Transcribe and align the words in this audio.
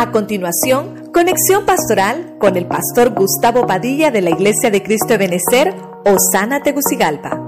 A 0.00 0.12
continuación, 0.12 1.12
conexión 1.12 1.66
pastoral 1.66 2.38
con 2.40 2.56
el 2.56 2.66
pastor 2.66 3.10
Gustavo 3.10 3.66
Padilla 3.66 4.10
de 4.10 4.22
la 4.22 4.30
Iglesia 4.30 4.70
de 4.70 4.82
Cristo 4.82 5.08
de 5.08 5.18
Benecer, 5.18 5.74
Osana 6.06 6.62
Tegucigalpa. 6.62 7.38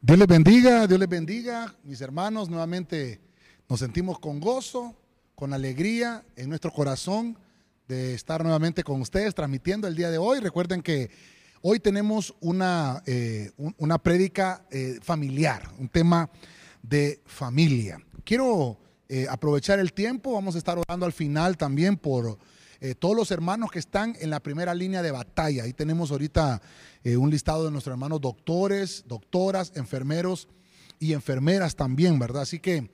Dios 0.00 0.18
les 0.18 0.26
bendiga, 0.26 0.86
Dios 0.86 0.98
les 0.98 1.10
bendiga, 1.10 1.74
mis 1.82 2.00
hermanos, 2.00 2.48
nuevamente 2.48 3.20
nos 3.68 3.80
sentimos 3.80 4.18
con 4.18 4.40
gozo, 4.40 4.96
con 5.34 5.52
alegría 5.52 6.24
en 6.34 6.48
nuestro 6.48 6.72
corazón 6.72 7.38
de 7.86 8.14
estar 8.14 8.42
nuevamente 8.42 8.82
con 8.82 8.98
ustedes 9.02 9.34
transmitiendo 9.34 9.88
el 9.88 9.94
día 9.94 10.08
de 10.08 10.16
hoy. 10.16 10.40
Recuerden 10.40 10.80
que 10.80 11.10
hoy 11.60 11.80
tenemos 11.80 12.34
una, 12.40 13.02
eh, 13.04 13.50
una 13.76 13.98
prédica 13.98 14.64
eh, 14.70 15.00
familiar, 15.02 15.70
un 15.78 15.90
tema 15.90 16.30
de 16.82 17.20
familia. 17.26 18.00
Quiero 18.24 18.78
eh, 19.10 19.26
aprovechar 19.28 19.78
el 19.78 19.92
tiempo, 19.92 20.32
vamos 20.32 20.54
a 20.54 20.58
estar 20.58 20.78
orando 20.78 21.04
al 21.04 21.12
final 21.12 21.58
también 21.58 21.98
por 21.98 22.38
eh, 22.80 22.94
todos 22.94 23.14
los 23.14 23.30
hermanos 23.30 23.70
que 23.70 23.78
están 23.78 24.16
en 24.18 24.30
la 24.30 24.40
primera 24.40 24.72
línea 24.74 25.02
de 25.02 25.10
batalla. 25.10 25.64
Ahí 25.64 25.74
tenemos 25.74 26.10
ahorita 26.10 26.62
eh, 27.02 27.18
un 27.18 27.28
listado 27.28 27.66
de 27.66 27.70
nuestros 27.70 27.92
hermanos 27.92 28.22
doctores, 28.22 29.04
doctoras, 29.06 29.72
enfermeros 29.76 30.48
y 30.98 31.12
enfermeras 31.12 31.76
también, 31.76 32.18
¿verdad? 32.18 32.42
Así 32.42 32.60
que 32.60 32.90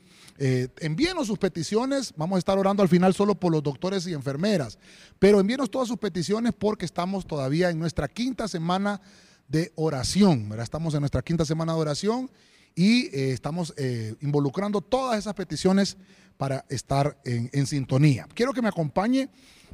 envíenos 0.81 1.27
sus 1.27 1.39
peticiones, 1.39 2.15
vamos 2.17 2.37
a 2.37 2.39
estar 2.39 2.59
orando 2.59 2.83
al 2.83 2.89
final 2.89 3.13
solo 3.13 3.35
por 3.35 3.53
los 3.53 3.63
doctores 3.63 4.07
y 4.07 4.15
enfermeras, 4.15 4.79
pero 5.19 5.39
envíenos 5.39 5.71
todas 5.71 5.87
sus 5.87 5.99
peticiones 5.99 6.55
porque 6.59 6.87
estamos 6.87 7.27
todavía 7.27 7.69
en 7.69 7.79
nuestra 7.79 8.09
quinta 8.09 8.49
semana 8.49 9.03
de 9.49 9.71
oración, 9.77 10.49
¿verdad? 10.49 10.65
Estamos 10.65 10.95
en 10.95 11.01
nuestra 11.01 11.21
quinta 11.21 11.45
semana 11.45 11.75
de 11.75 11.79
oración 11.79 12.31
y 12.75 13.07
eh, 13.07 13.33
estamos 13.33 13.75
eh, 13.77 14.15
involucrando 14.21 14.81
todas 14.81 15.19
esas 15.19 15.35
peticiones 15.35 15.97
para 16.37 16.65
estar 16.71 17.21
en, 17.25 17.67
sintonía. 17.67 18.27
Quiero 18.35 18.53
que 18.53 18.63
me 18.63 18.69
acompañe 18.69 19.29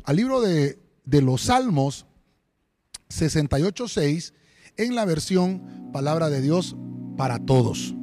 al 0.04 0.16
libro 0.16 0.40
de, 0.40 0.80
de 1.04 1.22
los 1.22 1.42
Salmos 1.42 2.06
68.6 3.08 4.32
en 4.76 4.94
la 4.94 5.04
versión 5.04 5.90
Palabra 5.92 6.28
de 6.28 6.42
Dios 6.42 6.76
para 7.16 7.38
todos. 7.38 7.94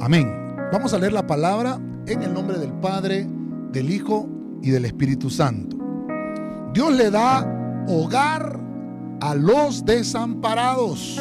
Amén. 0.00 0.32
Vamos 0.72 0.92
a 0.92 0.98
leer 0.98 1.12
la 1.12 1.26
palabra 1.26 1.80
en 2.06 2.22
el 2.22 2.32
nombre 2.32 2.58
del 2.58 2.72
Padre, 2.74 3.26
del 3.72 3.90
Hijo 3.90 4.28
y 4.62 4.70
del 4.70 4.84
Espíritu 4.84 5.28
Santo. 5.28 5.76
Dios 6.72 6.92
le 6.92 7.10
da 7.10 7.84
hogar 7.88 8.60
a 9.20 9.34
los 9.34 9.84
desamparados 9.84 11.18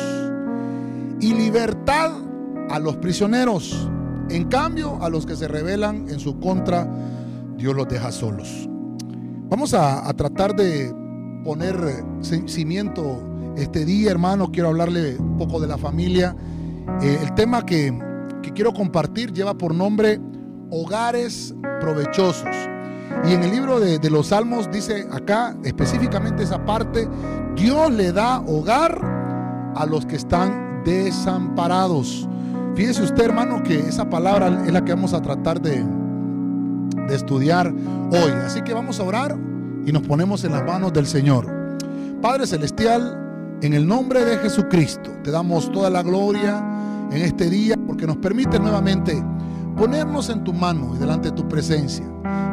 y 1.19 1.33
libertad 1.33 2.26
a 2.69 2.79
los 2.79 2.97
prisioneros. 2.97 3.89
En 4.29 4.45
cambio, 4.45 5.01
a 5.01 5.09
los 5.09 5.25
que 5.25 5.35
se 5.35 5.47
rebelan 5.47 6.09
en 6.09 6.19
su 6.19 6.39
contra, 6.39 6.87
Dios 7.57 7.75
los 7.75 7.87
deja 7.87 8.11
solos. 8.11 8.67
Vamos 9.49 9.73
a, 9.73 10.11
tratar 10.13 10.55
de 10.55 10.93
poner 11.45 12.03
cimiento 12.21 13.23
este 13.55 13.85
día, 13.85 14.11
hermano. 14.11 14.51
Quiero 14.51 14.69
hablarle 14.69 15.17
un 15.17 15.37
poco 15.37 15.59
de 15.61 15.67
la 15.67 15.77
familia. 15.77 16.35
Eh, 17.01 17.19
el 17.21 17.33
tema 17.33 17.65
que, 17.65 17.97
quiero 18.53 18.73
compartir 18.73 19.33
lleva 19.33 19.57
por 19.57 19.75
nombre 19.75 20.19
hogares 20.71 21.53
provechosos. 21.79 22.55
Y 23.25 23.33
en 23.33 23.43
el 23.43 23.51
libro 23.51 23.79
de, 23.79 24.09
los 24.09 24.27
Salmos 24.27 24.69
dice 24.71 25.07
acá 25.11 25.55
específicamente 25.63 26.43
esa 26.43 26.65
parte, 26.65 27.07
Dios 27.55 27.91
le 27.91 28.11
da 28.11 28.41
hogar 28.41 28.99
a 29.75 29.85
los 29.85 30.05
que 30.05 30.17
están 30.17 30.81
desamparados. 30.83 32.27
Fíjese 32.77 33.01
usted, 33.01 33.23
hermano, 33.23 33.63
que 33.63 33.79
esa 33.79 34.07
palabra 34.07 34.63
es 34.67 34.71
la 34.71 34.85
que 34.85 34.93
vamos 34.93 35.11
a 35.15 35.19
tratar 35.19 35.59
de, 35.59 35.83
de 37.07 37.15
estudiar 37.15 37.73
hoy. 38.11 38.31
Así 38.45 38.61
que 38.61 38.71
vamos 38.71 38.99
a 38.99 39.03
orar 39.03 39.35
y 39.83 39.91
nos 39.91 40.03
ponemos 40.03 40.43
en 40.43 40.51
las 40.51 40.63
manos 40.63 40.93
del 40.93 41.07
Señor. 41.07 41.51
Padre 42.21 42.45
Celestial, 42.45 43.57
en 43.63 43.73
el 43.73 43.87
nombre 43.87 44.23
de 44.23 44.37
Jesucristo, 44.37 45.09
te 45.23 45.31
damos 45.31 45.71
toda 45.71 45.89
la 45.89 46.03
gloria 46.03 46.63
en 47.11 47.23
este 47.23 47.49
día 47.49 47.73
porque 47.87 48.05
nos 48.05 48.17
permite 48.17 48.59
nuevamente 48.59 49.25
ponernos 49.75 50.29
en 50.29 50.43
tu 50.43 50.53
mano 50.53 50.93
y 50.95 50.99
delante 50.99 51.29
de 51.29 51.35
tu 51.35 51.49
presencia. 51.49 52.05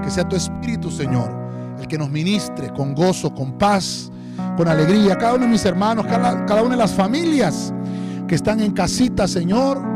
Que 0.03 0.11
sea 0.11 0.27
tu 0.27 0.37
Espíritu, 0.37 0.91
Señor, 0.91 1.31
el 1.79 1.87
que 1.87 1.99
nos 1.99 2.09
ministre 2.09 2.73
con 2.73 2.95
gozo, 2.95 3.35
con 3.35 3.59
paz, 3.59 4.11
con 4.57 4.69
alegría. 4.69 5.19
Cada 5.19 5.35
uno 5.35 5.45
de 5.45 5.51
mis 5.51 5.67
hermanos, 5.67 6.07
cada, 6.07 6.47
cada 6.47 6.63
una 6.63 6.77
de 6.77 6.79
las 6.79 6.95
familias 6.95 7.75
que 8.27 8.37
están 8.37 8.61
en 8.61 8.73
casita, 8.73 9.29
Señor 9.29 9.93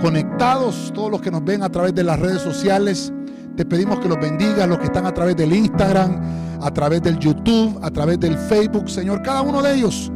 conectados, 0.00 0.92
todos 0.94 1.10
los 1.10 1.20
que 1.20 1.30
nos 1.30 1.44
ven 1.44 1.62
a 1.62 1.68
través 1.68 1.94
de 1.94 2.04
las 2.04 2.18
redes 2.18 2.42
sociales. 2.42 3.12
Te 3.56 3.64
pedimos 3.64 4.00
que 4.00 4.08
los 4.08 4.18
bendigas, 4.20 4.68
los 4.68 4.78
que 4.78 4.86
están 4.86 5.06
a 5.06 5.14
través 5.14 5.36
del 5.36 5.52
Instagram, 5.52 6.20
a 6.60 6.70
través 6.72 7.02
del 7.02 7.18
YouTube, 7.18 7.78
a 7.82 7.90
través 7.90 8.18
del 8.18 8.36
Facebook, 8.36 8.88
Señor. 8.88 9.22
Cada 9.22 9.42
uno 9.42 9.62
de 9.62 9.74
ellos 9.74 10.10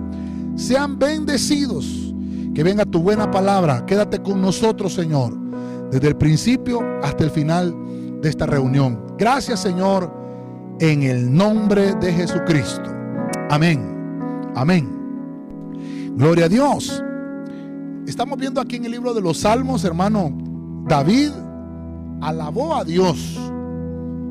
sean 0.56 0.98
bendecidos. 0.98 2.08
Que 2.54 2.64
venga 2.64 2.84
tu 2.84 3.00
buena 3.00 3.30
palabra. 3.30 3.86
Quédate 3.86 4.18
con 4.20 4.42
nosotros, 4.42 4.92
Señor, 4.92 5.32
desde 5.92 6.08
el 6.08 6.16
principio 6.16 6.80
hasta 7.04 7.22
el 7.22 7.30
final 7.30 7.72
de 8.20 8.28
esta 8.28 8.46
reunión. 8.46 9.00
Gracias, 9.16 9.60
Señor, 9.60 10.12
en 10.80 11.04
el 11.04 11.32
nombre 11.32 11.94
de 11.94 12.12
Jesucristo. 12.12 12.90
Amén. 13.48 14.50
Amén. 14.56 14.88
Gloria 16.16 16.46
a 16.46 16.48
Dios. 16.48 17.04
Estamos 18.08 18.38
viendo 18.38 18.58
aquí 18.58 18.76
en 18.76 18.86
el 18.86 18.92
libro 18.92 19.12
de 19.12 19.20
los 19.20 19.40
Salmos, 19.40 19.84
hermano, 19.84 20.32
David 20.88 21.30
alabó 22.22 22.74
a 22.74 22.82
Dios 22.82 23.18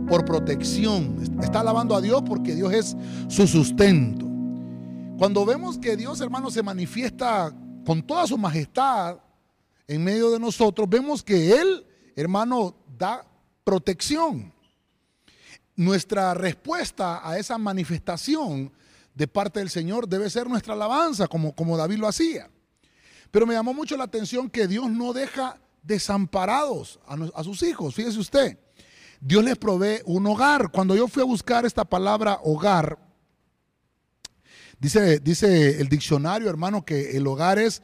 por 0.10 0.26
protección. 0.26 1.16
Está 1.44 1.60
alabando 1.60 1.96
a 1.96 2.02
Dios 2.02 2.24
porque 2.26 2.56
Dios 2.56 2.74
es 2.74 2.98
su 3.28 3.46
sustento. 3.46 4.26
Cuando 5.20 5.46
vemos 5.46 5.78
que 5.78 5.96
Dios, 5.96 6.20
hermano, 6.22 6.50
se 6.50 6.64
manifiesta 6.64 7.54
con 7.86 8.02
toda 8.02 8.26
su 8.26 8.36
majestad 8.36 9.20
en 9.88 10.04
medio 10.04 10.32
de 10.32 10.40
nosotros, 10.40 10.90
vemos 10.90 11.22
que 11.22 11.52
Él, 11.62 11.86
hermano, 12.16 12.74
da 12.98 13.28
protección. 13.64 14.52
Nuestra 15.76 16.34
respuesta 16.34 17.22
a 17.24 17.38
esa 17.38 17.60
manifestación 17.60 18.72
de 19.14 19.28
parte 19.28 19.60
del 19.60 19.70
Señor 19.70 20.08
debe 20.08 20.32
ser 20.32 20.50
nuestra 20.50 20.74
alabanza, 20.74 21.28
como, 21.28 21.54
como 21.54 21.78
David 21.78 21.98
lo 21.98 22.08
hacía. 22.08 22.50
Pero 23.32 23.46
me 23.46 23.54
llamó 23.54 23.74
mucho 23.74 23.98
la 23.98 24.06
atención 24.06 24.50
que 24.50 24.68
Dios 24.68 24.90
no 24.90 25.14
deja 25.14 25.60
desamparados 25.84 27.00
a, 27.08 27.44
sus 27.44 27.64
hijos. 27.64 27.96
Fíjese 27.96 28.20
usted, 28.20 28.58
Dios 29.20 29.44
les 29.44 29.58
provee 29.58 30.02
un 30.06 30.26
hogar. 30.28 30.70
Cuando 30.72 30.96
yo 30.96 31.08
fui 31.08 31.24
a 31.24 31.26
buscar 31.26 31.66
esta 31.66 31.86
palabra 31.86 32.40
hogar, 32.44 33.00
dice, 34.80 35.20
dice 35.20 35.80
el 35.80 35.88
diccionario, 35.88 36.50
hermano, 36.50 36.86
que 36.86 37.18
el 37.18 37.26
hogar 37.26 37.58
es 37.58 37.82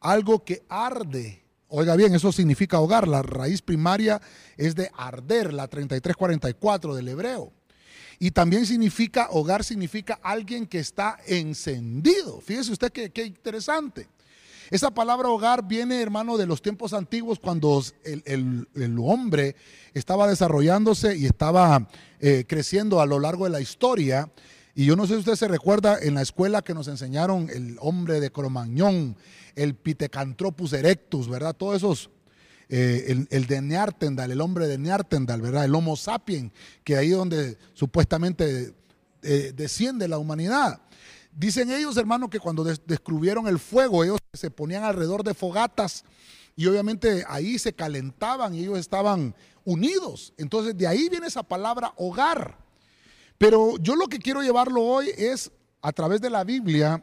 algo 0.00 0.44
que 0.44 0.64
arde. 0.68 1.42
Oiga 1.68 1.96
bien, 1.96 2.14
eso 2.14 2.32
significa 2.32 2.80
hogar. 2.80 3.06
La 3.06 3.22
raíz 3.22 3.62
primaria 3.62 4.20
es 4.56 4.74
de 4.74 4.90
arder, 4.94 5.52
la 5.52 5.68
3344 5.68 6.94
del 6.94 7.08
hebreo. 7.08 7.52
Y 8.18 8.30
también 8.30 8.66
significa, 8.66 9.28
hogar 9.30 9.64
significa 9.64 10.20
alguien 10.22 10.66
que 10.66 10.78
está 10.78 11.18
encendido. 11.26 12.40
Fíjese 12.40 12.72
usted 12.72 12.92
qué 12.92 13.24
interesante. 13.24 14.08
Esa 14.72 14.90
palabra 14.90 15.28
hogar 15.28 15.68
viene, 15.68 16.00
hermano, 16.00 16.38
de 16.38 16.46
los 16.46 16.62
tiempos 16.62 16.94
antiguos 16.94 17.38
cuando 17.38 17.84
el, 18.04 18.98
hombre 19.00 19.54
estaba 19.92 20.26
desarrollándose 20.26 21.14
y 21.14 21.26
estaba 21.26 21.90
eh, 22.20 22.46
creciendo 22.48 23.02
a 23.02 23.04
lo 23.04 23.20
largo 23.20 23.44
de 23.44 23.50
la 23.50 23.60
historia. 23.60 24.32
Y 24.74 24.86
yo 24.86 24.96
no 24.96 25.06
sé 25.06 25.12
si 25.12 25.18
usted 25.18 25.34
se 25.34 25.46
recuerda 25.46 25.98
en 26.00 26.14
la 26.14 26.22
escuela 26.22 26.62
que 26.62 26.72
nos 26.72 26.88
enseñaron 26.88 27.50
el 27.50 27.76
hombre 27.80 28.18
de 28.18 28.32
Cromañón, 28.32 29.14
el 29.56 29.74
Pithecanthropus 29.74 30.72
erectus, 30.72 31.28
¿verdad? 31.28 31.54
Todos 31.54 31.76
esos, 31.76 32.10
eh, 32.70 33.26
el, 33.28 33.46
de 33.46 33.60
Neartendal, 33.60 34.30
el 34.30 34.40
hombre 34.40 34.68
de 34.68 34.78
Neartendal, 34.78 35.42
¿verdad? 35.42 35.66
El 35.66 35.74
Homo 35.74 35.98
sapiens, 35.98 36.50
que 36.82 36.96
ahí 36.96 37.10
donde 37.10 37.58
supuestamente 37.74 38.72
eh, 39.22 39.52
desciende 39.54 40.08
la 40.08 40.16
humanidad. 40.16 40.80
Dicen 41.32 41.70
ellos, 41.70 41.96
hermano, 41.96 42.28
que 42.28 42.38
cuando 42.38 42.62
descubrieron 42.62 43.48
el 43.48 43.58
fuego, 43.58 44.04
ellos 44.04 44.18
se 44.32 44.50
ponían 44.50 44.84
alrededor 44.84 45.24
de 45.24 45.34
fogatas 45.34 46.04
y 46.54 46.66
obviamente 46.66 47.24
ahí 47.26 47.58
se 47.58 47.72
calentaban 47.72 48.54
y 48.54 48.60
ellos 48.60 48.78
estaban 48.78 49.34
unidos. 49.64 50.34
Entonces 50.36 50.76
de 50.76 50.86
ahí 50.86 51.08
viene 51.08 51.26
esa 51.26 51.42
palabra 51.42 51.92
hogar. 51.96 52.58
Pero 53.38 53.76
yo 53.78 53.96
lo 53.96 54.06
que 54.06 54.18
quiero 54.18 54.42
llevarlo 54.42 54.82
hoy 54.82 55.10
es 55.16 55.50
a 55.80 55.90
través 55.92 56.20
de 56.20 56.30
la 56.30 56.44
Biblia, 56.44 57.02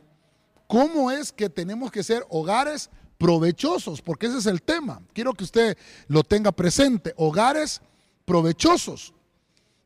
cómo 0.68 1.12
es 1.12 1.34
que 1.34 1.50
tenemos 1.50 1.92
que 1.92 2.04
ser 2.04 2.24
hogares 2.30 2.90
provechosos, 3.18 4.02
porque 4.02 4.28
ese 4.28 4.38
es 4.38 4.46
el 4.46 4.62
tema. 4.62 5.02
Quiero 5.14 5.34
que 5.34 5.44
usted 5.44 5.78
lo 6.08 6.24
tenga 6.24 6.52
presente, 6.52 7.14
hogares 7.18 7.82
provechosos. 8.24 9.14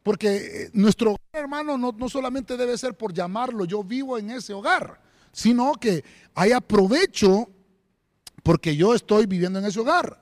Porque 0.04 0.36
eh, 0.36 0.70
nuestro 0.74 1.16
hermano 1.32 1.78
no, 1.78 1.94
no 1.98 2.10
solamente 2.10 2.58
debe 2.58 2.78
ser 2.78 2.96
por 2.96 3.14
llamarlo, 3.14 3.66
yo 3.66 3.84
vivo 3.84 4.18
en 4.18 4.30
ese 4.32 4.54
hogar, 4.54 5.02
sino 5.32 5.74
que 5.74 6.04
haya 6.36 6.62
provecho 6.62 7.50
porque 8.44 8.76
yo 8.76 8.94
estoy 8.94 9.26
viviendo 9.26 9.60
en 9.60 9.66
ese 9.66 9.80
hogar. 9.80 10.22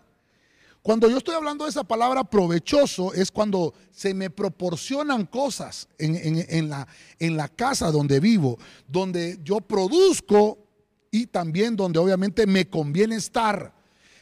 Cuando 0.84 1.08
yo 1.10 1.18
estoy 1.18 1.36
hablando 1.36 1.66
de 1.66 1.70
esa 1.70 1.84
palabra 1.84 2.24
provechoso 2.24 3.14
es 3.14 3.32
cuando 3.32 3.74
se 3.92 4.16
me 4.16 4.32
proporcionan 4.32 5.28
cosas 5.28 5.88
en, 6.00 6.70
la, 6.70 6.88
en 7.20 7.38
la 7.38 7.48
casa 7.50 7.92
donde 7.92 8.20
vivo, 8.20 8.58
donde 8.88 9.40
yo 9.44 9.62
produzco 9.62 10.58
y 11.12 11.28
también 11.28 11.76
donde 11.76 12.00
obviamente 12.00 12.48
me 12.48 12.68
conviene 12.68 13.16
estar. 13.16 13.81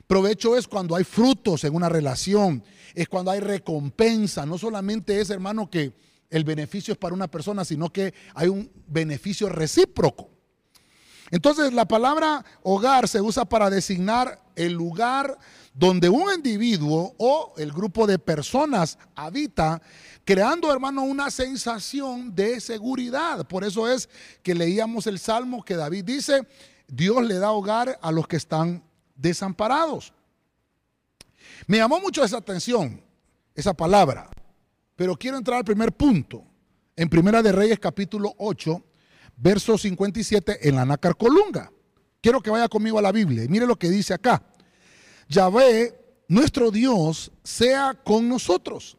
Provecho 0.09 0.57
es 0.57 0.67
cuando 0.67 0.95
hay 0.95 1.03
frutos 1.03 1.63
en 1.65 1.75
una 1.75 1.87
relación, 1.87 2.63
es 2.95 3.07
cuando 3.07 3.29
hay 3.29 3.41
recompensa. 3.41 4.43
No 4.43 4.57
solamente 4.57 5.21
es, 5.21 5.29
hermano, 5.29 5.69
que 5.69 5.93
el 6.31 6.43
beneficio 6.43 6.93
es 6.93 6.97
para 6.97 7.13
una 7.13 7.27
persona, 7.27 7.63
sino 7.63 7.93
que 7.93 8.15
hay 8.33 8.47
un 8.47 8.71
beneficio 8.87 9.49
recíproco. 9.49 10.31
Entonces 11.29 11.73
la 11.73 11.87
palabra 11.87 12.43
hogar 12.63 13.07
se 13.07 13.21
usa 13.21 13.45
para 13.45 13.69
designar 13.69 14.41
el 14.55 14.73
lugar 14.73 15.37
donde 15.75 16.09
un 16.09 16.33
individuo 16.33 17.13
o 17.19 17.53
el 17.57 17.71
grupo 17.71 18.07
de 18.07 18.17
personas 18.17 18.97
habita, 19.13 19.79
creando, 20.25 20.73
hermano, 20.73 21.03
una 21.03 21.29
sensación 21.29 22.33
de 22.33 22.59
seguridad. 22.61 23.45
Por 23.45 23.63
eso 23.63 23.87
es 23.87 24.09
que 24.41 24.55
leíamos 24.55 25.05
el 25.05 25.19
salmo 25.19 25.63
que 25.63 25.75
David 25.75 26.03
dice, 26.03 26.47
Dios 26.87 27.23
le 27.23 27.35
da 27.35 27.51
hogar 27.51 27.99
a 28.01 28.11
los 28.11 28.27
que 28.27 28.37
están 28.37 28.88
desamparados. 29.19 30.13
Me 31.67 31.77
llamó 31.77 31.99
mucho 31.99 32.23
esa 32.23 32.37
atención, 32.37 33.01
esa 33.53 33.73
palabra, 33.73 34.29
pero 34.95 35.15
quiero 35.15 35.37
entrar 35.37 35.57
al 35.57 35.65
primer 35.65 35.91
punto. 35.91 36.43
En 36.95 37.09
Primera 37.09 37.41
de 37.41 37.51
Reyes 37.51 37.79
capítulo 37.79 38.33
8, 38.37 38.83
verso 39.37 39.77
57 39.77 40.67
en 40.67 40.75
la 40.75 40.85
nácar 40.85 41.15
colunga. 41.15 41.71
Quiero 42.21 42.41
que 42.41 42.49
vaya 42.49 42.67
conmigo 42.67 42.99
a 42.99 43.01
la 43.01 43.11
Biblia 43.11 43.43
y 43.43 43.47
mire 43.47 43.65
lo 43.65 43.77
que 43.77 43.89
dice 43.89 44.13
acá. 44.13 44.43
Yahvé, 45.29 45.97
nuestro 46.27 46.71
Dios, 46.71 47.31
sea 47.43 47.93
con 48.03 48.27
nosotros, 48.27 48.97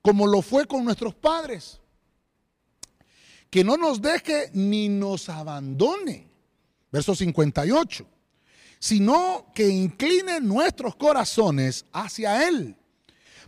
como 0.00 0.26
lo 0.26 0.40
fue 0.40 0.66
con 0.66 0.84
nuestros 0.84 1.14
padres. 1.14 1.80
Que 3.50 3.62
no 3.62 3.76
nos 3.76 4.00
deje 4.00 4.50
ni 4.54 4.88
nos 4.88 5.28
abandone. 5.28 6.28
Verso 6.90 7.14
58. 7.14 8.06
Sino 8.84 9.46
que 9.54 9.66
incline 9.66 10.42
nuestros 10.42 10.94
corazones 10.94 11.86
hacia 11.90 12.46
Él, 12.46 12.76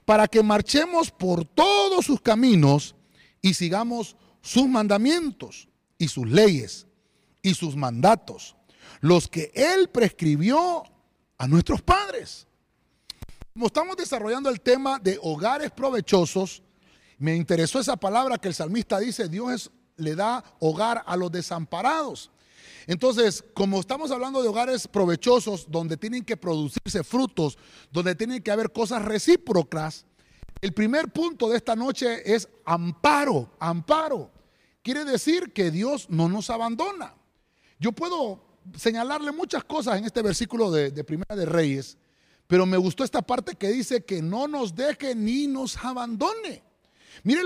para 0.06 0.26
que 0.28 0.42
marchemos 0.42 1.10
por 1.10 1.44
todos 1.44 2.06
sus 2.06 2.22
caminos 2.22 2.94
y 3.42 3.52
sigamos 3.52 4.16
sus 4.40 4.66
mandamientos 4.66 5.68
y 5.98 6.08
sus 6.08 6.26
leyes 6.26 6.86
y 7.42 7.52
sus 7.52 7.76
mandatos, 7.76 8.56
los 9.02 9.28
que 9.28 9.52
Él 9.54 9.90
prescribió 9.90 10.84
a 11.36 11.46
nuestros 11.46 11.82
padres. 11.82 12.46
Como 13.52 13.66
estamos 13.66 13.94
desarrollando 13.94 14.48
el 14.48 14.62
tema 14.62 14.98
de 14.98 15.18
hogares 15.20 15.70
provechosos, 15.70 16.62
me 17.18 17.36
interesó 17.36 17.78
esa 17.78 17.98
palabra 17.98 18.38
que 18.38 18.48
el 18.48 18.54
salmista 18.54 18.98
dice, 18.98 19.28
Dios 19.28 19.70
le 19.98 20.14
da 20.14 20.42
hogar 20.60 21.02
a 21.04 21.14
los 21.14 21.30
desamparados. 21.30 22.30
Entonces, 22.86 23.44
como 23.54 23.80
estamos 23.80 24.12
hablando 24.12 24.42
de 24.42 24.48
hogares 24.48 24.86
provechosos, 24.86 25.66
donde 25.68 25.96
tienen 25.96 26.24
que 26.24 26.36
producirse 26.36 27.02
frutos, 27.02 27.58
donde 27.90 28.14
tienen 28.14 28.42
que 28.42 28.52
haber 28.52 28.72
cosas 28.72 29.04
recíprocas, 29.04 30.06
el 30.60 30.72
primer 30.72 31.12
punto 31.12 31.48
de 31.48 31.56
esta 31.56 31.74
noche 31.74 32.34
es 32.34 32.48
amparo, 32.64 33.50
amparo. 33.58 34.30
Quiere 34.82 35.04
decir 35.04 35.52
que 35.52 35.70
Dios 35.72 36.08
no 36.08 36.28
nos 36.28 36.48
abandona. 36.48 37.14
Yo 37.80 37.90
puedo 37.90 38.40
señalarle 38.76 39.32
muchas 39.32 39.64
cosas 39.64 39.98
en 39.98 40.04
este 40.04 40.22
versículo 40.22 40.70
de, 40.70 41.04
Primera 41.04 41.34
de 41.34 41.44
Reyes, 41.44 41.98
pero 42.46 42.66
me 42.66 42.76
gustó 42.76 43.02
esta 43.02 43.20
parte 43.20 43.56
que 43.56 43.68
dice 43.68 44.04
que 44.04 44.22
no 44.22 44.46
nos 44.46 44.76
deje 44.76 45.16
ni 45.16 45.48
nos 45.48 45.76
abandone. 45.76 46.62
Mire 47.24 47.42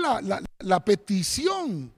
la 0.59 0.85
petición 0.85 1.91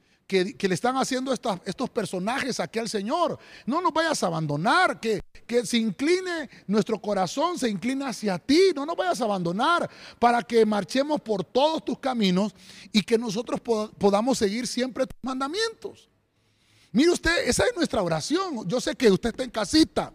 que, 0.58 0.68
le 0.68 0.74
están 0.74 0.98
haciendo 0.98 1.32
estos 1.34 1.90
personajes 1.92 2.60
aquí 2.60 2.80
al 2.80 2.90
Señor. 2.90 3.38
No 3.66 3.82
nos 3.82 3.94
vayas 3.94 4.24
a 4.24 4.28
abandonar, 4.28 5.00
que, 5.00 5.22
se 5.64 5.78
incline 5.78 6.50
nuestro 6.66 7.00
corazón, 7.00 7.60
se 7.60 7.70
incline 7.70 8.06
hacia 8.06 8.40
ti, 8.40 8.72
no 8.76 8.86
nos 8.86 8.96
vayas 8.96 9.22
a 9.22 9.26
abandonar 9.26 9.90
para 10.18 10.42
que 10.42 10.66
marchemos 10.66 11.22
por 11.22 11.44
todos 11.44 11.86
tus 11.86 12.00
caminos 12.00 12.56
y 12.92 13.04
que 13.04 13.18
nosotros 13.18 13.62
podamos 13.62 14.38
seguir 14.38 14.66
siempre 14.66 15.06
tus 15.06 15.20
mandamientos. 15.22 16.10
Mire 16.92 17.12
usted, 17.12 17.48
esa 17.48 17.66
es 17.66 17.76
nuestra 17.76 18.02
oración. 18.02 18.68
Yo 18.68 18.82
sé 18.82 18.96
que 18.96 19.12
usted 19.12 19.30
está 19.30 19.44
en 19.44 19.52
casita. 19.52 20.14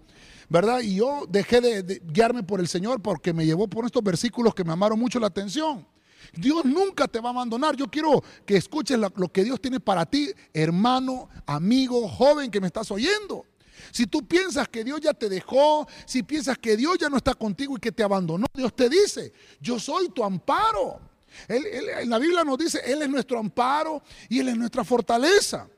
¿verdad? 0.50 0.80
Y 0.80 0.94
yo 0.94 1.26
dejé 1.28 1.60
de, 1.60 1.82
de, 1.82 2.02
guiarme 2.06 2.42
por 2.42 2.58
el 2.58 2.68
Señor 2.68 3.02
porque 3.02 3.34
me 3.34 3.44
llevó 3.44 3.68
por 3.68 3.84
estos 3.84 4.02
versículos 4.02 4.54
que 4.54 4.64
me 4.64 4.72
amaron 4.72 4.98
mucho 4.98 5.20
la 5.20 5.26
atención. 5.26 5.86
Dios 6.34 6.64
nunca 6.64 7.08
te 7.08 7.20
va 7.20 7.30
a 7.30 7.32
abandonar. 7.32 7.76
Yo 7.76 7.88
quiero 7.88 8.22
que 8.44 8.56
escuches 8.56 8.98
lo, 8.98 9.10
que 9.32 9.44
Dios 9.44 9.60
tiene 9.60 9.80
para 9.80 10.06
ti, 10.06 10.30
hermano, 10.52 11.28
amigo, 11.46 12.08
joven 12.08 12.50
que 12.50 12.60
me 12.60 12.66
estás 12.66 12.90
oyendo. 12.90 13.44
Si 13.92 14.06
tú 14.06 14.26
piensas 14.26 14.68
que 14.68 14.84
Dios 14.84 15.00
ya 15.00 15.14
te 15.14 15.28
dejó, 15.28 15.86
si 16.04 16.22
piensas 16.22 16.58
que 16.58 16.76
Dios 16.76 16.98
ya 16.98 17.08
no 17.08 17.16
está 17.16 17.34
contigo 17.34 17.76
y 17.76 17.80
que 17.80 17.92
te 17.92 18.02
abandonó, 18.02 18.46
Dios 18.52 18.74
te 18.74 18.88
dice, 18.88 19.32
yo 19.60 19.78
soy 19.78 20.08
tu 20.10 20.24
amparo. 20.24 21.00
en 21.48 22.10
la 22.10 22.18
Biblia 22.18 22.44
nos 22.44 22.58
dice, 22.58 22.80
Él 22.84 23.02
es 23.02 23.08
nuestro 23.08 23.38
amparo 23.38 24.02
y 24.28 24.40
Él 24.40 24.48
es 24.48 24.56
nuestra 24.56 24.84
fortaleza. 24.84 25.68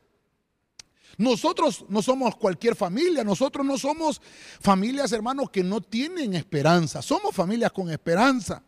Nosotros 1.20 1.84
no 1.90 2.00
somos 2.00 2.34
cualquier 2.34 2.74
familia, 2.74 3.22
nosotros 3.22 3.66
no 3.66 3.76
somos 3.76 4.22
familias, 4.58 5.12
hermanos, 5.12 5.50
que 5.50 5.62
no 5.62 5.82
tienen 5.82 6.32
esperanza, 6.32 7.02
somos 7.02 7.34
familias 7.34 7.72
con 7.72 7.90
esperanza. 7.90 8.62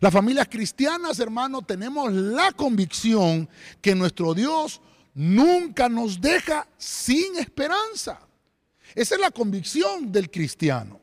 Las 0.00 0.12
familias 0.12 0.48
cristianas, 0.48 1.18
hermanos, 1.18 1.66
tenemos 1.66 2.12
la 2.12 2.52
convicción 2.52 3.48
que 3.80 3.94
nuestro 3.94 4.34
Dios 4.34 4.80
nunca 5.14 5.88
nos 5.88 6.20
deja 6.20 6.66
sin 6.76 7.36
esperanza. 7.36 8.20
Esa 8.94 9.14
es 9.14 9.20
la 9.20 9.30
convicción 9.30 10.10
del 10.10 10.30
cristiano. 10.30 11.02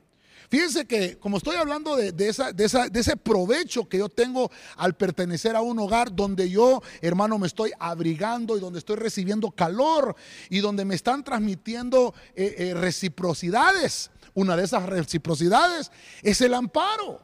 Fíjense 0.50 0.86
que 0.86 1.20
como 1.20 1.38
estoy 1.38 1.58
hablando 1.58 1.96
de, 1.96 2.12
de, 2.12 2.30
ese 2.30 3.18
provecho 3.18 3.88
que 3.88 4.00
yo 4.00 4.10
tengo 4.10 4.50
al 4.78 4.96
pertenecer 4.96 5.56
a 5.56 5.62
un 5.62 5.78
hogar 5.78 6.14
donde 6.16 6.50
yo, 6.50 6.82
hermano, 7.02 7.38
me 7.38 7.46
estoy 7.46 7.72
abrigando 7.80 8.58
y 8.58 8.60
donde 8.60 8.80
estoy 8.80 8.96
recibiendo 8.96 9.52
calor 9.52 10.16
y 10.50 10.60
donde 10.60 10.86
me 10.86 10.96
están 10.96 11.24
transmitiendo 11.24 12.16
eh, 12.36 12.56
eh, 12.58 12.74
reciprocidades. 12.74 14.10
Una 14.34 14.56
de 14.56 14.64
esas 14.64 14.88
reciprocidades 14.88 15.92
es 16.24 16.42
el 16.42 16.56
amparo. 16.56 17.22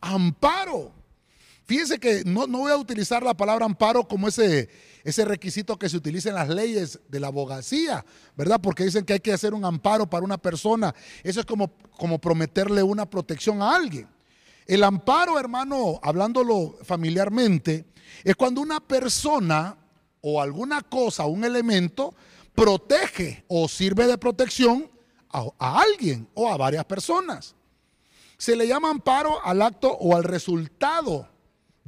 Amparo. 0.00 0.97
Fíjense 1.68 1.98
que 1.98 2.24
no, 2.24 2.46
voy 2.46 2.72
a 2.72 2.78
utilizar 2.78 3.22
la 3.22 3.34
palabra 3.34 3.66
amparo 3.66 4.08
como 4.08 4.26
ese, 4.26 4.70
ese 5.04 5.22
requisito 5.26 5.78
que 5.78 5.90
se 5.90 5.98
utiliza 5.98 6.30
en 6.30 6.36
las 6.36 6.48
leyes 6.48 6.98
de 7.08 7.20
la 7.20 7.26
abogacía, 7.26 8.06
¿verdad? 8.34 8.58
Porque 8.58 8.84
dicen 8.84 9.04
que 9.04 9.12
hay 9.12 9.20
que 9.20 9.34
hacer 9.34 9.52
un 9.52 9.66
amparo 9.66 10.08
para 10.08 10.24
una 10.24 10.38
persona. 10.38 10.94
Eso 11.22 11.40
es 11.40 11.44
como, 11.46 11.70
como 11.98 12.18
prometerle 12.18 12.82
una 12.82 13.04
protección 13.04 13.60
a 13.60 13.76
alguien. 13.76 14.08
El 14.66 14.82
amparo, 14.82 15.38
hermano, 15.38 16.00
hablándolo 16.02 16.78
familiarmente, 16.84 17.84
es 18.24 18.34
cuando 18.34 18.62
una 18.62 18.80
persona 18.80 19.76
o 20.22 20.40
alguna 20.40 20.80
cosa, 20.80 21.26
un 21.26 21.44
elemento, 21.44 22.14
protege 22.54 23.44
o 23.46 23.68
sirve 23.68 24.06
de 24.06 24.16
protección 24.16 24.90
a 25.30 25.82
alguien 25.82 26.26
o 26.32 26.50
a 26.50 26.56
varias 26.56 26.86
personas. 26.86 27.54
Se 28.38 28.56
le 28.56 28.66
llama 28.66 28.88
amparo 28.88 29.44
al 29.44 29.60
acto 29.60 29.92
o 29.92 30.16
al 30.16 30.24
resultado 30.24 31.28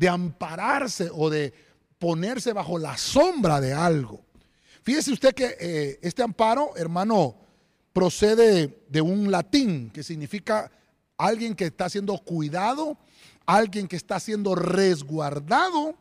de 0.00 0.08
ampararse 0.08 1.10
o 1.12 1.28
de 1.28 1.52
ponerse 1.98 2.54
bajo 2.54 2.78
la 2.78 2.96
sombra 2.96 3.60
de 3.60 3.74
algo. 3.74 4.24
Fíjese 4.82 5.12
usted 5.12 5.34
que 5.34 5.56
eh, 5.60 5.98
este 6.00 6.22
amparo, 6.22 6.74
hermano, 6.74 7.36
procede 7.92 8.82
de 8.88 9.00
un 9.02 9.30
latín 9.30 9.90
que 9.90 10.02
significa 10.02 10.72
alguien 11.18 11.54
que 11.54 11.66
está 11.66 11.90
siendo 11.90 12.16
cuidado, 12.16 12.96
alguien 13.44 13.86
que 13.86 13.96
está 13.96 14.18
siendo 14.18 14.54
resguardado. 14.54 15.94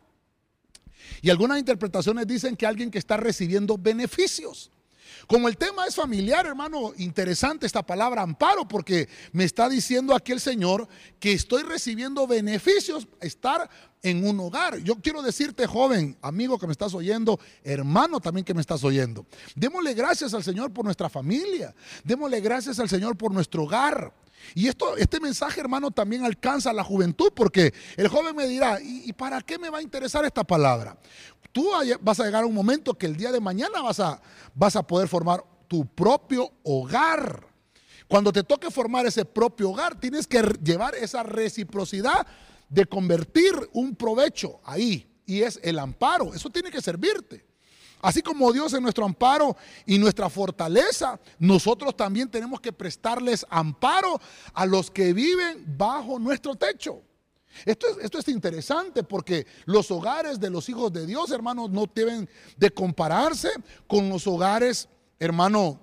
Y 1.20 1.28
algunas 1.28 1.58
interpretaciones 1.58 2.26
dicen 2.26 2.56
que 2.56 2.64
alguien 2.64 2.90
que 2.90 2.98
está 2.98 3.18
recibiendo 3.18 3.76
beneficios. 3.76 4.70
Como 5.30 5.46
el 5.46 5.56
tema 5.56 5.86
es 5.86 5.94
familiar, 5.94 6.44
hermano, 6.44 6.92
interesante 6.98 7.64
esta 7.64 7.86
palabra 7.86 8.20
amparo, 8.20 8.66
porque 8.66 9.08
me 9.30 9.44
está 9.44 9.68
diciendo 9.68 10.12
aquí 10.12 10.32
el 10.32 10.40
Señor 10.40 10.88
que 11.20 11.32
estoy 11.32 11.62
recibiendo 11.62 12.26
beneficios, 12.26 13.06
estar 13.20 13.70
en 14.02 14.26
un 14.26 14.40
hogar. 14.40 14.78
Yo 14.78 14.96
quiero 14.96 15.22
decirte, 15.22 15.68
joven, 15.68 16.18
amigo 16.20 16.58
que 16.58 16.66
me 16.66 16.72
estás 16.72 16.94
oyendo, 16.94 17.38
hermano 17.62 18.18
también 18.18 18.44
que 18.44 18.54
me 18.54 18.60
estás 18.60 18.82
oyendo, 18.82 19.24
démosle 19.54 19.94
gracias 19.94 20.34
al 20.34 20.42
Señor 20.42 20.72
por 20.72 20.84
nuestra 20.84 21.08
familia, 21.08 21.76
démosle 22.02 22.40
gracias 22.40 22.80
al 22.80 22.88
Señor 22.88 23.16
por 23.16 23.32
nuestro 23.32 23.62
hogar. 23.62 24.12
Y 24.54 24.68
esto, 24.68 24.96
este 24.96 25.20
mensaje, 25.20 25.60
hermano, 25.60 25.90
también 25.90 26.24
alcanza 26.24 26.70
a 26.70 26.72
la 26.72 26.84
juventud, 26.84 27.32
porque 27.34 27.72
el 27.96 28.08
joven 28.08 28.34
me 28.34 28.46
dirá, 28.46 28.78
¿y, 28.82 29.12
para 29.12 29.40
qué 29.40 29.58
me 29.58 29.70
va 29.70 29.78
a 29.78 29.82
interesar 29.82 30.24
esta 30.24 30.44
palabra? 30.44 30.98
Tú 31.52 31.70
vas 32.00 32.20
a 32.20 32.24
llegar 32.24 32.44
a 32.44 32.46
un 32.46 32.54
momento 32.54 32.94
que 32.94 33.06
el 33.06 33.16
día 33.16 33.32
de 33.32 33.40
mañana 33.40 33.82
vas 33.82 34.00
a, 34.00 34.20
vas 34.54 34.76
a 34.76 34.86
poder 34.86 35.08
formar 35.08 35.44
tu 35.68 35.86
propio 35.86 36.52
hogar. 36.62 37.46
Cuando 38.08 38.32
te 38.32 38.42
toque 38.42 38.70
formar 38.70 39.06
ese 39.06 39.24
propio 39.24 39.70
hogar, 39.70 39.98
tienes 39.98 40.26
que 40.26 40.42
llevar 40.62 40.94
esa 40.94 41.22
reciprocidad 41.22 42.26
de 42.68 42.86
convertir 42.86 43.52
un 43.72 43.94
provecho 43.94 44.60
ahí. 44.64 45.06
Y 45.26 45.42
es 45.42 45.60
el 45.62 45.78
amparo. 45.78 46.34
Eso 46.34 46.50
tiene 46.50 46.70
que 46.70 46.80
servirte. 46.80 47.49
Así 48.02 48.22
como 48.22 48.52
Dios 48.52 48.72
es 48.72 48.80
nuestro 48.80 49.04
amparo 49.04 49.56
y 49.84 49.98
nuestra 49.98 50.30
fortaleza, 50.30 51.20
nosotros 51.38 51.96
también 51.96 52.30
tenemos 52.30 52.60
que 52.60 52.72
prestarles 52.72 53.44
amparo 53.50 54.20
a 54.54 54.66
los 54.66 54.90
que 54.90 55.12
viven 55.12 55.64
bajo 55.76 56.18
nuestro 56.18 56.54
techo. 56.54 57.02
Esto 57.64 58.18
es, 58.18 58.28
interesante 58.28 59.02
porque 59.02 59.46
los 59.66 59.90
hogares 59.90 60.38
de 60.40 60.50
los 60.50 60.68
hijos 60.68 60.92
de 60.92 61.04
Dios, 61.04 61.30
hermanos, 61.30 61.70
no 61.70 61.84
deben 61.92 62.28
de 62.56 62.70
compararse 62.70 63.50
con 63.86 64.08
los 64.08 64.26
hogares, 64.26 64.88
hermano, 65.18 65.78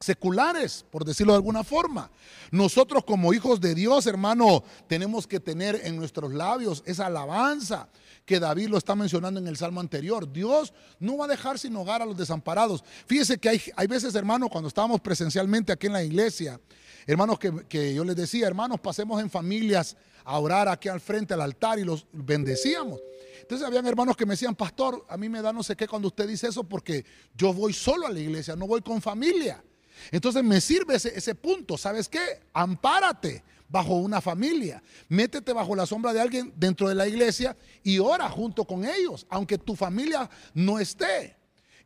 seculares, 0.00 0.84
por 0.90 1.04
decirlo 1.04 1.32
de 1.32 1.38
alguna 1.38 1.64
forma. 1.64 2.10
Nosotros 2.50 3.04
como 3.04 3.32
hijos 3.32 3.60
de 3.60 3.74
Dios, 3.74 4.06
hermano, 4.06 4.64
tenemos 4.88 5.26
que 5.26 5.40
tener 5.40 5.80
en 5.84 5.96
nuestros 5.96 6.34
labios 6.34 6.82
esa 6.84 7.06
alabanza 7.06 7.88
que 8.24 8.38
David 8.38 8.68
lo 8.68 8.78
está 8.78 8.94
mencionando 8.94 9.40
en 9.40 9.48
el 9.48 9.56
salmo 9.56 9.80
anterior. 9.80 10.30
Dios 10.32 10.72
no 10.98 11.16
va 11.16 11.24
a 11.24 11.28
dejar 11.28 11.58
sin 11.58 11.74
hogar 11.76 12.02
a 12.02 12.06
los 12.06 12.16
desamparados. 12.16 12.84
Fíjese 13.06 13.38
que 13.38 13.48
hay, 13.48 13.62
hay 13.76 13.86
veces, 13.86 14.14
hermano, 14.14 14.48
cuando 14.48 14.68
estábamos 14.68 15.00
presencialmente 15.00 15.72
aquí 15.72 15.88
en 15.88 15.94
la 15.94 16.04
iglesia, 16.04 16.60
hermanos, 17.06 17.38
que, 17.38 17.66
que 17.68 17.94
yo 17.94 18.04
les 18.04 18.16
decía, 18.16 18.46
hermanos, 18.46 18.80
pasemos 18.80 19.20
en 19.20 19.30
familias 19.30 19.96
a 20.24 20.38
orar 20.38 20.68
aquí 20.68 20.88
al 20.88 21.00
frente 21.00 21.34
al 21.34 21.40
altar 21.40 21.78
y 21.78 21.84
los 21.84 22.06
bendecíamos. 22.12 23.00
Entonces 23.40 23.66
habían 23.66 23.86
hermanos 23.86 24.16
que 24.16 24.24
me 24.24 24.34
decían, 24.34 24.54
pastor, 24.54 25.04
a 25.08 25.16
mí 25.16 25.28
me 25.28 25.42
da 25.42 25.52
no 25.52 25.62
sé 25.64 25.74
qué 25.74 25.88
cuando 25.88 26.08
usted 26.08 26.28
dice 26.28 26.46
eso 26.46 26.62
porque 26.62 27.04
yo 27.36 27.52
voy 27.52 27.72
solo 27.72 28.06
a 28.06 28.10
la 28.10 28.20
iglesia, 28.20 28.54
no 28.54 28.68
voy 28.68 28.82
con 28.82 29.02
familia. 29.02 29.62
Entonces 30.10 30.44
me 30.44 30.60
sirve 30.60 30.94
ese, 30.94 31.16
ese 31.16 31.34
punto. 31.34 31.76
¿Sabes 31.76 32.08
qué? 32.08 32.40
Ampárate 32.52 33.42
bajo 33.72 33.94
una 33.94 34.20
familia. 34.20 34.82
Métete 35.08 35.52
bajo 35.54 35.74
la 35.74 35.86
sombra 35.86 36.12
de 36.12 36.20
alguien 36.20 36.52
dentro 36.56 36.88
de 36.88 36.94
la 36.94 37.08
iglesia 37.08 37.56
y 37.82 37.98
ora 37.98 38.28
junto 38.28 38.66
con 38.66 38.84
ellos, 38.84 39.26
aunque 39.30 39.56
tu 39.56 39.74
familia 39.74 40.28
no 40.52 40.78
esté. 40.78 41.34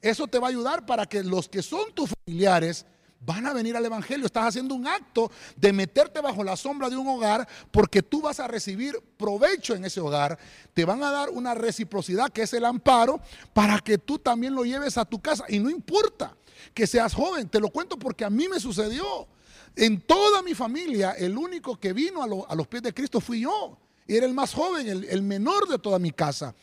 Eso 0.02 0.26
te 0.26 0.38
va 0.38 0.48
a 0.48 0.50
ayudar 0.50 0.84
para 0.84 1.06
que 1.06 1.22
los 1.22 1.48
que 1.48 1.62
son 1.62 1.92
tus 1.94 2.10
familiares 2.10 2.84
van 3.20 3.46
a 3.46 3.52
venir 3.52 3.76
al 3.76 3.86
Evangelio. 3.86 4.26
Estás 4.26 4.48
haciendo 4.48 4.74
un 4.74 4.86
acto 4.86 5.30
de 5.56 5.72
meterte 5.72 6.20
bajo 6.20 6.42
la 6.42 6.56
sombra 6.56 6.90
de 6.90 6.96
un 6.96 7.06
hogar 7.06 7.48
porque 7.70 8.02
tú 8.02 8.20
vas 8.20 8.40
a 8.40 8.48
recibir 8.48 9.00
provecho 9.16 9.74
en 9.74 9.84
ese 9.84 10.00
hogar. 10.00 10.38
Te 10.74 10.84
van 10.84 11.02
a 11.04 11.12
dar 11.12 11.30
una 11.30 11.54
reciprocidad 11.54 12.30
que 12.30 12.42
es 12.42 12.52
el 12.52 12.64
amparo 12.64 13.20
para 13.54 13.78
que 13.78 13.96
tú 13.96 14.18
también 14.18 14.56
lo 14.56 14.64
lleves 14.64 14.98
a 14.98 15.04
tu 15.04 15.20
casa. 15.20 15.44
Y 15.48 15.60
no 15.60 15.70
importa 15.70 16.36
que 16.74 16.86
seas 16.86 17.14
joven, 17.14 17.48
te 17.48 17.60
lo 17.60 17.70
cuento 17.70 17.96
porque 17.96 18.24
a 18.24 18.30
mí 18.30 18.48
me 18.48 18.58
sucedió. 18.58 19.28
En 19.76 20.00
toda 20.00 20.42
mi 20.42 20.54
familia, 20.54 21.12
el 21.12 21.36
único 21.36 21.78
que 21.78 21.92
vino 21.92 22.22
a, 22.22 22.54
los 22.54 22.66
pies 22.66 22.82
de 22.82 22.94
Cristo 22.94 23.20
fui 23.20 23.42
yo. 23.42 23.78
Era 24.08 24.24
el 24.24 24.32
más 24.32 24.54
joven, 24.54 24.88
el, 24.88 25.22
menor 25.22 25.68
de 25.68 25.78
toda 25.78 25.98
mi 25.98 26.12
casa. 26.12 26.54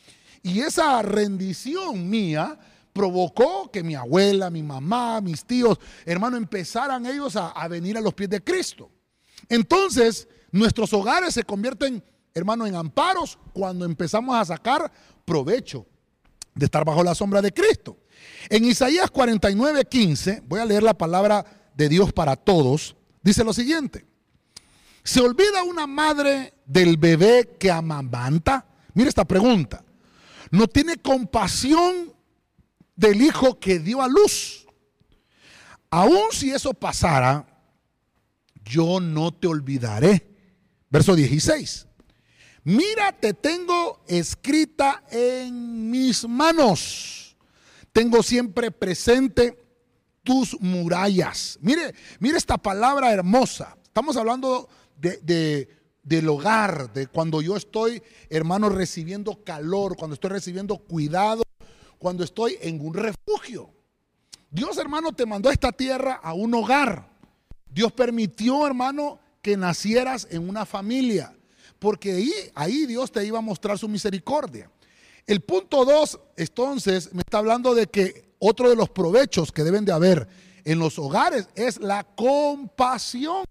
Y 0.42 0.60
esa 0.60 1.00
rendición 1.00 2.10
mía 2.10 2.58
provocó 2.92 3.70
que 3.70 3.84
mi 3.84 3.94
abuela, 3.94 4.50
mi 4.50 4.64
mamá, 4.64 5.20
mis 5.20 5.44
tíos, 5.44 5.78
hermano, 6.04 6.36
empezaran 6.36 7.06
ellos 7.06 7.36
a, 7.36 7.50
a, 7.50 7.68
venir 7.68 7.96
a 7.96 8.00
los 8.00 8.14
pies 8.14 8.30
de 8.30 8.42
Cristo. 8.42 8.90
Entonces, 9.48 10.26
nuestros 10.50 10.92
hogares 10.92 11.34
se 11.34 11.44
convierten, 11.44 12.02
hermano, 12.34 12.66
en 12.66 12.74
amparos 12.74 13.38
cuando 13.52 13.84
empezamos 13.84 14.34
a 14.34 14.44
sacar 14.44 14.90
provecho 15.24 15.86
de 16.54 16.64
estar 16.64 16.84
bajo 16.84 17.04
la 17.04 17.14
sombra 17.14 17.40
de 17.40 17.52
Cristo. 17.52 17.96
En 18.48 18.64
Isaías 18.64 19.10
49, 19.10 19.84
15, 19.84 20.42
voy 20.46 20.60
a 20.60 20.64
leer 20.64 20.82
la 20.82 20.94
palabra 20.94 21.44
de 21.76 21.88
Dios 21.88 22.12
para 22.12 22.36
todos. 22.36 22.96
Dice 23.24 23.42
lo 23.42 23.54
siguiente. 23.54 24.04
¿Se 25.02 25.20
olvida 25.20 25.62
una 25.64 25.86
madre 25.86 26.52
del 26.66 26.98
bebé 26.98 27.56
que 27.58 27.70
amamanta? 27.70 28.66
Mire 28.92 29.08
esta 29.08 29.24
pregunta. 29.24 29.82
¿No 30.50 30.68
tiene 30.68 30.98
compasión 30.98 32.12
del 32.94 33.22
hijo 33.22 33.58
que 33.58 33.78
dio 33.78 34.02
a 34.02 34.08
luz? 34.08 34.66
Aun 35.90 36.32
si 36.32 36.50
eso 36.50 36.74
pasara, 36.74 37.46
yo 38.62 39.00
no 39.00 39.32
te 39.32 39.46
olvidaré. 39.46 40.28
Verso 40.90 41.16
16. 41.16 41.86
Mira, 42.64 43.12
te 43.12 43.32
tengo 43.32 44.04
escrita 44.06 45.02
en 45.10 45.90
mis 45.90 46.28
manos. 46.28 47.36
Tengo 47.92 48.22
siempre 48.22 48.70
presente 48.70 49.63
tus 50.24 50.58
murallas. 50.60 51.58
Mire, 51.60 51.94
mire 52.18 52.38
esta 52.38 52.58
palabra 52.58 53.12
hermosa. 53.12 53.76
Estamos 53.84 54.16
hablando 54.16 54.68
de, 54.96 55.68
del 56.02 56.28
hogar, 56.28 56.92
de 56.92 57.06
cuando 57.06 57.40
yo 57.40 57.56
estoy, 57.56 58.02
hermano, 58.28 58.70
recibiendo 58.70 59.44
calor, 59.44 59.96
cuando 59.96 60.14
estoy 60.14 60.30
recibiendo 60.30 60.78
cuidado, 60.78 61.42
cuando 61.98 62.24
estoy 62.24 62.58
en 62.60 62.80
un 62.80 62.94
refugio. 62.94 63.70
Dios, 64.50 64.78
hermano, 64.78 65.12
te 65.12 65.26
mandó 65.26 65.50
a 65.50 65.52
esta 65.52 65.72
tierra 65.72 66.20
a 66.22 66.32
un 66.32 66.54
hogar. 66.54 67.08
Dios 67.68 67.92
permitió, 67.92 68.66
hermano, 68.66 69.20
que 69.42 69.56
nacieras 69.56 70.26
en 70.30 70.48
una 70.48 70.64
familia, 70.64 71.36
porque 71.78 72.12
ahí, 72.12 72.32
ahí 72.54 72.86
Dios 72.86 73.12
te 73.12 73.24
iba 73.26 73.38
a 73.38 73.42
mostrar 73.42 73.78
su 73.78 73.88
misericordia. 73.88 74.70
El 75.26 75.40
punto 75.40 75.84
dos, 75.84 76.18
entonces, 76.36 77.12
me 77.12 77.20
está 77.20 77.38
hablando 77.38 77.74
de 77.74 77.86
que 77.86 78.33
otro 78.46 78.68
de 78.68 78.76
los 78.76 78.90
provechos 78.90 79.50
que 79.50 79.64
deben 79.64 79.84
de 79.84 79.92
haber 79.92 80.28
en 80.64 80.78
los 80.78 80.98
hogares 80.98 81.48
es 81.54 81.80
la 81.80 82.04
compasión. 82.04 83.44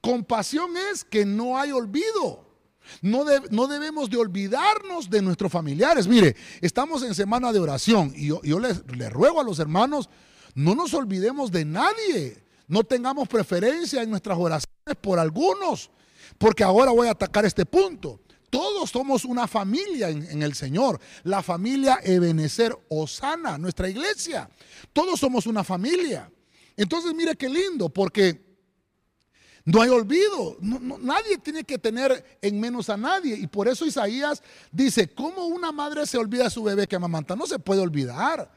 Compasión 0.00 0.76
es 0.92 1.04
que 1.04 1.24
no 1.24 1.58
hay 1.58 1.72
olvido. 1.72 2.44
No, 3.00 3.24
no, 3.50 3.66
debemos 3.66 4.10
de 4.10 4.18
olvidarnos 4.18 5.10
de 5.10 5.22
nuestros 5.22 5.50
familiares. 5.50 6.06
Mire, 6.06 6.36
estamos 6.60 7.02
en 7.02 7.14
semana 7.14 7.52
de 7.52 7.58
oración 7.58 8.12
y 8.14 8.28
yo, 8.28 8.58
les, 8.60 8.84
les 8.94 9.12
ruego 9.12 9.40
a 9.40 9.44
los 9.44 9.58
hermanos, 9.58 10.08
no 10.54 10.74
nos 10.74 10.94
olvidemos 10.94 11.50
de 11.50 11.64
nadie. 11.64 12.44
No 12.68 12.84
tengamos 12.84 13.26
preferencia 13.26 14.02
en 14.02 14.10
nuestras 14.10 14.38
oraciones 14.38 14.96
por 15.00 15.18
algunos, 15.18 15.90
porque 16.38 16.62
ahora 16.62 16.92
voy 16.92 17.08
a 17.08 17.12
atacar 17.12 17.44
este 17.44 17.66
punto. 17.66 18.20
Todos 18.54 18.90
somos 18.90 19.24
una 19.24 19.48
familia 19.48 20.10
en, 20.10 20.40
el 20.40 20.54
Señor. 20.54 21.00
La 21.24 21.42
familia 21.42 21.98
Ebenezer 22.04 22.72
Osana, 22.88 23.58
nuestra 23.58 23.88
iglesia. 23.88 24.48
Todos 24.92 25.18
somos 25.18 25.48
una 25.48 25.64
familia. 25.64 26.30
Entonces, 26.76 27.12
mire 27.14 27.34
qué 27.34 27.48
lindo, 27.48 27.88
porque 27.88 28.44
no 29.64 29.82
hay 29.82 29.88
olvido. 29.88 30.56
nadie 30.60 31.38
tiene 31.38 31.64
que 31.64 31.80
tener 31.80 32.38
en 32.40 32.60
menos 32.60 32.88
a 32.90 32.96
nadie. 32.96 33.34
Y 33.34 33.48
por 33.48 33.66
eso 33.66 33.86
Isaías 33.86 34.40
dice, 34.70 35.08
¿cómo 35.12 35.46
una 35.46 35.72
madre 35.72 36.06
se 36.06 36.16
olvida 36.16 36.46
a 36.46 36.50
su 36.50 36.62
bebé 36.62 36.86
que 36.86 36.94
amamanta? 36.94 37.34
No 37.34 37.48
se 37.48 37.58
puede 37.58 37.80
olvidar. 37.80 38.48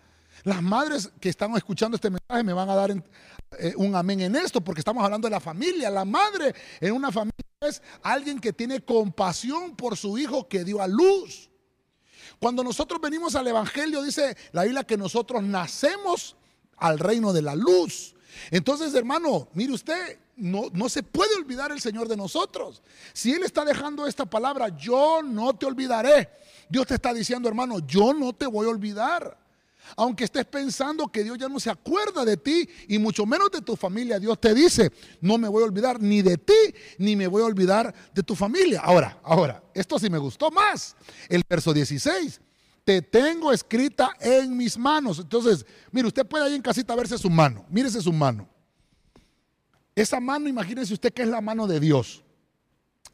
Las 0.43 0.61
madres 0.61 1.09
que 1.19 1.29
están 1.29 1.57
escuchando 1.57 1.95
este 1.95 2.11
mensaje 2.11 2.43
me 2.43 2.53
van 2.53 2.69
a 2.69 2.75
dar 2.75 2.91
eh, 2.91 3.73
un 3.77 3.95
amén 3.95 4.21
en 4.21 4.35
esto, 4.35 4.61
porque 4.61 4.81
estamos 4.81 5.03
hablando 5.03 5.25
de 5.27 5.31
la 5.31 5.39
familia. 5.39 5.89
La 5.89 6.05
madre 6.05 6.53
en 6.79 6.93
una 6.93 7.11
familia 7.11 7.46
es 7.61 7.81
alguien 8.03 8.39
que 8.39 8.53
tiene 8.53 8.81
compasión 8.81 9.75
por 9.75 9.97
su 9.97 10.15
hijo 10.19 10.47
que 10.47 10.63
dio 10.63 10.79
a 10.79 10.87
luz. 10.87 11.49
Cuando 12.39 12.63
nosotros 12.63 13.01
venimos 13.01 13.33
al 13.33 13.47
Evangelio, 13.47 14.03
dice 14.03 14.37
la 14.51 14.63
Biblia 14.63 14.83
que 14.83 14.95
nosotros 14.95 15.41
nacemos 15.41 16.35
al 16.75 16.99
reino 16.99 17.33
de 17.33 17.41
la 17.41 17.55
luz. 17.55 18.13
Entonces, 18.51 18.93
hermano, 18.93 19.47
mire 19.53 19.73
usted, 19.73 20.19
no, 20.35 20.65
no, 20.71 20.87
se 20.87 21.01
puede 21.01 21.33
olvidar 21.35 21.71
el 21.71 21.81
Señor 21.81 22.07
de 22.07 22.15
nosotros. 22.15 22.83
Si 23.11 23.33
Él 23.33 23.41
está 23.41 23.65
dejando 23.65 24.05
esta 24.05 24.27
palabra, 24.27 24.69
yo 24.77 25.23
no 25.23 25.55
te 25.55 25.65
olvidaré. 25.65 26.29
Dios 26.69 26.85
te 26.85 26.93
está 26.93 27.11
diciendo, 27.11 27.49
hermano, 27.49 27.79
yo 27.79 28.13
no 28.13 28.33
te 28.33 28.45
voy 28.45 28.67
a 28.67 28.69
olvidar. 28.69 29.35
Aunque 29.95 30.25
estés 30.25 30.45
pensando 30.45 31.07
que 31.07 31.23
Dios 31.23 31.37
ya 31.37 31.47
no 31.47 31.59
se 31.59 31.69
acuerda 31.69 32.25
de 32.25 32.37
ti 32.37 32.67
y 32.87 32.97
mucho 32.97 33.25
menos 33.25 33.49
de 33.51 33.61
tu 33.61 33.75
familia, 33.75 34.19
Dios 34.19 34.39
te 34.39 34.53
dice, 34.53 34.91
no 35.21 35.37
me 35.37 35.47
voy 35.47 35.63
a 35.63 35.65
olvidar 35.67 36.01
ni 36.01 36.21
de 36.21 36.37
ti 36.37 36.53
ni 36.97 37.15
me 37.15 37.27
voy 37.27 37.41
a 37.41 37.45
olvidar 37.45 37.93
de 38.13 38.23
tu 38.23 38.35
familia. 38.35 38.81
Ahora, 38.81 39.19
ahora, 39.23 39.63
esto 39.73 39.97
sí 39.97 40.09
me 40.09 40.17
gustó 40.17 40.51
más. 40.51 40.95
El 41.29 41.43
verso 41.47 41.73
16, 41.73 42.41
te 42.83 43.01
tengo 43.01 43.51
escrita 43.53 44.11
en 44.19 44.55
mis 44.55 44.77
manos. 44.77 45.19
Entonces, 45.19 45.65
mire, 45.91 46.07
usted 46.07 46.25
puede 46.25 46.45
ahí 46.45 46.55
en 46.55 46.61
casita 46.61 46.95
verse 46.95 47.17
su 47.17 47.29
mano, 47.29 47.65
mírese 47.69 48.01
su 48.01 48.11
mano. 48.11 48.47
Esa 49.95 50.19
mano, 50.19 50.47
imagínese 50.47 50.93
usted 50.93 51.11
que 51.11 51.23
es 51.23 51.27
la 51.27 51.41
mano 51.41 51.65
de 51.65 51.79
Dios. 51.79 52.23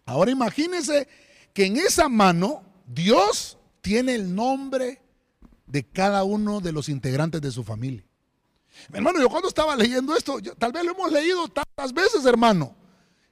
Ahora 0.06 0.32
imagínese 0.32 1.08
que 1.54 1.66
en 1.66 1.78
esa 1.78 2.10
mano 2.10 2.64
Dios 2.86 3.58
tiene 3.82 4.16
el 4.16 4.34
nombre 4.34 5.02
de 5.74 5.84
cada 5.84 6.24
uno 6.24 6.62
de 6.62 6.72
los 6.72 6.88
integrantes 6.88 7.42
de 7.42 7.50
su 7.52 7.64
familia. 7.64 8.06
Hermano, 8.92 9.20
yo 9.20 9.28
cuando 9.28 9.48
estaba 9.48 9.76
leyendo 9.76 10.16
esto, 10.16 10.38
tal 10.60 10.72
vez 10.72 10.86
lo 10.86 10.92
hemos 10.92 11.12
leído 11.12 11.48
tantas 11.48 11.92
veces, 11.92 12.24
hermano, 12.28 12.76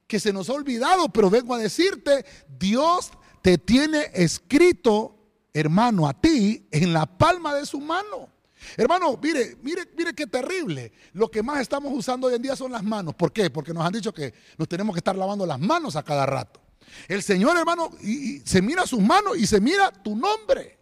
que 0.08 0.20
se 0.20 0.34
nos 0.34 0.50
ha 0.50 0.54
olvidado, 0.54 1.08
pero 1.10 1.30
vengo 1.30 1.54
a 1.54 1.60
decirte, 1.60 2.26
Dios 2.58 3.12
te 3.44 3.60
tiene 3.60 4.10
escrito, 4.16 5.16
hermano, 5.54 6.08
a 6.08 6.20
ti 6.20 6.68
en 6.72 6.94
la 6.94 7.06
palma 7.06 7.54
de 7.54 7.68
su 7.68 7.80
mano. 7.80 8.28
Hermano, 8.76 9.20
mire, 9.22 9.58
mire, 9.62 9.88
mire 9.96 10.16
qué 10.16 10.26
terrible. 10.26 10.94
Lo 11.14 11.30
que 11.30 11.44
más 11.44 11.62
estamos 11.62 11.94
usando 11.96 12.26
hoy 12.26 12.34
en 12.34 12.42
día 12.42 12.56
son 12.56 12.72
las 12.72 12.84
manos. 12.84 13.14
¿Por 13.14 13.32
qué? 13.32 13.52
Porque 13.52 13.72
nos 13.72 13.86
han 13.86 13.94
dicho 13.94 14.12
que 14.12 14.34
nos 14.58 14.68
tenemos 14.68 14.96
que 14.96 15.00
estar 15.00 15.16
lavando 15.16 15.46
las 15.46 15.60
manos 15.60 15.96
a 15.96 16.02
cada 16.02 16.26
rato. 16.26 16.60
El 17.08 17.22
Señor, 17.22 17.56
hermano, 17.56 17.92
y, 18.02 18.40
se 18.40 18.64
mira 18.64 18.88
sus 18.88 19.00
manos 19.00 19.38
y 19.38 19.46
se 19.46 19.62
mira 19.62 19.92
tu 19.92 20.16
nombre. 20.16 20.81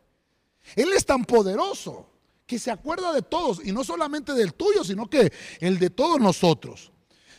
Él 0.75 0.93
es 0.93 1.05
tan 1.05 1.25
poderoso 1.25 2.09
que 2.45 2.59
se 2.59 2.71
acuerda 2.71 3.13
de 3.13 3.21
todos 3.21 3.61
y 3.63 3.71
no 3.71 3.83
solamente 3.83 4.33
del 4.33 4.53
tuyo, 4.53 4.83
sino 4.83 5.09
que 5.09 5.31
el 5.59 5.77
de 5.77 5.89
todos 5.89 6.19
nosotros. 6.19 6.91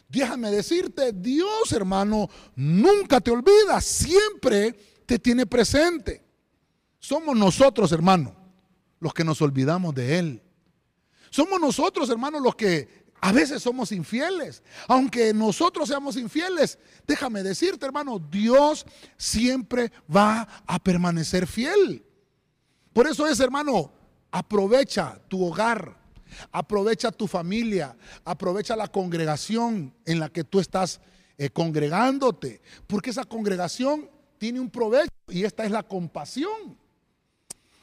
Déjame 0.08 0.50
decirte, 0.50 1.12
Dios, 1.12 1.72
hermano, 1.72 2.28
nunca 2.56 3.20
te 3.20 3.30
olvida, 3.30 3.80
siempre 3.80 4.72
te 5.06 5.18
tiene 5.18 5.46
presente. 5.46 6.22
Somos 6.99 7.37
nosotros, 7.37 7.92
hermano, 7.92 8.34
los 9.00 9.14
que 9.14 9.25
nos 9.25 9.40
olvidamos 9.42 9.94
de 9.94 10.18
Él. 10.18 10.42
Somos 11.30 11.60
nosotros, 11.60 12.10
hermanos, 12.10 12.42
los 12.42 12.54
que 12.54 13.00
a 13.20 13.32
veces 13.32 13.62
somos 13.62 13.92
infieles. 13.92 14.62
Aunque 14.88 15.32
nosotros 15.32 15.88
seamos 15.88 16.16
infieles, 16.16 16.78
déjame 17.06 17.42
decirte, 17.42 17.87
hermano, 17.87 18.18
Dios 18.18 18.87
siempre 19.16 19.92
va 20.14 20.49
a 20.66 20.78
permanecer 20.78 21.46
fiel. 21.46 22.04
Por 22.92 23.06
eso 23.06 23.26
es, 23.26 23.38
hermano, 23.40 23.92
aprovecha 24.30 25.20
tu 25.28 25.44
hogar, 25.44 25.97
aprovecha 26.50 27.11
tu 27.11 27.26
familia, 27.26 27.97
aprovecha 28.25 28.76
la 28.76 28.88
congregación 28.88 29.94
en 30.04 30.20
la 30.20 30.28
que 30.28 30.44
tú 30.44 30.61
estás 30.61 31.00
eh, 31.38 31.50
congregándote, 31.50 32.61
porque 32.87 33.11
esa 33.11 33.25
congregación 33.25 34.11
tiene 34.38 34.61
un 34.61 34.70
provecho 34.70 35.12
y 35.28 35.44
esta 35.44 35.64
es 35.64 35.70
la 35.70 35.82
compasión. 35.82 36.78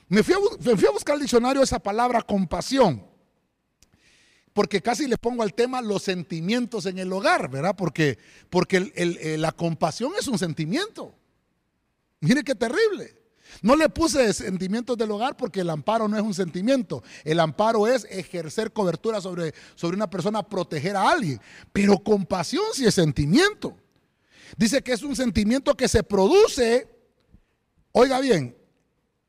Me 0.10 0.24
fui, 0.24 0.34
a, 0.34 0.92
buscar 0.92 1.16
el 1.16 1.22
diccionario 1.22 1.62
esa 1.62 1.80
palabra 1.80 2.22
compasión, 2.22 3.06
porque 4.54 4.82
casi 4.82 5.08
le 5.08 5.18
pongo 5.18 5.44
al 5.44 5.54
tema 5.54 5.82
los 5.82 6.04
sentimientos 6.04 6.86
en 6.86 6.98
el 6.98 7.12
hogar, 7.12 7.50
¿verdad? 7.50 7.76
Porque, 7.76 8.18
porque 8.50 8.92
la 9.38 9.52
compasión 9.52 10.14
es 10.18 10.28
un 10.28 10.40
sentimiento. 10.40 11.14
Mire 12.22 12.44
qué 12.44 12.56
terrible. 12.56 13.17
No 13.62 13.76
le 13.76 13.90
puse 13.90 14.34
sentimientos 14.34 14.98
del 14.98 15.12
hogar 15.12 15.36
porque 15.36 15.62
el 15.62 15.70
amparo 15.70 16.08
no 16.08 16.18
es 16.18 16.24
un 16.24 16.34
sentimiento. 16.34 17.04
El 17.24 17.40
amparo 17.40 17.88
es 17.88 18.06
ejercer 18.10 18.72
cobertura 18.72 19.22
sobre, 19.22 19.54
sobre 19.76 19.96
una 19.96 20.10
persona, 20.10 20.44
proteger 20.44 20.96
a 20.96 21.10
alguien. 21.10 21.40
Pero 21.74 21.98
compasión 22.00 22.66
sí 22.74 22.86
es 22.86 22.94
sentimiento. 22.94 23.78
Dice 24.56 24.82
que 24.82 24.94
es 24.94 25.04
un 25.04 25.16
sentimiento 25.16 25.76
que 25.76 25.88
se 25.88 26.04
produce, 26.04 26.88
oiga 27.92 28.20
bien, 28.20 28.56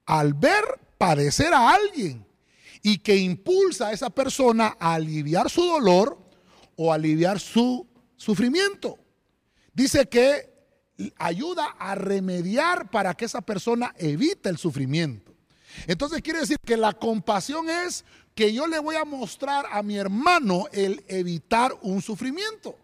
al 0.07 0.35
ver 0.35 0.65
padecer 0.97 1.53
a 1.53 1.71
alguien 1.71 2.27
y 2.83 2.99
que 2.99 3.17
impulsa 3.17 3.89
a 3.89 3.93
esa 3.93 4.11
persona 4.11 4.77
a 4.79 4.95
aliviar 4.95 5.51
su 5.51 5.65
dolor 5.65 6.19
o 6.77 6.93
aliviar 6.93 7.41
su 7.41 7.87
sufrimiento. 8.17 8.99
Dice 9.75 10.09
que 10.09 10.58
ayuda 11.19 11.77
a 11.79 11.95
remediar 11.95 12.91
para 12.91 13.15
que 13.15 13.25
esa 13.25 13.41
persona 13.41 13.95
evite 13.99 14.49
el 14.49 14.59
sufrimiento. 14.59 15.33
Entonces 15.87 16.23
quiere 16.23 16.41
decir 16.41 16.59
que 16.65 16.77
la 16.77 16.93
compasión 16.93 17.69
es 17.69 18.05
que 18.35 18.53
yo 18.53 18.67
le 18.67 18.79
voy 18.79 18.97
a 18.97 19.05
mostrar 19.05 19.67
a 19.71 19.83
mi 19.83 19.97
hermano 19.97 20.67
el 20.73 21.05
evitar 21.09 21.77
un 21.83 22.01
sufrimiento. 22.03 22.77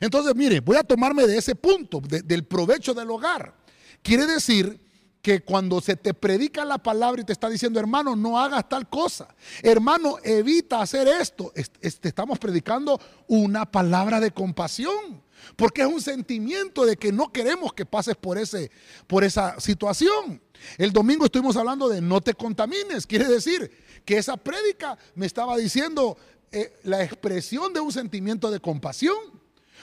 Entonces, 0.00 0.34
mire, 0.34 0.60
voy 0.60 0.76
a 0.76 0.82
tomarme 0.82 1.26
de 1.26 1.38
ese 1.38 1.54
punto, 1.54 2.00
del 2.00 2.44
provecho 2.44 2.94
del 2.94 3.10
hogar. 3.10 3.54
Quiere 4.02 4.26
decir 4.26 4.80
que 5.22 5.40
cuando 5.40 5.80
se 5.80 5.96
te 5.96 6.12
predica 6.12 6.66
la 6.66 6.76
palabra 6.76 7.22
y 7.22 7.24
te 7.24 7.32
está 7.32 7.48
diciendo, 7.48 7.80
hermano, 7.80 8.14
no 8.14 8.38
hagas 8.38 8.68
tal 8.68 8.86
cosa, 8.90 9.34
hermano, 9.62 10.16
evita 10.22 10.82
hacer 10.82 11.08
esto, 11.08 11.50
estamos 11.80 12.38
predicando 12.38 13.00
una 13.26 13.64
palabra 13.64 14.20
de 14.20 14.32
compasión, 14.32 15.22
porque 15.56 15.82
es 15.82 15.88
un 15.88 16.00
sentimiento 16.00 16.84
de 16.84 16.96
que 16.96 17.12
no 17.12 17.32
queremos 17.32 17.72
que 17.72 17.86
pases 17.86 18.16
por, 18.16 18.38
ese, 18.38 18.70
por 19.06 19.24
esa 19.24 19.58
situación. 19.60 20.40
El 20.78 20.92
domingo 20.92 21.24
estuvimos 21.24 21.56
hablando 21.56 21.88
de 21.88 22.00
no 22.00 22.20
te 22.20 22.34
contamines, 22.34 23.06
quiere 23.06 23.26
decir 23.26 23.70
que 24.04 24.18
esa 24.18 24.36
prédica 24.36 24.98
me 25.14 25.26
estaba 25.26 25.56
diciendo 25.56 26.16
eh, 26.52 26.72
la 26.84 27.02
expresión 27.02 27.72
de 27.72 27.80
un 27.80 27.92
sentimiento 27.92 28.50
de 28.50 28.60
compasión. 28.60 29.16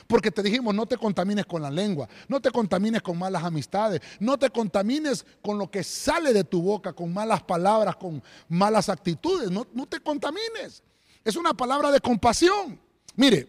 Porque 0.08 0.32
te 0.32 0.42
dijimos, 0.42 0.74
no 0.74 0.86
te 0.86 0.98
contamines 0.98 1.46
con 1.46 1.62
la 1.62 1.70
lengua, 1.70 2.10
no 2.28 2.42
te 2.42 2.50
contamines 2.50 3.02
con 3.02 3.18
malas 3.18 3.44
amistades, 3.44 4.02
no 4.20 4.38
te 4.38 4.50
contamines 4.50 5.26
con 5.42 5.58
lo 5.58 5.70
que 5.70 5.84
sale 5.84 6.34
de 6.34 6.44
tu 6.44 6.62
boca, 6.62 6.94
con 6.94 7.14
malas 7.14 7.44
palabras, 7.44 7.96
con 7.96 8.22
malas 8.50 8.90
actitudes, 8.90 9.52
no, 9.52 9.66
te 9.86 10.00
contamines. 10.00 10.84
Es 11.24 11.36
una 11.36 11.54
palabra 11.54 11.92
de 11.92 12.00
compasión. 12.00 12.80
Mire, 13.16 13.48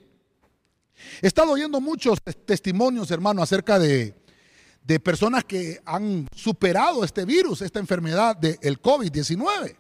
he 1.21 1.27
estado 1.27 1.53
oyendo 1.53 1.81
muchos 1.81 2.19
testimonios, 2.45 3.11
hermano, 3.11 3.43
acerca 3.43 3.79
de, 3.79 4.15
personas 5.03 5.45
que 5.45 5.81
han 5.85 6.29
superado 6.35 7.05
este 7.05 7.25
virus, 7.25 7.63
esta 7.63 7.79
enfermedad 7.79 8.37
del 8.37 8.81
COVID-19. 8.81 9.77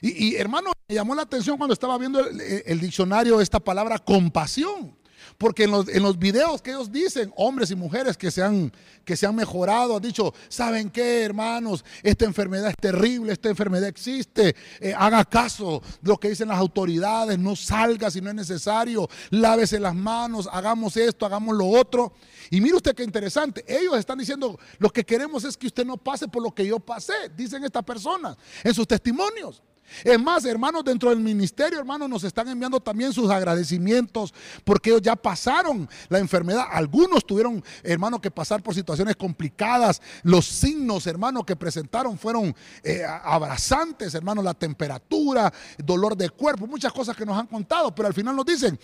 Y, 0.00 0.36
hermano, 0.36 0.72
me 0.88 0.94
llamó 0.94 1.14
la 1.14 1.22
atención 1.22 1.56
cuando 1.58 1.74
estaba 1.74 1.98
viendo 1.98 2.20
el, 2.26 2.40
el, 2.40 2.80
diccionario 2.80 3.40
esta 3.40 3.60
palabra 3.60 3.98
compasión. 3.98 4.96
Porque 5.38 5.64
en 5.64 5.70
los, 5.70 5.88
en 5.88 6.02
los 6.02 6.18
videos 6.18 6.62
que 6.62 6.70
ellos 6.70 6.90
dicen, 6.90 7.32
hombres 7.36 7.70
y 7.70 7.76
mujeres 7.76 8.16
que 8.16 8.30
se, 8.30 8.42
han, 8.42 8.72
que 9.04 9.16
se 9.16 9.26
han 9.26 9.34
mejorado, 9.34 9.96
han 9.96 10.02
dicho, 10.02 10.32
¿saben 10.48 10.90
qué, 10.90 11.22
hermanos? 11.22 11.84
Esta 12.02 12.24
enfermedad 12.24 12.70
es 12.70 12.76
terrible, 12.76 13.32
esta 13.32 13.48
enfermedad 13.48 13.88
existe. 13.88 14.54
Eh, 14.80 14.94
haga 14.96 15.24
caso 15.24 15.82
de 16.00 16.08
lo 16.08 16.18
que 16.18 16.28
dicen 16.28 16.48
las 16.48 16.58
autoridades, 16.58 17.38
no 17.38 17.56
salga 17.56 18.10
si 18.10 18.20
no 18.20 18.30
es 18.30 18.36
necesario, 18.36 19.08
lávese 19.30 19.80
las 19.80 19.94
manos, 19.94 20.48
hagamos 20.52 20.96
esto, 20.96 21.26
hagamos 21.26 21.56
lo 21.56 21.66
otro. 21.68 22.12
Y 22.50 22.60
mire 22.60 22.76
usted 22.76 22.94
qué 22.94 23.04
interesante, 23.04 23.64
ellos 23.66 23.96
están 23.96 24.18
diciendo, 24.18 24.58
lo 24.78 24.90
que 24.90 25.04
queremos 25.04 25.44
es 25.44 25.56
que 25.56 25.66
usted 25.66 25.84
no 25.84 25.96
pase 25.96 26.28
por 26.28 26.42
lo 26.42 26.54
que 26.54 26.66
yo 26.66 26.78
pasé, 26.78 27.14
dicen 27.36 27.64
estas 27.64 27.84
personas 27.84 28.36
en 28.62 28.74
sus 28.74 28.86
testimonios. 28.86 29.62
Es 30.04 30.20
más, 30.20 30.44
hermanos, 30.44 30.84
dentro 30.84 31.10
del 31.10 31.20
ministerio, 31.20 31.78
hermanos, 31.78 32.08
nos 32.08 32.24
están 32.24 32.48
enviando 32.48 32.80
también 32.80 33.12
sus 33.12 33.30
agradecimientos 33.30 34.32
porque 34.64 34.90
ellos 34.90 35.02
ya 35.02 35.16
pasaron 35.16 35.88
la 36.08 36.18
enfermedad. 36.18 36.64
Algunos 36.70 37.24
tuvieron, 37.24 37.62
hermanos, 37.82 38.20
que 38.20 38.30
pasar 38.30 38.62
por 38.62 38.74
situaciones 38.74 39.16
complicadas. 39.16 40.00
Los 40.22 40.46
signos, 40.46 41.06
hermanos, 41.06 41.44
que 41.44 41.56
presentaron 41.56 42.18
fueron 42.18 42.54
eh, 42.82 43.04
abrazantes, 43.04 44.14
hermanos, 44.14 44.44
la 44.44 44.54
temperatura, 44.54 45.52
dolor 45.78 46.16
de 46.16 46.30
cuerpo, 46.30 46.66
muchas 46.66 46.92
cosas 46.92 47.16
que 47.16 47.26
nos 47.26 47.38
han 47.38 47.46
contado, 47.46 47.94
pero 47.94 48.08
al 48.08 48.14
final 48.14 48.34
nos 48.34 48.46
dicen, 48.46 48.78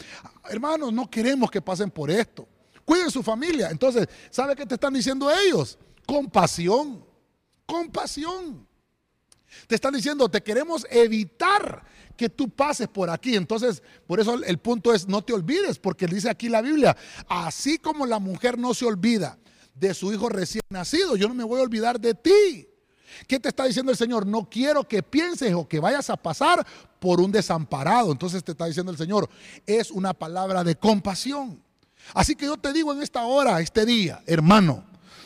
hermanos, 0.49 0.93
no 0.93 1.11
queremos 1.11 1.51
que 1.51 1.63
pasen 1.63 1.91
por 1.91 2.11
esto. 2.11 2.47
Cuiden 2.85 3.11
su 3.11 3.23
familia. 3.23 3.71
Entonces, 3.71 4.09
¿sabe 4.31 4.55
qué 4.57 4.65
te 4.65 4.75
están 4.75 4.95
diciendo 4.95 5.31
ellos? 5.31 5.79
Compasión, 6.07 7.05
compasión. 7.67 8.68
Te 9.67 9.75
están 9.75 9.95
diciendo, 9.95 10.29
te 10.29 10.43
queremos 10.43 10.87
evitar 10.91 11.85
que 12.17 12.29
tú 12.29 12.49
pases 12.51 12.89
por 12.89 13.11
aquí. 13.11 13.37
Entonces, 13.37 13.83
por 14.07 14.21
eso 14.21 14.35
el 14.43 14.59
punto 14.59 14.93
es, 14.93 15.07
no 15.09 15.23
te 15.23 15.33
olvides, 15.33 15.79
porque 15.79 16.07
dice 16.07 16.29
aquí 16.29 16.49
la 16.49 16.61
Biblia, 16.61 16.97
así 17.29 17.79
como 17.79 18.07
la 18.07 18.19
mujer 18.19 18.59
no 18.59 18.75
se 18.75 18.85
olvida 18.85 19.39
de 19.75 19.95
su 19.95 20.13
hijo 20.13 20.29
recién 20.29 20.63
nacido, 20.71 21.17
yo 21.17 21.29
no 21.29 21.35
me 21.35 21.45
voy 21.45 21.61
a 21.61 21.63
olvidar 21.63 22.01
de 22.01 22.15
ti. 22.15 22.69
¿Qué 23.27 23.41
te 23.41 23.49
está 23.49 23.65
diciendo 23.65 23.91
el 23.91 23.99
Señor? 23.99 24.27
No 24.27 24.49
quiero 24.51 24.87
que 24.87 25.03
pienses 25.03 25.55
o 25.55 25.67
que 25.67 25.81
vayas 25.81 26.11
a 26.11 26.17
pasar 26.17 26.67
por 26.99 27.21
un 27.21 27.33
desamparado. 27.33 28.13
Entonces 28.13 28.45
te 28.45 28.53
está 28.53 28.67
diciendo 28.67 28.93
el 28.93 28.99
Señor, 28.99 29.29
es 29.67 29.91
una 29.91 30.13
palabra 30.13 30.63
de 30.63 30.77
compasión. 30.77 31.63
Así 32.15 32.35
que 32.35 32.47
yo 32.47 32.57
te 32.57 32.73
digo 32.73 32.93
en 32.93 33.03
esta 33.03 33.25
hora, 33.25 33.61
este 33.61 33.87
día, 33.87 34.23
hermano, 34.27 34.85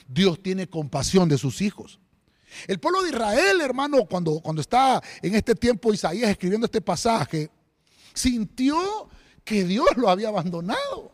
Dios 0.09 0.43
tiene 0.43 0.69
compasión 0.69 1.29
de 1.29 1.39
sus 1.39 1.61
hijos. 1.61 1.99
El 2.67 2.79
pueblo 2.79 3.03
de 3.03 3.11
Israel, 3.11 3.61
hermano, 3.61 4.05
cuando, 4.07 4.41
cuando 4.41 4.61
está 4.61 5.03
en 5.21 5.35
este 5.35 5.55
tiempo 5.55 5.93
Isaías 5.93 6.31
escribiendo 6.31 6.67
este 6.67 6.81
pasaje, 6.81 7.51
sintió 8.15 9.09
que 9.45 9.65
Dios 9.65 9.89
lo 9.97 10.09
había 10.09 10.29
abandonado. 10.29 11.13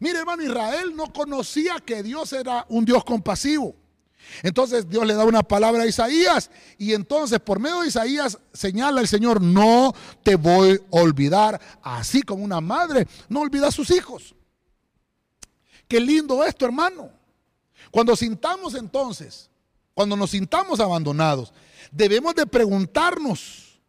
Mire, 0.00 0.18
hermano, 0.18 0.42
Israel 0.42 0.94
no 0.94 1.12
conocía 1.12 1.76
que 1.84 2.02
Dios 2.02 2.32
era 2.32 2.66
un 2.68 2.84
Dios 2.84 3.04
compasivo. 3.04 3.74
Entonces 4.42 4.88
Dios 4.88 5.06
le 5.06 5.14
da 5.14 5.24
una 5.24 5.42
palabra 5.42 5.82
a 5.82 5.86
Isaías 5.86 6.50
y 6.78 6.94
entonces 6.94 7.40
por 7.40 7.60
medio 7.60 7.82
de 7.82 7.88
Isaías 7.88 8.38
señala 8.52 9.00
el 9.00 9.08
Señor, 9.08 9.40
no 9.40 9.94
te 10.22 10.36
voy 10.36 10.80
a 10.92 10.96
olvidar, 10.96 11.60
así 11.82 12.22
como 12.22 12.42
una 12.42 12.60
madre 12.60 13.06
no 13.28 13.40
olvida 13.40 13.68
a 13.68 13.72
sus 13.72 13.90
hijos. 13.90 14.34
Qué 15.86 16.00
lindo 16.00 16.42
esto, 16.42 16.64
hermano. 16.64 17.10
Cuando 17.90 18.16
sintamos 18.16 18.74
entonces 18.74 19.50
cuando 19.94 20.16
nos 20.16 20.30
sintamos 20.30 20.80
abandonados, 20.80 21.52
debemos 21.90 22.34
de 22.34 22.46
preguntarnos 22.46 23.80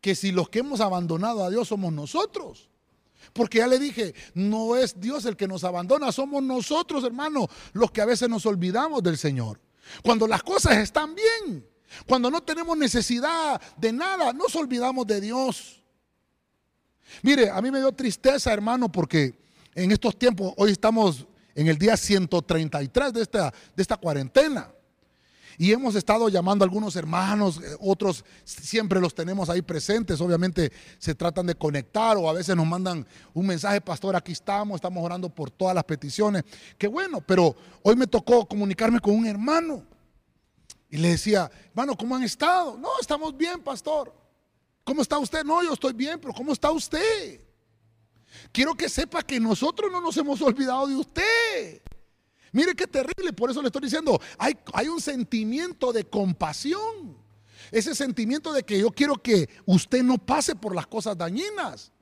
que 0.00 0.14
si 0.14 0.32
los 0.32 0.48
que 0.48 0.60
hemos 0.60 0.80
abandonado 0.80 1.44
a 1.44 1.50
Dios 1.50 1.68
somos 1.68 1.92
nosotros. 1.92 2.68
Porque 3.32 3.58
ya 3.58 3.66
le 3.66 3.78
dije, 3.78 4.14
no 4.34 4.76
es 4.76 4.98
Dios 4.98 5.24
el 5.24 5.36
que 5.36 5.48
nos 5.48 5.64
abandona, 5.64 6.12
somos 6.12 6.42
nosotros, 6.42 7.04
hermano, 7.04 7.48
los 7.72 7.90
que 7.90 8.00
a 8.00 8.06
veces 8.06 8.28
nos 8.28 8.46
olvidamos 8.46 9.02
del 9.02 9.18
Señor. 9.18 9.60
Cuando 10.02 10.26
las 10.26 10.42
cosas 10.42 10.76
están 10.78 11.14
bien, 11.14 11.66
Cuando 12.06 12.30
no 12.30 12.42
tenemos 12.42 12.76
necesidad 12.76 13.60
de 13.76 13.92
nada, 13.92 14.32
nos 14.32 14.54
olvidamos 14.56 15.06
de 15.06 15.20
Dios. 15.20 15.82
Mire, 17.22 17.50
a 17.50 17.62
mí 17.62 17.70
me 17.70 17.78
dio 17.78 17.92
tristeza, 17.92 18.52
hermano, 18.52 18.92
porque 18.92 19.38
en 19.74 19.90
estos 19.90 20.18
tiempos, 20.18 20.52
hoy 20.56 20.72
estamos 20.72 21.26
en 21.54 21.66
el 21.68 21.78
día 21.78 21.96
133 21.96 23.12
de 23.12 23.22
esta, 23.22 23.52
de 23.74 23.82
esta 23.82 23.96
cuarentena. 23.96 24.70
Y 25.60 25.72
hemos 25.72 25.96
estado 25.96 26.28
llamando 26.28 26.64
a 26.64 26.66
algunos 26.66 26.94
hermanos, 26.94 27.60
eh, 27.60 27.76
otros 27.80 28.24
siempre 28.44 29.00
los 29.00 29.12
tenemos 29.12 29.50
ahí 29.50 29.60
presentes, 29.60 30.20
obviamente 30.20 30.70
se 30.98 31.16
tratan 31.16 31.46
de 31.46 31.56
conectar 31.56 32.16
o 32.16 32.30
a 32.30 32.32
veces 32.32 32.54
nos 32.54 32.66
mandan 32.66 33.04
un 33.34 33.46
mensaje, 33.46 33.80
pastor, 33.80 34.14
aquí 34.14 34.30
estamos, 34.30 34.76
estamos 34.76 35.04
orando 35.04 35.28
por 35.28 35.50
todas 35.50 35.74
las 35.74 35.82
peticiones. 35.82 36.44
Qué 36.78 36.86
bueno, 36.86 37.20
pero 37.20 37.56
hoy 37.82 37.96
me 37.96 38.06
tocó 38.06 38.46
comunicarme 38.46 39.00
con 39.00 39.16
un 39.16 39.26
hermano 39.26 39.82
y 40.88 40.96
le 40.96 41.08
decía, 41.08 41.50
hermano, 41.70 41.96
¿cómo 41.96 42.14
han 42.14 42.22
estado? 42.22 42.78
No, 42.78 42.90
estamos 43.00 43.36
bien, 43.36 43.60
pastor. 43.60 44.14
¿Cómo 44.84 45.02
está 45.02 45.18
usted? 45.18 45.42
No, 45.42 45.60
yo 45.64 45.72
estoy 45.72 45.92
bien, 45.92 46.20
pero 46.20 46.32
¿cómo 46.32 46.52
está 46.52 46.70
usted? 46.70 47.40
Quiero 48.52 48.74
que 48.74 48.88
sepa 48.88 49.22
que 49.22 49.40
nosotros 49.40 49.90
no 49.90 50.00
nos 50.00 50.16
hemos 50.16 50.40
olvidado 50.40 50.86
de 50.86 50.94
usted. 50.94 51.82
Mire 52.52 52.74
qué 52.74 52.86
terrible, 52.86 53.32
por 53.32 53.50
eso 53.50 53.60
le 53.60 53.68
estoy 53.68 53.82
diciendo, 53.82 54.20
hay, 54.38 54.88
un 54.88 55.00
sentimiento 55.00 55.92
de 55.92 56.04
compasión. 56.04 57.16
Ese 57.70 57.94
sentimiento 57.94 58.52
de 58.52 58.62
que 58.62 58.78
yo 58.78 58.90
quiero 58.90 59.14
que 59.16 59.48
usted 59.66 60.02
no 60.02 60.16
pase 60.18 60.54
por 60.54 60.74
las 60.74 60.86
cosas 60.86 61.16
dañinas. 61.16 61.92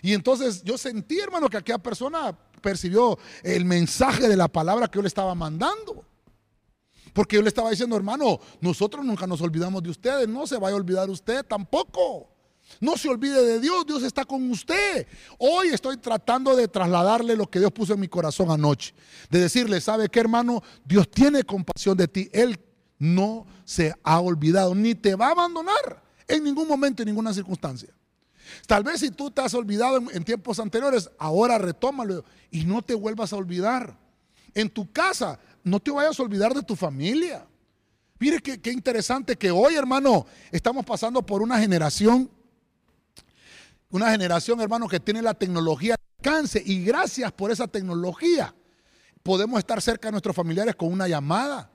Y 0.00 0.14
entonces 0.14 0.62
yo 0.64 0.76
sentí, 0.78 1.20
hermano, 1.20 1.48
que 1.48 1.58
aquella 1.58 1.78
persona 1.78 2.36
percibió 2.60 3.18
el 3.42 3.64
mensaje 3.64 4.28
de 4.28 4.36
la 4.36 4.48
palabra 4.48 4.88
que 4.88 4.96
yo 4.96 5.02
le 5.02 5.08
estaba 5.08 5.34
mandando. 5.34 6.04
Porque 7.12 7.36
yo 7.36 7.42
le 7.42 7.48
estaba 7.48 7.70
diciendo, 7.70 7.94
hermano, 7.94 8.40
nosotros 8.60 9.04
nunca 9.04 9.26
nos 9.26 9.42
olvidamos 9.42 9.82
de 9.82 9.90
ustedes, 9.90 10.28
no 10.28 10.46
se 10.46 10.56
vaya 10.56 10.74
a 10.74 10.78
olvidar 10.78 11.10
usted 11.10 11.44
tampoco. 11.44 12.31
No 12.80 12.96
se 12.96 13.08
olvide 13.08 13.42
de 13.44 13.60
Dios, 13.60 13.86
Dios 13.86 14.02
está 14.02 14.24
con 14.24 14.50
usted. 14.50 15.06
Hoy 15.38 15.68
estoy 15.68 15.96
tratando 15.96 16.56
de 16.56 16.68
trasladarle 16.68 17.36
lo 17.36 17.48
que 17.48 17.58
Dios 17.58 17.72
puso 17.72 17.94
en 17.94 18.00
mi 18.00 18.08
corazón 18.08 18.50
anoche. 18.50 18.94
De 19.30 19.40
decirle, 19.40 19.80
¿sabe 19.80 20.08
qué 20.08 20.20
hermano? 20.20 20.62
Dios 20.84 21.10
tiene 21.10 21.44
compasión 21.44 21.96
de 21.96 22.08
ti. 22.08 22.28
Él 22.32 22.58
no 22.98 23.46
se 23.64 23.94
ha 24.02 24.20
olvidado, 24.20 24.74
ni 24.74 24.94
te 24.94 25.14
va 25.14 25.28
a 25.28 25.32
abandonar 25.32 26.02
en 26.28 26.44
ningún 26.44 26.68
momento, 26.68 27.02
en 27.02 27.08
ninguna 27.08 27.34
circunstancia. 27.34 27.92
Tal 28.66 28.82
vez 28.82 29.00
si 29.00 29.10
tú 29.10 29.30
te 29.30 29.40
has 29.40 29.54
olvidado 29.54 29.98
en, 30.10 30.24
tiempos 30.24 30.58
anteriores, 30.58 31.10
ahora 31.18 31.58
retómalo 31.58 32.24
y 32.50 32.64
no 32.64 32.82
te 32.82 32.94
vuelvas 32.94 33.32
a 33.32 33.36
olvidar. 33.36 33.98
En 34.54 34.68
tu 34.68 34.90
casa, 34.92 35.38
no 35.64 35.80
te 35.80 35.90
vayas 35.90 36.18
a 36.18 36.22
olvidar 36.22 36.54
de 36.54 36.62
tu 36.62 36.76
familia. 36.76 37.46
Mire 38.18 38.40
qué, 38.40 38.60
qué 38.60 38.70
interesante 38.70 39.36
que 39.36 39.50
hoy, 39.50 39.74
hermano, 39.74 40.26
estamos 40.50 40.84
pasando 40.84 41.24
por 41.24 41.42
una 41.42 41.58
generación 41.58 42.30
una 43.92 44.10
generación, 44.10 44.60
hermano, 44.60 44.88
que 44.88 44.98
tiene 44.98 45.22
la 45.22 45.34
tecnología 45.34 45.94
de 45.94 46.28
alcance 46.28 46.62
y 46.64 46.84
gracias 46.84 47.30
por 47.30 47.50
esa 47.50 47.68
tecnología 47.68 48.54
podemos 49.22 49.58
estar 49.58 49.80
cerca 49.80 50.08
de 50.08 50.12
nuestros 50.12 50.34
familiares 50.34 50.74
con 50.74 50.92
una 50.92 51.06
llamada, 51.06 51.70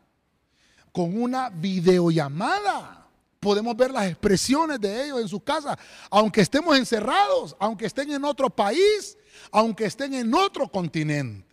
con 0.92 1.20
una 1.22 1.50
videollamada. 1.50 3.08
Podemos 3.40 3.78
ver 3.78 3.92
las 3.92 4.08
expresiones 4.08 4.80
de 4.82 5.06
ellos 5.06 5.22
en 5.22 5.30
su 5.30 5.40
casa, 5.40 5.78
aunque 6.10 6.42
estemos 6.42 6.76
encerrados, 6.76 7.56
aunque 7.60 7.86
estén 7.86 8.12
en 8.12 8.26
otro 8.26 8.50
país, 8.50 9.18
aunque 9.52 9.86
estén 9.86 10.14
en 10.16 10.34
otro 10.34 10.68
continente. 10.68 11.46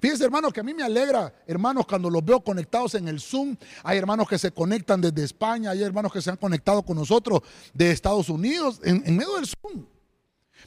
Fíjense, 0.00 0.24
hermanos, 0.24 0.52
que 0.52 0.60
a 0.60 0.62
mí 0.62 0.72
me 0.72 0.82
alegra, 0.82 1.34
hermanos, 1.46 1.86
cuando 1.86 2.08
los 2.08 2.24
veo 2.24 2.42
conectados 2.42 2.94
en 2.94 3.08
el 3.08 3.20
Zoom. 3.20 3.56
Hay 3.82 3.98
hermanos 3.98 4.28
que 4.28 4.38
se 4.38 4.52
conectan 4.52 5.00
desde 5.00 5.24
España, 5.24 5.70
hay 5.70 5.82
hermanos 5.82 6.12
que 6.12 6.22
se 6.22 6.30
han 6.30 6.36
conectado 6.36 6.82
con 6.82 6.96
nosotros 6.96 7.40
de 7.74 7.90
Estados 7.90 8.28
Unidos 8.28 8.80
en 8.84 9.16
medio 9.16 9.36
del 9.36 9.46
Zoom. 9.46 9.84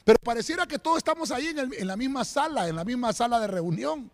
Pero 0.04 0.18
pareciera 0.18 0.66
que 0.66 0.78
todos 0.78 0.98
estamos 0.98 1.30
ahí 1.30 1.48
en, 1.48 1.86
la 1.86 1.96
misma 1.96 2.24
sala, 2.24 2.68
en 2.68 2.76
la 2.76 2.84
misma 2.84 3.12
sala 3.12 3.40
de 3.40 3.46
reunión 3.46 4.10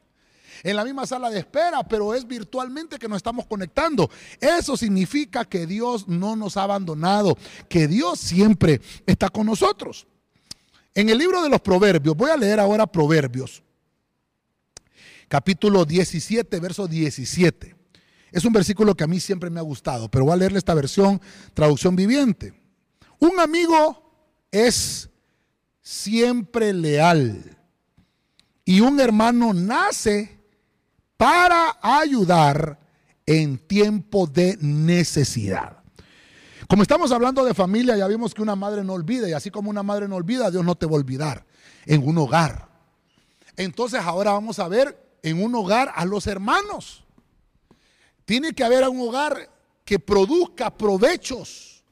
en 0.64 0.76
la 0.76 0.84
misma 0.84 1.06
sala 1.06 1.28
de 1.30 1.40
espera, 1.40 1.82
pero 1.82 2.14
es 2.14 2.26
virtualmente 2.26 2.98
que 2.98 3.08
nos 3.08 3.16
estamos 3.16 3.46
conectando. 3.46 4.08
Eso 4.38 4.76
significa 4.76 5.44
que 5.44 5.66
Dios 5.66 6.06
no 6.06 6.36
nos 6.36 6.56
ha 6.56 6.64
abandonado, 6.64 7.36
que 7.68 7.88
Dios 7.88 8.20
siempre 8.20 8.80
está 9.06 9.28
con 9.28 9.46
nosotros. 9.46 10.06
En 10.94 11.08
el 11.08 11.18
libro 11.18 11.42
de 11.42 11.48
los 11.48 11.60
Proverbios, 11.60 12.16
voy 12.16 12.30
a 12.30 12.36
leer 12.36 12.60
ahora 12.60 12.86
Proverbios, 12.86 13.62
capítulo 15.26 15.84
17, 15.84 16.60
verso 16.60 16.86
17. 16.86 17.74
Es 18.30 18.44
un 18.44 18.52
versículo 18.52 18.94
que 18.94 19.04
a 19.04 19.06
mí 19.06 19.18
siempre 19.18 19.50
me 19.50 19.58
ha 19.58 19.62
gustado, 19.62 20.10
pero 20.10 20.24
voy 20.24 20.34
a 20.34 20.36
leerle 20.36 20.58
esta 20.58 20.74
versión, 20.74 21.20
traducción 21.54 21.96
viviente. 21.96 22.54
Un 23.18 23.40
amigo 23.40 24.10
es 24.50 25.08
siempre 25.82 26.72
leal. 26.72 27.58
Y 28.64 28.80
un 28.80 29.00
hermano 29.00 29.52
nace 29.52 30.40
para 31.16 31.78
ayudar 31.82 32.78
en 33.26 33.58
tiempo 33.58 34.26
de 34.26 34.56
necesidad. 34.60 35.82
Como 36.68 36.82
estamos 36.82 37.12
hablando 37.12 37.44
de 37.44 37.54
familia, 37.54 37.96
ya 37.96 38.06
vimos 38.06 38.32
que 38.32 38.40
una 38.40 38.56
madre 38.56 38.82
no 38.82 38.94
olvida, 38.94 39.28
y 39.28 39.32
así 39.32 39.50
como 39.50 39.68
una 39.68 39.82
madre 39.82 40.08
no 40.08 40.16
olvida, 40.16 40.50
Dios 40.50 40.64
no 40.64 40.74
te 40.74 40.86
va 40.86 40.92
a 40.92 40.96
olvidar 40.96 41.44
en 41.84 42.06
un 42.06 42.16
hogar. 42.18 42.68
Entonces 43.56 44.00
ahora 44.00 44.32
vamos 44.32 44.58
a 44.58 44.68
ver 44.68 45.18
en 45.22 45.42
un 45.42 45.54
hogar 45.54 45.92
a 45.94 46.04
los 46.04 46.26
hermanos. 46.26 47.04
Tiene 48.24 48.54
que 48.54 48.64
haber 48.64 48.88
un 48.88 49.00
hogar 49.00 49.50
que 49.84 49.98
produzca 49.98 50.70
provechos. 50.70 51.84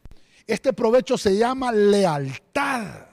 Este 0.46 0.72
provecho 0.72 1.18
se 1.18 1.36
llama 1.36 1.72
lealtad. 1.72 3.09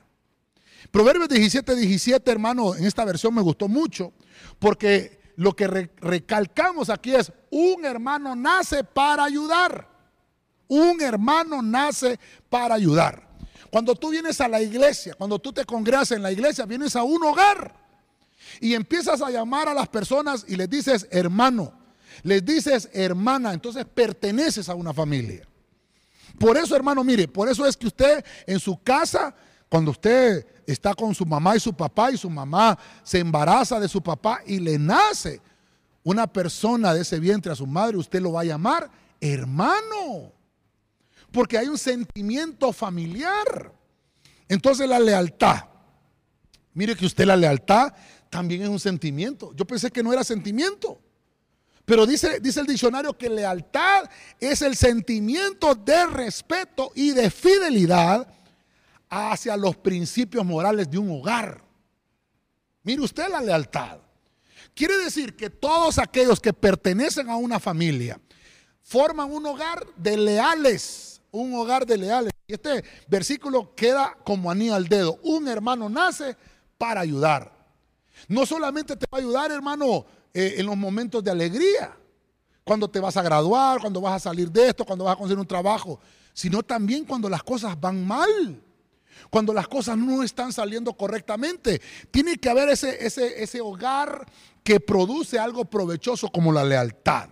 Proverbios 0.98 1.30
17, 1.30 1.76
17, 1.76 2.32
hermano, 2.32 2.74
en 2.74 2.84
esta 2.84 3.06
versión 3.06 3.32
me 3.32 3.44
gustó 3.44 3.68
mucho, 3.68 4.14
porque 4.58 5.20
lo 5.36 5.56
que 5.56 5.68
recalcamos 5.68 6.90
aquí 6.90 7.14
es, 7.14 7.32
un 7.52 7.86
hermano 7.86 8.36
nace 8.36 8.84
para 8.84 9.24
ayudar. 9.24 9.88
Un 10.68 11.00
hermano 11.00 11.62
nace 11.62 12.20
para 12.50 12.74
ayudar. 12.74 13.30
Cuando 13.70 13.94
tú 13.94 14.10
vienes 14.10 14.42
a 14.42 14.48
la 14.48 14.60
iglesia, 14.60 15.14
cuando 15.14 15.38
tú 15.38 15.54
te 15.54 15.66
congregas 15.66 16.14
en 16.14 16.24
la 16.24 16.32
iglesia, 16.32 16.66
vienes 16.66 16.96
a 16.96 17.04
un 17.04 17.24
hogar 17.24 17.76
y 18.60 18.74
empiezas 18.74 19.22
a 19.22 19.30
llamar 19.30 19.70
a 19.70 19.76
las 19.76 19.90
personas 19.90 20.46
y 20.48 20.56
les 20.56 20.68
dices 20.68 21.08
hermano, 21.12 21.74
les 22.24 22.44
dices 22.44 22.90
hermana, 22.92 23.54
entonces 23.54 23.86
perteneces 23.86 24.68
a 24.68 24.74
una 24.74 24.96
familia. 24.96 25.48
Por 26.40 26.58
eso, 26.58 26.76
hermano, 26.76 27.04
mire, 27.04 27.28
por 27.28 27.48
eso 27.48 27.68
es 27.68 27.78
que 27.78 27.86
usted 27.86 28.26
en 28.48 28.60
su 28.60 28.82
casa, 28.82 29.36
cuando 29.70 29.92
usted 29.92 30.57
está 30.68 30.94
con 30.94 31.16
su 31.16 31.26
mamá 31.26 31.56
y 31.56 31.60
su 31.60 31.74
papá 31.74 32.12
y 32.12 32.18
su 32.18 32.30
mamá 32.30 32.78
se 33.02 33.20
embaraza 33.20 33.80
de 33.80 33.88
su 33.88 34.04
papá 34.04 34.42
y 34.46 34.60
le 34.60 34.78
nace 34.78 35.42
una 36.04 36.28
persona 36.28 36.94
de 36.94 37.02
ese 37.02 37.20
vientre 37.20 37.52
a 37.52 37.56
su 37.56 37.66
madre, 37.66 37.98
usted 37.98 38.22
lo 38.22 38.34
va 38.34 38.42
a 38.42 38.46
llamar 38.46 38.92
hermano. 39.20 40.32
Porque 41.32 41.58
hay 41.58 41.68
un 41.68 41.78
sentimiento 41.78 42.72
familiar. 42.72 43.74
Entonces 44.48 44.88
la 44.88 45.00
lealtad. 45.00 45.66
Mire 46.74 46.96
que 46.96 47.06
usted 47.06 47.26
la 47.26 47.36
lealtad 47.36 47.94
también 48.30 48.62
es 48.62 48.70
un 48.70 48.80
sentimiento. 48.80 49.54
Yo 49.56 49.66
pensé 49.66 49.90
que 49.92 50.04
no 50.04 50.14
era 50.14 50.24
sentimiento. 50.24 51.00
Pero 51.86 52.06
dice, 52.06 52.40
dice 52.40 52.60
el 52.60 52.68
diccionario 52.68 53.18
que 53.18 53.30
lealtad 53.30 54.10
es 54.40 54.62
el 54.62 54.76
sentimiento 54.76 55.74
de 55.74 56.06
respeto 56.08 56.92
y 56.94 57.12
de 57.12 57.30
fidelidad 57.30 58.28
hacia 59.10 59.56
los 59.58 59.76
principios 59.78 60.46
morales 60.46 60.90
de 60.90 60.98
un 60.98 61.10
hogar. 61.12 61.64
Mire 62.84 63.02
usted 63.02 63.28
la 63.30 63.42
lealtad. 63.42 64.00
Quiere 64.74 64.98
decir 64.98 65.36
que 65.36 65.50
todos 65.50 65.98
aquellos 65.98 66.40
que 66.40 66.54
pertenecen 66.54 67.30
a 67.30 67.36
una 67.36 67.60
familia 67.60 68.20
forman 68.82 69.32
un 69.32 69.46
hogar 69.46 69.86
de 69.96 70.16
leales, 70.18 71.22
un 71.32 71.54
hogar 71.56 71.86
de 71.86 71.98
leales. 71.98 72.32
Y 72.46 72.54
este 72.54 72.84
versículo 73.08 73.74
queda 73.76 74.18
como 74.24 74.50
anillo 74.50 74.76
al 74.76 74.88
dedo. 74.88 75.20
Un 75.24 75.48
hermano 75.48 75.90
nace 75.90 76.38
para 76.78 77.02
ayudar. 77.02 77.52
No 78.28 78.46
solamente 78.46 78.96
te 78.96 79.06
va 79.12 79.18
a 79.18 79.22
ayudar, 79.22 79.52
hermano, 79.52 80.06
eh, 80.34 80.56
en 80.58 80.66
los 80.66 80.78
momentos 80.78 81.24
de 81.24 81.32
alegría, 81.32 81.98
cuando 82.64 82.90
te 82.90 83.00
vas 83.00 83.18
a 83.18 83.22
graduar, 83.22 83.80
cuando 83.80 84.02
vas 84.02 84.16
a 84.16 84.30
salir 84.30 84.52
de 84.52 84.70
esto, 84.70 84.86
cuando 84.86 85.06
vas 85.06 85.16
a 85.16 85.18
conseguir 85.18 85.40
un 85.40 85.48
trabajo, 85.48 86.00
sino 86.34 86.62
también 86.64 87.06
cuando 87.06 87.30
las 87.30 87.44
cosas 87.44 87.80
van 87.80 88.06
mal 88.06 88.62
cuando 89.30 89.54
las 89.54 89.68
cosas 89.68 89.98
no 89.98 90.24
están 90.24 90.54
saliendo 90.54 90.94
correctamente. 90.94 91.82
Tiene 92.12 92.38
que 92.38 92.50
haber 92.50 92.70
ese, 92.70 93.06
ese, 93.06 93.42
ese 93.42 93.62
hogar 93.62 94.26
que 94.64 94.80
produce 94.80 95.40
algo 95.40 95.66
provechoso 95.66 96.30
como 96.30 96.52
la 96.52 96.64
lealtad. 96.64 97.30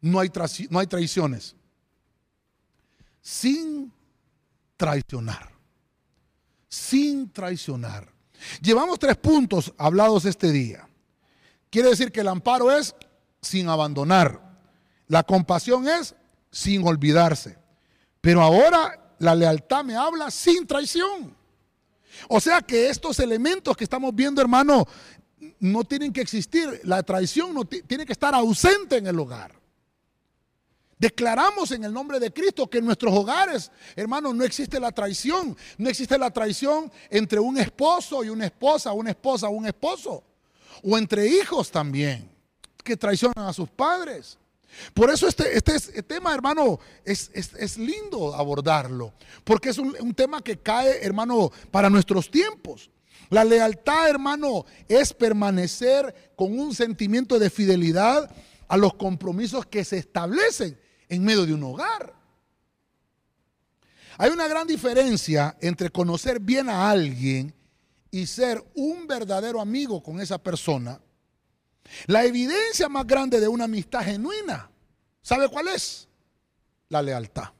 No 0.00 0.20
hay, 0.20 0.30
no 0.70 0.78
hay 0.78 0.86
traiciones. 0.86 1.54
Sin 3.20 3.92
traicionar. 4.76 5.50
Sin 6.68 7.30
traicionar. 7.30 8.12
Llevamos 8.62 8.98
tres 8.98 9.16
puntos 9.16 9.72
hablados 9.76 10.24
este 10.24 10.50
día. 10.50 10.88
Quiere 11.68 11.90
decir 11.90 12.10
que 12.10 12.20
el 12.20 12.28
amparo 12.28 12.72
es 12.72 12.94
sin 13.40 13.68
abandonar. 13.68 14.58
La 15.06 15.22
compasión 15.22 15.88
es 15.88 16.14
sin 16.50 16.86
olvidarse. 16.86 17.58
Pero 18.20 18.42
ahora 18.42 18.99
la 19.20 19.34
lealtad 19.34 19.84
me 19.84 19.94
habla 19.94 20.30
sin 20.30 20.66
traición. 20.66 21.36
O 22.28 22.40
sea 22.40 22.62
que 22.62 22.88
estos 22.88 23.18
elementos 23.20 23.76
que 23.76 23.84
estamos 23.84 24.14
viendo, 24.14 24.40
hermano, 24.40 24.86
no 25.60 25.84
tienen 25.84 26.12
que 26.12 26.22
existir. 26.22 26.80
La 26.84 27.02
traición 27.02 27.54
no 27.54 27.64
tiene 27.66 28.06
que 28.06 28.12
estar 28.12 28.34
ausente 28.34 28.96
en 28.96 29.06
el 29.06 29.18
hogar. 29.18 29.52
Declaramos 30.98 31.70
en 31.70 31.84
el 31.84 31.92
nombre 31.92 32.18
de 32.18 32.32
Cristo 32.32 32.68
que 32.68 32.78
en 32.78 32.86
nuestros 32.86 33.14
hogares, 33.14 33.70
hermano, 33.94 34.32
no 34.32 34.42
existe 34.42 34.80
la 34.80 34.90
traición. 34.90 35.56
No 35.76 35.90
existe 35.90 36.16
la 36.16 36.30
traición 36.30 36.90
entre 37.10 37.40
un 37.40 37.58
esposo 37.58 38.24
y 38.24 38.30
una 38.30 38.46
esposa, 38.46 38.92
una 38.92 39.10
esposa, 39.10 39.50
un 39.50 39.66
esposo. 39.66 40.24
O 40.82 40.96
entre 40.96 41.26
hijos 41.26 41.70
también, 41.70 42.26
que 42.82 42.96
traicionan 42.96 43.46
a 43.46 43.52
sus 43.52 43.68
padres. 43.68 44.38
Por 44.94 45.10
eso 45.10 45.28
este, 45.28 45.56
este, 45.56 46.02
tema, 46.02 46.34
hermano, 46.34 46.78
es, 47.04 47.78
lindo 47.78 48.34
abordarlo, 48.34 49.12
porque 49.44 49.70
es 49.70 49.78
un 49.78 50.14
tema 50.14 50.42
que 50.42 50.58
cae, 50.58 51.04
hermano, 51.04 51.50
para 51.70 51.90
nuestros 51.90 52.30
tiempos. 52.30 52.90
La 53.30 53.44
lealtad, 53.44 54.08
hermano, 54.08 54.66
es 54.88 55.12
permanecer 55.12 56.32
con 56.34 56.58
un 56.58 56.74
sentimiento 56.74 57.38
de 57.38 57.48
fidelidad 57.48 58.28
a 58.66 58.76
los 58.76 58.94
compromisos 58.94 59.66
que 59.66 59.84
se 59.84 59.98
establecen 59.98 60.78
en 61.08 61.24
medio 61.24 61.46
de 61.46 61.54
un 61.54 61.62
hogar. 61.62 62.14
Hay 64.18 64.30
una 64.30 64.48
gran 64.48 64.66
diferencia 64.66 65.56
entre 65.60 65.90
conocer 65.90 66.40
bien 66.40 66.68
a 66.68 66.90
alguien 66.90 67.54
y 68.10 68.26
ser 68.26 68.62
un 68.74 69.06
verdadero 69.06 69.60
amigo 69.60 70.02
con 70.02 70.20
esa 70.20 70.36
persona 70.36 71.00
la 72.06 72.24
evidencia 72.24 72.88
más 72.88 73.06
grande 73.06 73.40
de 73.40 73.48
una 73.48 73.64
amistad 73.64 74.02
genuina, 74.02 74.70
¿sabe 75.22 75.48
cuál 75.48 75.68
es? 75.68 76.08
La 76.88 77.02
lealtad. 77.02 77.50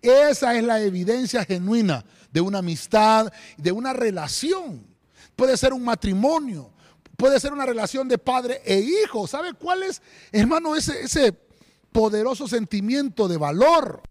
Esa 0.00 0.54
es 0.54 0.64
la 0.64 0.80
evidencia 0.80 1.44
genuina 1.44 2.04
de 2.30 2.40
una 2.40 2.58
amistad, 2.58 3.32
de 3.56 3.72
una 3.72 3.92
relación. 3.92 4.86
Puede 5.34 5.56
ser 5.56 5.72
un 5.72 5.84
matrimonio, 5.84 6.70
puede 7.16 7.40
ser 7.40 7.52
una 7.52 7.66
relación 7.66 8.08
de 8.08 8.18
padre 8.18 8.62
e 8.64 8.78
hijo. 8.78 9.26
¿Sabe 9.26 9.54
cuál 9.54 9.82
es, 9.82 10.02
hermano, 10.32 10.76
ese, 10.76 11.32
poderoso 11.92 12.46
sentimiento 12.46 13.28
de 13.28 13.36
valor? 13.36 14.02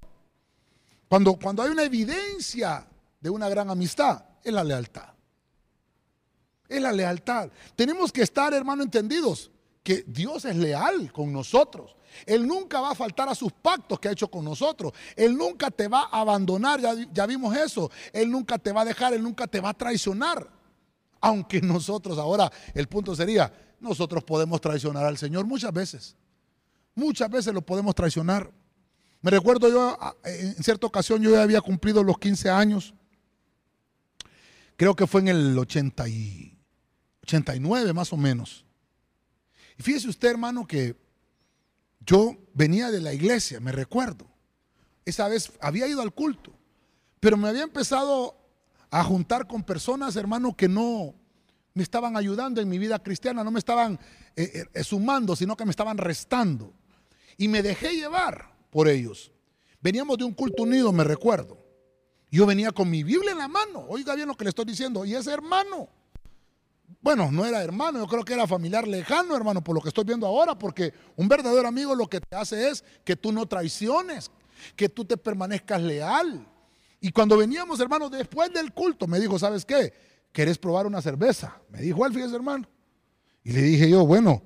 Cuando, 1.08 1.36
cuando 1.36 1.63
hay 1.63 1.70
una 1.70 1.84
evidencia 1.84 2.86
de 3.20 3.30
una 3.30 3.48
gran 3.48 3.70
amistad, 3.70 4.26
es 4.43 4.54
la 4.54 4.63
lealtad. 4.63 5.16
Es 6.67 6.82
la 6.82 6.91
lealtad. 6.91 7.49
Tenemos 7.75 8.12
que 8.12 8.21
estar, 8.21 8.53
hermano, 8.53 8.84
entendidos 8.84 9.51
que 9.84 10.03
Dios 10.06 10.43
es 10.43 10.56
leal 10.56 11.12
con 11.13 11.32
nosotros. 11.32 11.95
Él 12.25 12.45
nunca 12.45 12.82
va 12.82 12.91
a 12.91 12.95
faltar 12.95 13.30
a 13.30 13.36
sus 13.36 13.53
pactos 13.53 13.99
que 13.99 14.10
ha 14.10 14.12
hecho 14.12 14.30
con 14.30 14.43
nosotros. 14.43 14.91
Él 15.15 15.38
nunca 15.38 15.71
te 15.71 15.88
va 15.88 16.10
a 16.12 16.21
abandonar, 16.21 16.82
ya, 16.82 16.93
ya, 17.13 17.25
vimos 17.25 17.56
eso. 17.56 17.89
Él 18.12 18.30
nunca 18.30 18.58
te 18.58 18.71
va 18.71 18.82
a 18.82 18.86
dejar, 18.86 19.13
Él 19.13 19.23
nunca 19.23 19.47
te 19.47 19.62
va 19.62 19.69
a 19.69 19.73
traicionar. 19.73 20.49
Aunque 21.21 21.62
nosotros 21.62 22.17
ahora, 22.17 22.51
el 22.73 22.88
punto 22.88 23.15
sería, 23.15 23.51
nosotros 23.80 24.23
podemos 24.23 24.60
traicionar 24.60 25.06
al 25.06 25.17
Señor 25.17 25.45
muchas 25.45 25.71
veces. 25.71 26.15
Muchas 26.95 27.30
veces 27.30 27.53
lo 27.53 27.62
podemos 27.62 27.93
traicionar. 27.95 28.51
Me 29.21 29.32
recuerdo 29.32 29.69
yo, 29.69 29.97
en 30.25 30.63
cierta 30.63 30.88
ocasión 30.88 31.21
yo 31.21 31.32
ya 31.32 31.43
había 31.43 31.62
cumplido 31.62 32.03
los 32.03 32.17
15 32.17 32.49
años. 32.49 32.93
Creo 34.75 34.95
que 34.95 35.08
fue 35.08 35.21
en 35.21 35.27
el 35.30 35.58
80 35.58 36.08
y 36.10 36.57
89 37.27 37.93
más 37.93 38.13
o 38.13 38.17
menos. 38.17 38.65
Y 39.77 39.83
fíjese 39.83 40.07
usted, 40.07 40.29
hermano, 40.29 40.65
que 40.65 40.95
yo 42.05 42.37
venía 42.53 42.89
de 42.89 43.01
la 43.01 43.13
iglesia, 43.13 43.59
me 43.59 43.71
recuerdo. 43.71 44.27
Esa 45.05 45.27
vez 45.27 45.51
había 45.59 45.87
ido 45.87 46.01
al 46.01 46.13
culto, 46.13 46.51
pero 47.19 47.37
me 47.37 47.49
había 47.49 47.63
empezado 47.63 48.35
a 48.89 49.03
juntar 49.03 49.47
con 49.47 49.63
personas, 49.63 50.15
hermano, 50.15 50.55
que 50.55 50.67
no 50.67 51.13
me 51.73 51.83
estaban 51.83 52.17
ayudando 52.17 52.61
en 52.61 52.69
mi 52.69 52.79
vida 52.79 52.97
cristiana, 52.99 53.43
no 53.43 53.51
me 53.51 53.59
estaban 53.59 53.99
eh, 54.35 54.65
eh, 54.73 54.83
sumando, 54.83 55.35
sino 55.35 55.55
que 55.55 55.65
me 55.65 55.71
estaban 55.71 55.97
restando. 55.97 56.73
Y 57.37 57.47
me 57.47 57.61
dejé 57.61 57.93
llevar 57.93 58.51
por 58.71 58.87
ellos. 58.87 59.31
Veníamos 59.81 60.17
de 60.17 60.23
un 60.23 60.33
culto 60.33 60.63
unido, 60.63 60.91
me 60.91 61.03
recuerdo. 61.03 61.63
Yo 62.31 62.45
venía 62.45 62.71
con 62.71 62.89
mi 62.89 63.03
Biblia 63.03 63.31
en 63.31 63.37
la 63.37 63.47
mano. 63.47 63.85
Oiga 63.87 64.15
bien 64.15 64.27
lo 64.27 64.35
que 64.35 64.45
le 64.45 64.49
estoy 64.49 64.65
diciendo. 64.65 65.05
Y 65.05 65.13
ese 65.13 65.31
hermano 65.31 65.87
bueno, 67.02 67.32
no 67.32 67.45
era 67.45 67.62
hermano, 67.62 68.00
yo 68.00 68.08
creo 68.08 68.23
que 68.23 68.34
era 68.34 68.47
familiar 68.47 68.88
lejano, 68.88 69.36
hermano, 69.36 69.63
por 69.63 69.76
lo 69.76 69.82
que 69.82 69.89
estoy 69.89 70.06
viendo 70.06 70.26
ahora, 70.26 70.58
porque 70.58 70.93
un 71.15 71.28
verdadero 71.28 71.67
amigo 71.67 71.95
lo 71.95 72.08
que 72.08 72.19
te 72.19 72.36
hace 72.36 72.69
es 72.69 72.84
que 73.04 73.15
tú 73.15 73.32
no 73.32 73.45
traiciones, 73.45 74.32
que 74.76 74.89
tú 74.89 75.06
te 75.06 75.17
permanezcas 75.17 75.82
leal. 75.82 76.47
Y 77.00 77.12
cuando 77.12 77.38
veníamos, 77.38 77.80
hermano, 77.80 78.10
después 78.10 78.52
del 78.54 78.73
culto, 78.73 79.08
me 79.08 79.19
dijo, 79.19 79.38
¿sabes 79.38 79.65
qué? 79.65 79.93
¿Querés 80.32 80.58
probar 80.58 80.86
una 80.88 81.02
cerveza? 81.02 81.60
Me 81.69 81.82
dijo 81.82 82.06
él, 82.06 82.13
fíjese, 82.13 82.36
hermano. 82.36 82.67
Y 83.43 83.52
le 83.52 83.62
dije 83.62 83.89
yo, 83.89 84.06
bueno, 84.06 84.41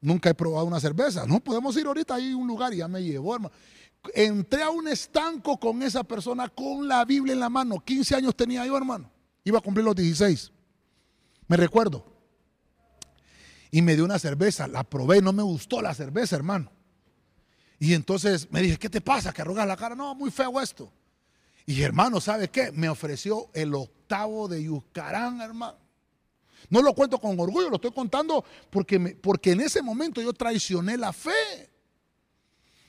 nunca 0.00 0.30
he 0.30 0.34
probado 0.34 0.66
una 0.66 0.80
cerveza. 0.80 1.26
No, 1.26 1.40
podemos 1.40 1.76
ir 1.76 1.86
ahorita 1.86 2.14
ahí 2.14 2.32
a 2.32 2.36
un 2.36 2.46
lugar 2.46 2.74
y 2.74 2.78
ya 2.78 2.88
me 2.88 3.02
llevó, 3.02 3.34
hermano. 3.34 3.54
Entré 4.12 4.62
a 4.62 4.70
un 4.70 4.88
estanco 4.88 5.58
con 5.58 5.82
esa 5.82 6.04
persona 6.04 6.48
con 6.48 6.86
la 6.86 7.04
Biblia 7.04 7.32
en 7.32 7.40
la 7.40 7.48
mano. 7.48 7.80
15 7.80 8.16
años 8.16 8.36
tenía 8.36 8.66
yo, 8.66 8.76
hermano. 8.76 9.10
Iba 9.44 9.58
a 9.58 9.62
cumplir 9.62 9.84
los 9.84 9.94
16. 9.94 10.52
Me 11.48 11.56
recuerdo. 11.56 12.04
Y 13.70 13.82
me 13.82 13.96
dio 13.96 14.04
una 14.04 14.18
cerveza, 14.18 14.68
la 14.68 14.84
probé, 14.84 15.20
no 15.20 15.32
me 15.32 15.42
gustó 15.42 15.82
la 15.82 15.94
cerveza, 15.94 16.36
hermano. 16.36 16.70
Y 17.78 17.94
entonces 17.94 18.50
me 18.50 18.62
dije, 18.62 18.78
¿qué 18.78 18.88
te 18.88 19.00
pasa? 19.00 19.32
Que 19.32 19.42
arrugas 19.42 19.66
la 19.66 19.76
cara. 19.76 19.94
No, 19.94 20.14
muy 20.14 20.30
feo 20.30 20.60
esto. 20.60 20.92
Y 21.66 21.82
hermano, 21.82 22.20
¿sabe 22.20 22.48
qué? 22.48 22.70
Me 22.72 22.88
ofreció 22.88 23.50
el 23.52 23.74
octavo 23.74 24.48
de 24.48 24.62
Yuscarán, 24.62 25.40
hermano. 25.40 25.78
No 26.70 26.82
lo 26.82 26.94
cuento 26.94 27.18
con 27.18 27.38
orgullo, 27.38 27.68
lo 27.68 27.76
estoy 27.76 27.92
contando 27.92 28.44
porque, 28.70 28.98
porque 29.20 29.52
en 29.52 29.60
ese 29.60 29.82
momento 29.82 30.22
yo 30.22 30.32
traicioné 30.32 30.96
la 30.96 31.12
fe. 31.12 31.70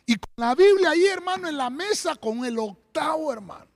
Y 0.05 0.15
con 0.15 0.31
la 0.37 0.55
Biblia 0.55 0.91
ahí, 0.91 1.05
hermano, 1.05 1.47
en 1.49 1.57
la 1.57 1.69
mesa 1.69 2.15
con 2.15 2.45
el 2.45 2.57
octavo, 2.59 3.33
hermano. 3.33 3.67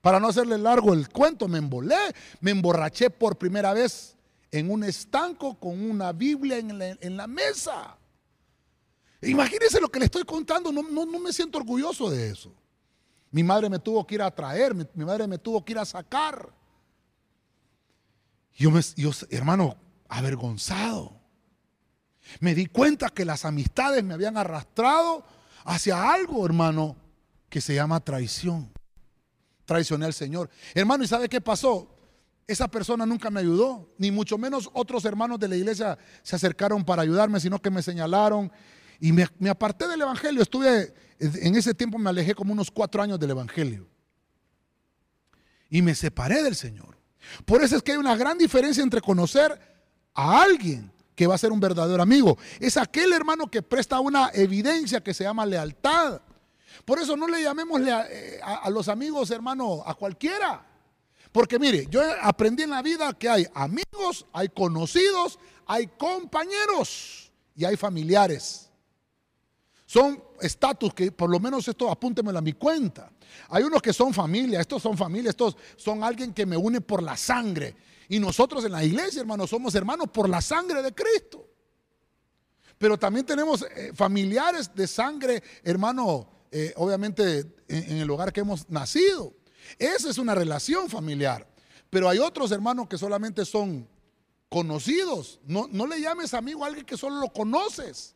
Para 0.00 0.20
no 0.20 0.28
hacerle 0.28 0.58
largo 0.58 0.92
el 0.92 1.08
cuento, 1.08 1.48
me 1.48 1.58
embolé, 1.58 1.96
me 2.40 2.52
emborraché 2.52 3.10
por 3.10 3.36
primera 3.36 3.72
vez 3.72 4.13
en 4.58 4.70
un 4.70 4.84
estanco 4.84 5.58
con 5.58 5.90
una 5.90 6.12
Biblia 6.12 6.58
en 6.58 7.16
la, 7.16 7.26
mesa. 7.26 7.98
Imagínense 9.20 9.80
lo 9.80 9.88
que 9.88 9.98
le 9.98 10.04
estoy 10.04 10.22
contando, 10.22 10.70
no, 10.70 11.06
me 11.18 11.32
siento 11.32 11.58
orgulloso 11.58 12.08
de 12.08 12.30
eso. 12.30 12.54
Mi 13.32 13.42
madre 13.42 13.68
me 13.68 13.80
tuvo 13.80 14.06
que 14.06 14.14
ir 14.14 14.22
a 14.22 14.30
traer, 14.32 14.72
mi, 14.72 15.04
madre 15.04 15.26
me 15.26 15.38
tuvo 15.38 15.64
que 15.64 15.72
ir 15.72 15.78
a 15.78 15.84
sacar. 15.84 16.48
Yo, 18.54 18.70
me, 18.70 18.80
yo, 18.94 19.10
hermano, 19.30 19.76
avergonzado. 20.08 21.20
Me 22.38 22.54
di 22.54 22.66
cuenta 22.66 23.10
que 23.10 23.24
las 23.24 23.44
amistades 23.44 24.04
me 24.04 24.14
habían 24.14 24.36
arrastrado 24.36 25.24
hacia 25.64 26.12
algo, 26.12 26.46
hermano, 26.46 26.96
que 27.48 27.60
se 27.60 27.74
llama 27.74 27.98
traición 27.98 28.72
traicioné 29.64 30.06
al 30.06 30.14
Señor. 30.14 30.50
Hermano, 30.74 31.04
¿y 31.04 31.08
sabe 31.08 31.28
qué 31.28 31.40
pasó? 31.40 31.93
Esa 32.46 32.68
persona 32.68 33.06
nunca 33.06 33.30
me 33.30 33.40
ayudó, 33.40 33.94
ni 33.96 34.10
mucho 34.10 34.36
menos 34.36 34.68
otros 34.74 35.04
hermanos 35.04 35.38
de 35.38 35.48
la 35.48 35.56
iglesia 35.56 35.98
se 36.22 36.36
acercaron 36.36 36.84
para 36.84 37.02
ayudarme, 37.02 37.40
sino 37.40 37.60
que 37.60 37.70
me 37.70 37.82
señalaron 37.82 38.52
y 39.00 39.12
me, 39.12 39.26
aparté 39.48 39.88
del 39.88 40.02
Evangelio. 40.02 40.42
Estuve, 40.42 40.94
en 41.18 41.56
ese 41.56 41.74
tiempo 41.74 41.98
me 41.98 42.10
alejé 42.10 42.34
como 42.34 42.52
unos 42.52 42.70
cuatro 42.70 43.02
años 43.02 43.18
del 43.18 43.30
Evangelio. 43.30 43.86
Y 45.70 45.82
me 45.82 45.94
separé 45.94 46.42
del 46.42 46.54
Señor. 46.54 46.98
Por 47.44 47.62
eso 47.62 47.76
es 47.76 47.82
que 47.82 47.92
hay 47.92 47.98
una 47.98 48.16
gran 48.16 48.36
diferencia 48.38 48.82
entre 48.82 49.00
conocer 49.00 49.58
a 50.12 50.42
alguien 50.42 50.92
que 51.14 51.26
va 51.26 51.34
a 51.34 51.38
ser 51.38 51.52
un 51.52 51.60
verdadero 51.60 52.02
amigo. 52.02 52.38
Es 52.60 52.76
aquel 52.76 53.12
hermano 53.12 53.50
que 53.50 53.62
presta 53.62 54.00
una 54.00 54.30
evidencia 54.34 55.02
que 55.02 55.14
se 55.14 55.24
llama 55.24 55.46
lealtad. 55.46 56.20
Por 56.84 56.98
eso 56.98 57.16
no 57.16 57.28
le 57.28 57.42
llamemos 57.42 57.80
eh, 57.82 58.40
a, 58.42 58.68
los 58.70 58.88
amigos, 58.88 59.30
hermano, 59.30 59.82
a 59.86 59.94
cualquiera. 59.94 60.66
Porque 61.34 61.58
mire, 61.58 61.88
yo 61.90 62.00
aprendí 62.22 62.62
en 62.62 62.70
la 62.70 62.80
vida 62.80 63.12
que 63.12 63.28
hay 63.28 63.44
amigos, 63.54 64.24
hay 64.32 64.50
conocidos, 64.50 65.40
hay 65.66 65.88
compañeros 65.88 67.32
y 67.56 67.64
hay 67.64 67.76
familiares. 67.76 68.70
Son 69.84 70.22
estatus 70.40 70.94
que 70.94 71.10
por 71.10 71.28
lo 71.28 71.40
menos 71.40 71.66
esto 71.66 71.90
apúntemelo 71.90 72.38
a 72.38 72.40
mi 72.40 72.52
cuenta. 72.52 73.10
Hay 73.48 73.64
unos 73.64 73.82
que 73.82 73.92
son 73.92 74.14
familia, 74.14 74.60
estos 74.60 74.80
son 74.80 74.96
familia, 74.96 75.30
estos 75.30 75.56
son 75.74 76.04
alguien 76.04 76.32
que 76.32 76.46
me 76.46 76.56
une 76.56 76.80
por 76.80 77.02
la 77.02 77.16
sangre. 77.16 77.74
Y 78.08 78.20
nosotros 78.20 78.64
en 78.64 78.70
la 78.70 78.84
iglesia, 78.84 79.20
hermano, 79.20 79.48
somos 79.48 79.74
hermanos 79.74 80.10
por 80.12 80.28
la 80.28 80.40
sangre 80.40 80.82
de 80.82 80.94
Cristo. 80.94 81.48
Pero 82.78 82.96
también 82.96 83.26
tenemos 83.26 83.62
eh, 83.62 83.90
familiares 83.92 84.72
de 84.72 84.86
sangre, 84.86 85.42
hermano, 85.64 86.28
eh, 86.52 86.72
obviamente 86.76 87.56
en, 87.66 87.96
el 87.96 88.08
hogar 88.08 88.32
que 88.32 88.38
hemos 88.38 88.70
nacido. 88.70 89.34
Esa 89.78 90.10
es 90.10 90.18
una 90.18 90.34
relación 90.34 90.88
familiar. 90.88 91.46
Pero 91.90 92.08
hay 92.08 92.18
otros 92.18 92.50
hermanos 92.52 92.88
que 92.88 92.98
solamente 92.98 93.44
son 93.44 93.88
conocidos. 94.48 95.40
No, 95.46 95.68
no 95.70 95.86
le 95.86 96.00
llames 96.00 96.34
amigo 96.34 96.64
a 96.64 96.68
alguien 96.68 96.84
que 96.84 96.96
solo 96.96 97.20
lo 97.20 97.28
conoces. 97.32 98.14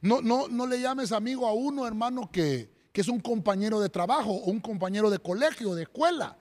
No, 0.00 0.20
no, 0.20 0.48
no 0.48 0.66
le 0.66 0.80
llames 0.80 1.12
amigo 1.12 1.46
a 1.46 1.52
uno, 1.52 1.86
hermano, 1.86 2.30
que, 2.30 2.70
que 2.92 3.00
es 3.00 3.08
un 3.08 3.20
compañero 3.20 3.80
de 3.80 3.88
trabajo 3.88 4.30
o 4.30 4.50
un 4.50 4.60
compañero 4.60 5.10
de 5.10 5.18
colegio, 5.18 5.74
de 5.74 5.82
escuela. 5.82 6.36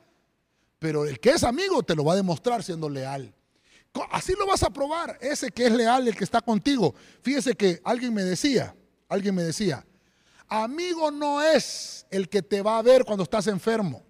Pero 0.79 1.05
el 1.05 1.19
que 1.19 1.31
es 1.31 1.43
amigo 1.43 1.83
te 1.83 1.95
lo 1.95 2.03
va 2.03 2.13
a 2.13 2.17
demostrar 2.17 2.63
siendo 2.63 2.89
leal. 2.89 3.33
Así 4.11 4.33
lo 4.37 4.45
vas 4.45 4.61
a 4.63 4.69
probar, 4.69 5.17
ese 5.21 5.51
que 5.51 5.67
es 5.67 5.71
leal, 5.71 6.07
el 6.07 6.15
que 6.15 6.25
está 6.25 6.41
contigo. 6.41 6.93
Fíjese 7.21 7.55
que 7.55 7.81
alguien 7.83 8.13
me 8.13 8.23
decía, 8.23 8.75
alguien 9.07 9.33
me 9.33 9.43
decía, 9.43 9.85
amigo 10.47 11.11
no 11.11 11.41
es 11.41 12.05
el 12.09 12.29
que 12.29 12.41
te 12.41 12.61
va 12.61 12.77
a 12.77 12.81
ver 12.81 13.05
cuando 13.05 13.23
estás 13.23 13.47
enfermo. 13.47 14.03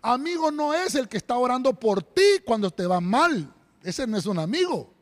Amigo 0.00 0.50
no 0.50 0.74
es 0.74 0.94
el 0.94 1.08
que 1.08 1.16
está 1.16 1.36
orando 1.36 1.78
por 1.78 2.02
ti 2.02 2.40
cuando 2.44 2.70
te 2.70 2.86
va 2.86 3.00
mal. 3.00 3.52
Ese 3.82 4.06
no 4.06 4.16
es 4.16 4.26
un 4.26 4.38
amigo. 4.38 4.92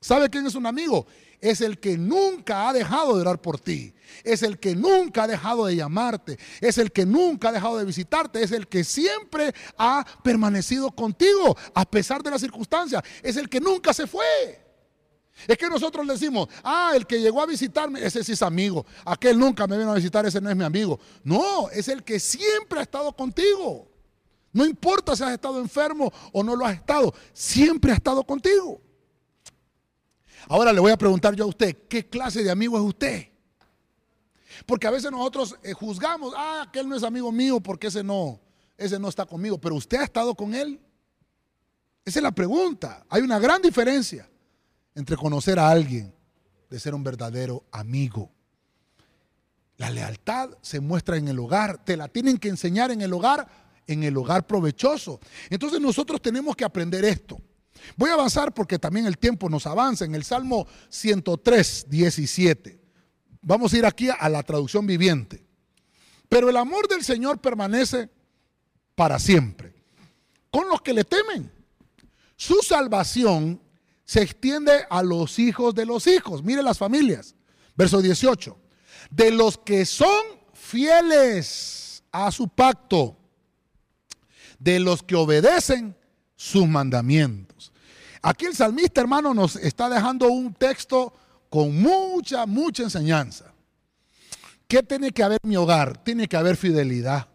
¿Sabe 0.00 0.30
quién 0.30 0.46
es 0.46 0.54
un 0.54 0.66
amigo? 0.66 1.06
Es 1.40 1.60
el 1.60 1.78
que 1.78 1.96
nunca 1.96 2.68
ha 2.68 2.72
dejado 2.72 3.14
de 3.14 3.20
orar 3.20 3.40
por 3.40 3.60
ti. 3.60 3.94
Es 4.24 4.42
el 4.42 4.58
que 4.58 4.74
nunca 4.74 5.24
ha 5.24 5.26
dejado 5.26 5.66
de 5.66 5.76
llamarte. 5.76 6.38
Es 6.60 6.78
el 6.78 6.92
que 6.92 7.04
nunca 7.04 7.50
ha 7.50 7.52
dejado 7.52 7.78
de 7.78 7.84
visitarte. 7.84 8.42
Es 8.42 8.52
el 8.52 8.66
que 8.68 8.84
siempre 8.84 9.54
ha 9.76 10.04
permanecido 10.24 10.90
contigo 10.90 11.56
a 11.74 11.84
pesar 11.84 12.22
de 12.22 12.30
las 12.30 12.40
circunstancias. 12.40 13.02
Es 13.22 13.36
el 13.36 13.48
que 13.48 13.60
nunca 13.60 13.92
se 13.92 14.06
fue. 14.06 14.67
Es 15.46 15.56
que 15.56 15.68
nosotros 15.68 16.04
le 16.06 16.14
decimos, 16.14 16.48
ah, 16.64 16.92
el 16.94 17.06
que 17.06 17.20
llegó 17.20 17.40
a 17.40 17.46
visitarme, 17.46 18.04
ese 18.04 18.24
sí 18.24 18.32
es 18.32 18.42
amigo. 18.42 18.84
Aquel 19.04 19.38
nunca 19.38 19.66
me 19.66 19.78
vino 19.78 19.92
a 19.92 19.94
visitar, 19.94 20.26
ese 20.26 20.40
no 20.40 20.50
es 20.50 20.56
mi 20.56 20.64
amigo. 20.64 20.98
No, 21.22 21.70
es 21.70 21.88
el 21.88 22.02
que 22.02 22.18
siempre 22.18 22.80
ha 22.80 22.82
estado 22.82 23.12
contigo. 23.12 23.88
No 24.52 24.66
importa 24.66 25.14
si 25.14 25.22
has 25.22 25.32
estado 25.32 25.60
enfermo 25.60 26.12
o 26.32 26.42
no 26.42 26.56
lo 26.56 26.64
has 26.66 26.74
estado, 26.74 27.14
siempre 27.32 27.92
ha 27.92 27.94
estado 27.94 28.24
contigo. 28.24 28.80
Ahora 30.48 30.72
le 30.72 30.80
voy 30.80 30.90
a 30.90 30.96
preguntar 30.96 31.36
yo 31.36 31.44
a 31.44 31.48
usted, 31.48 31.76
¿qué 31.88 32.08
clase 32.08 32.42
de 32.42 32.50
amigo 32.50 32.76
es 32.76 32.82
usted? 32.82 33.28
Porque 34.66 34.86
a 34.86 34.90
veces 34.90 35.10
nosotros 35.10 35.56
eh, 35.62 35.72
juzgamos, 35.72 36.32
ah, 36.36 36.64
aquel 36.66 36.88
no 36.88 36.96
es 36.96 37.02
amigo 37.02 37.30
mío 37.30 37.60
porque 37.60 37.88
ese 37.88 38.02
no, 38.02 38.40
ese 38.76 38.98
no 38.98 39.08
está 39.08 39.24
conmigo, 39.26 39.58
pero 39.58 39.74
usted 39.74 39.98
ha 39.98 40.04
estado 40.04 40.34
con 40.34 40.54
él. 40.54 40.80
Esa 42.04 42.18
es 42.18 42.22
la 42.22 42.32
pregunta. 42.32 43.04
Hay 43.08 43.22
una 43.22 43.38
gran 43.38 43.60
diferencia 43.60 44.28
entre 44.98 45.16
conocer 45.16 45.60
a 45.60 45.70
alguien 45.70 46.12
de 46.68 46.80
ser 46.80 46.92
un 46.92 47.04
verdadero 47.04 47.64
amigo. 47.70 48.32
La 49.76 49.90
lealtad 49.90 50.50
se 50.60 50.80
muestra 50.80 51.16
en 51.16 51.28
el 51.28 51.38
hogar, 51.38 51.84
te 51.84 51.96
la 51.96 52.08
tienen 52.08 52.36
que 52.36 52.48
enseñar 52.48 52.90
en 52.90 53.00
el 53.00 53.12
hogar, 53.12 53.46
en 53.86 54.02
el 54.02 54.16
hogar 54.16 54.44
provechoso. 54.44 55.20
Entonces 55.50 55.80
nosotros 55.80 56.20
tenemos 56.20 56.56
que 56.56 56.64
aprender 56.64 57.04
esto. 57.04 57.40
Voy 57.96 58.10
a 58.10 58.14
avanzar 58.14 58.52
porque 58.52 58.76
también 58.76 59.06
el 59.06 59.18
tiempo 59.18 59.48
nos 59.48 59.68
avanza 59.68 60.04
en 60.04 60.16
el 60.16 60.24
Salmo 60.24 60.66
103, 60.88 61.86
17. 61.88 62.80
Vamos 63.40 63.72
a 63.72 63.78
ir 63.78 63.86
aquí 63.86 64.08
a 64.10 64.28
la 64.28 64.42
traducción 64.42 64.84
viviente. 64.84 65.46
Pero 66.28 66.50
el 66.50 66.56
amor 66.56 66.88
del 66.88 67.04
Señor 67.04 67.40
permanece 67.40 68.10
para 68.96 69.20
siempre. 69.20 69.76
Con 70.50 70.68
los 70.68 70.82
que 70.82 70.92
le 70.92 71.04
temen. 71.04 71.52
Su 72.34 72.56
salvación 72.62 73.62
se 74.08 74.22
extiende 74.22 74.86
a 74.88 75.02
los 75.02 75.38
hijos 75.38 75.74
de 75.74 75.84
los 75.84 76.06
hijos. 76.06 76.42
Mire 76.42 76.62
las 76.62 76.78
familias. 76.78 77.34
Verso 77.76 78.00
18. 78.00 78.58
De 79.10 79.30
los 79.30 79.58
que 79.58 79.84
son 79.84 80.22
fieles 80.54 82.02
a 82.10 82.32
su 82.32 82.48
pacto. 82.48 83.18
De 84.58 84.80
los 84.80 85.02
que 85.02 85.14
obedecen 85.14 85.94
sus 86.36 86.66
mandamientos. 86.66 87.70
Aquí 88.22 88.46
el 88.46 88.56
salmista, 88.56 89.02
hermano, 89.02 89.34
nos 89.34 89.56
está 89.56 89.90
dejando 89.90 90.28
un 90.28 90.54
texto 90.54 91.12
con 91.50 91.78
mucha, 91.78 92.46
mucha 92.46 92.84
enseñanza. 92.84 93.52
¿Qué 94.66 94.82
tiene 94.82 95.12
que 95.12 95.22
haber 95.22 95.38
en 95.42 95.50
mi 95.50 95.56
hogar? 95.58 96.02
Tiene 96.02 96.26
que 96.28 96.36
haber 96.38 96.56
fidelidad. 96.56 97.28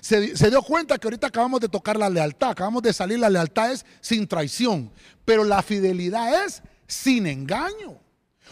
Se, 0.00 0.50
dio 0.50 0.62
cuenta 0.62 0.98
que 0.98 1.06
ahorita 1.06 1.26
acabamos 1.28 1.60
de 1.60 1.68
tocar 1.68 1.96
la 1.96 2.10
lealtad, 2.10 2.50
acabamos 2.50 2.82
de 2.82 2.92
salir, 2.92 3.18
la 3.18 3.30
lealtad 3.30 3.72
es 3.72 3.84
sin 4.00 4.26
traición, 4.26 4.92
pero 5.24 5.44
la 5.44 5.62
fidelidad 5.62 6.44
es 6.44 6.62
sin 6.86 7.26
engaño. 7.26 8.00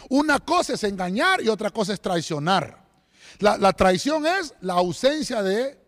Una 0.09 0.39
cosa 0.39 0.73
es 0.73 0.83
engañar 0.83 1.41
y 1.41 1.49
otra 1.49 1.69
cosa 1.69 1.93
es 1.93 2.01
traicionar. 2.01 2.85
La, 3.39 3.73
traición 3.73 4.25
es 4.25 4.53
la 4.61 4.73
ausencia 4.73 5.43
de 5.43 5.79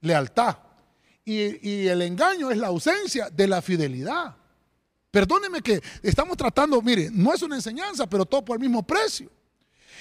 lealtad 0.00 0.58
y, 1.24 1.68
y 1.68 1.88
el 1.88 2.02
engaño 2.02 2.50
es 2.50 2.58
la 2.58 2.68
ausencia 2.68 3.30
de 3.30 3.48
la 3.48 3.62
fidelidad. 3.62 4.36
Perdóneme 5.10 5.60
que 5.60 5.80
estamos 6.02 6.36
tratando, 6.36 6.80
mire, 6.82 7.08
no 7.12 7.32
es 7.32 7.42
una 7.42 7.56
enseñanza, 7.56 8.06
pero 8.06 8.26
todo 8.26 8.44
por 8.44 8.56
el 8.56 8.60
mismo 8.60 8.84
precio. 8.84 9.30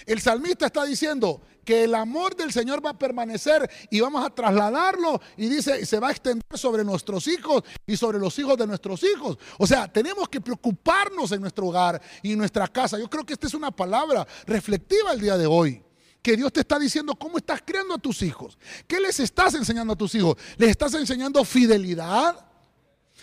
El 0.06 0.22
salmista 0.22 0.68
está 0.68 0.86
diciendo 0.86 1.42
que 1.64 1.86
el 1.86 1.96
amor 1.96 2.36
del 2.36 2.52
Señor 2.52 2.86
va 2.86 2.92
a 2.92 3.00
permanecer 3.00 3.70
y 3.90 4.00
vamos 4.00 4.26
a 4.26 4.30
trasladarlo 4.30 5.22
y 5.38 5.48
dice, 5.48 5.86
se 5.86 6.00
va 6.00 6.10
a 6.10 6.12
extender 6.12 6.44
sobre 6.54 6.84
nuestros 6.84 7.28
hijos 7.28 7.64
y 7.86 7.96
sobre 7.96 8.20
los 8.20 8.38
hijos 8.40 8.58
de 8.58 8.68
nuestros 8.68 9.04
hijos. 9.04 9.38
O 9.58 9.66
sea, 9.66 9.92
tenemos 9.92 10.28
que 10.28 10.42
preocuparnos 10.42 11.32
en 11.32 11.42
nuestro 11.42 11.68
hogar 11.68 12.02
y 12.22 12.34
en 12.34 12.38
nuestra 12.38 12.68
casa. 12.68 13.00
Yo 13.00 13.10
creo 13.10 13.26
que 13.26 13.34
esta 13.34 13.48
es 13.48 13.54
una 13.54 13.72
palabra 13.72 14.28
reflectiva 14.46 15.14
el 15.14 15.22
día 15.22 15.38
de 15.38 15.46
hoy 15.46 15.84
que 16.22 16.38
Dios 16.38 16.54
te 16.54 16.62
está 16.62 16.80
diciendo 16.80 17.16
cómo 17.16 17.38
estás 17.38 17.62
criando 17.66 17.94
a 17.94 17.98
tus 17.98 18.22
hijos. 18.22 18.58
¿Qué 18.88 19.00
les 19.00 19.20
estás 19.20 19.54
enseñando 19.56 19.94
a 19.94 19.98
tus 19.98 20.16
hijos? 20.16 20.38
¿Les 20.58 20.70
estás 20.70 20.94
enseñando 20.94 21.44
fidelidad? 21.44 22.46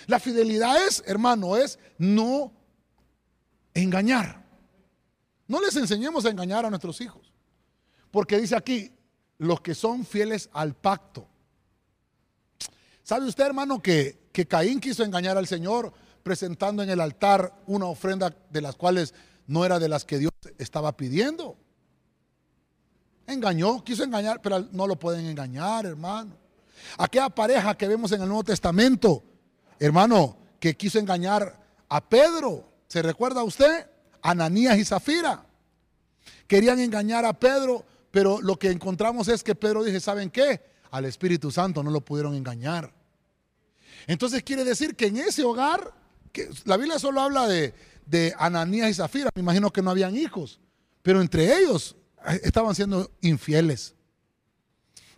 La 0.07 0.21
fidelidad 0.21 0.87
es, 0.87 1.03
hermano, 1.07 1.57
es 1.57 1.79
no 1.97 2.53
engañar. 3.73 4.40
No 5.51 5.61
les 5.61 5.75
enseñemos 5.75 6.25
a 6.25 6.31
engañar 6.31 6.65
a 6.65 6.71
nuestros 6.71 7.01
hijos. 7.01 7.33
Porque 8.13 8.39
dice 8.39 8.55
aquí, 8.55 8.93
los 9.39 9.61
que 9.61 9.75
son 9.75 10.07
fieles 10.07 10.49
al 10.53 10.77
pacto. 10.77 11.27
¿Sabe 13.03 13.27
usted, 13.27 13.47
hermano, 13.47 13.83
que, 13.83 14.29
que 14.31 14.47
Caín 14.47 14.79
quiso 14.79 15.03
engañar 15.03 15.37
al 15.37 15.49
Señor 15.49 15.93
presentando 16.23 16.85
en 16.85 16.91
el 16.91 17.01
altar 17.01 17.53
una 17.67 17.87
ofrenda 17.87 18.33
de 18.49 18.61
las 18.61 18.77
cuales 18.77 19.13
no 19.49 19.65
era 19.65 19.81
de 19.81 19.89
las 19.89 20.05
que 20.05 20.19
Dios 20.19 20.31
estaba 20.57 20.97
pidiendo? 20.97 21.57
Engañó, 23.27 23.83
quiso 23.83 24.05
engañar, 24.05 24.41
pero 24.41 24.69
no 24.71 24.87
lo 24.87 25.01
pueden 25.01 25.27
engañar, 25.27 25.85
hermano. 25.85 26.37
Aquella 26.97 27.29
pareja 27.29 27.77
que 27.77 27.89
vemos 27.89 28.13
en 28.13 28.23
el 28.23 28.29
Nuevo 28.29 28.45
Testamento, 28.45 29.25
hermano, 29.81 30.37
que 30.61 30.77
quiso 30.77 31.01
engañar 31.01 31.61
a 31.89 32.09
Pedro. 32.09 32.71
¿Se 32.87 33.03
recuerda 33.03 33.43
usted? 33.43 33.90
Ananías 34.23 34.79
y 34.79 34.85
Zafira. 34.85 35.45
Querían 36.47 36.81
engañar 36.81 37.25
a 37.25 37.33
Pedro, 37.33 37.85
pero 38.11 38.41
lo 38.41 38.59
que 38.59 38.71
encontramos 38.71 39.29
es 39.29 39.43
que 39.43 39.55
Pedro 39.55 39.85
dice, 39.85 40.01
¿saben 40.01 40.31
qué? 40.31 40.61
Al 40.91 41.05
Espíritu 41.05 41.51
Santo 41.51 41.83
no 41.83 41.91
lo 41.91 42.01
pudieron 42.01 42.35
engañar. 42.35 42.93
Entonces 44.07 44.43
quiere 44.43 44.65
decir 44.65 44.97
que 44.97 45.07
en 45.07 45.19
ese 45.19 45.45
hogar, 45.45 45.95
que 46.33 46.49
la 46.65 46.77
Biblia 46.77 46.99
solo 46.99 47.21
habla 47.21 47.47
de, 47.47 47.75
Ananías 48.39 48.91
y 48.91 48.95
Zafira, 48.95 49.31
me 49.35 49.43
imagino 49.43 49.71
que 49.71 49.83
no 49.83 49.91
habían 49.91 50.17
hijos, 50.17 50.59
pero 51.03 51.21
entre 51.21 51.57
ellos 51.57 51.95
eh, 52.27 52.41
estaban 52.43 52.75
siendo 52.75 53.09
infieles. 53.21 53.95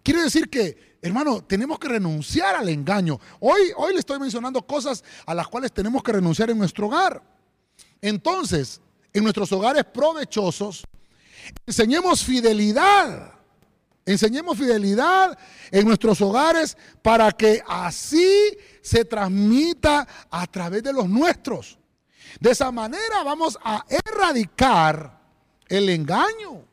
Quiere 0.03 0.23
decir 0.23 0.51
que 0.51 0.93
Hermano, 1.05 1.43
tenemos 1.43 1.81
que 1.81 1.89
renunciar 1.89 2.55
al 2.55 2.69
engaño. 2.69 3.19
Hoy, 3.41 3.73
hoy 3.77 3.93
le 3.93 3.99
estoy 3.99 4.21
mencionando 4.21 4.65
cosas 4.65 5.03
a 5.27 5.35
las 5.35 5.49
cuales 5.49 5.73
tenemos 5.73 6.01
que 6.01 6.13
renunciar 6.13 6.49
en 6.51 6.59
nuestro 6.59 6.87
hogar. 6.87 7.21
Entonces, 8.01 8.81
en 9.13 9.23
nuestros 9.23 9.51
hogares 9.53 9.85
provechosos, 9.85 10.85
enseñemos 11.67 12.25
fidelidad. 12.25 13.35
Enseñemos 14.05 14.59
fidelidad 14.59 15.39
en 15.71 15.87
nuestros 15.87 16.21
hogares 16.21 16.77
para 17.03 17.31
que 17.31 17.63
así 17.69 18.57
se 18.83 19.05
transmita 19.05 20.09
a 20.29 20.47
través 20.49 20.83
de 20.83 20.93
los 20.93 21.09
nuestros. 21.09 21.79
De 22.41 22.51
esa 22.51 22.73
manera 22.73 23.23
vamos 23.25 23.57
a 23.63 23.85
erradicar 23.89 25.21
el 25.69 25.89
engaño. 25.89 26.65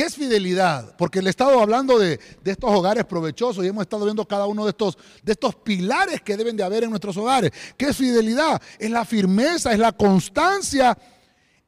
¿Qué 0.00 0.06
es 0.06 0.14
fidelidad? 0.14 0.96
Porque 0.96 1.20
le 1.20 1.28
he 1.28 1.30
estado 1.30 1.60
hablando 1.60 1.98
de, 1.98 2.18
estos 2.42 2.70
hogares 2.70 3.04
provechosos 3.04 3.62
y 3.62 3.68
hemos 3.68 3.82
estado 3.82 4.06
viendo 4.06 4.26
cada 4.26 4.46
uno 4.46 4.64
de 4.64 4.70
estos, 4.70 4.96
de 5.22 5.32
estos 5.32 5.54
pilares 5.56 6.22
que 6.22 6.38
deben 6.38 6.56
de 6.56 6.62
haber 6.62 6.84
en 6.84 6.88
nuestros 6.88 7.18
hogares. 7.18 7.50
¿Qué 7.76 7.88
es 7.88 7.98
fidelidad? 7.98 8.62
Es 8.78 8.90
la 8.90 9.04
firmeza, 9.04 9.74
es 9.74 9.78
la 9.78 9.92
constancia 9.92 10.96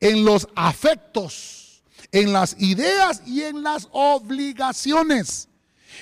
en 0.00 0.24
los 0.24 0.48
afectos, 0.56 1.82
en 2.10 2.32
las 2.32 2.56
ideas 2.58 3.22
y 3.26 3.42
en 3.42 3.62
las 3.62 3.86
obligaciones. 3.92 5.50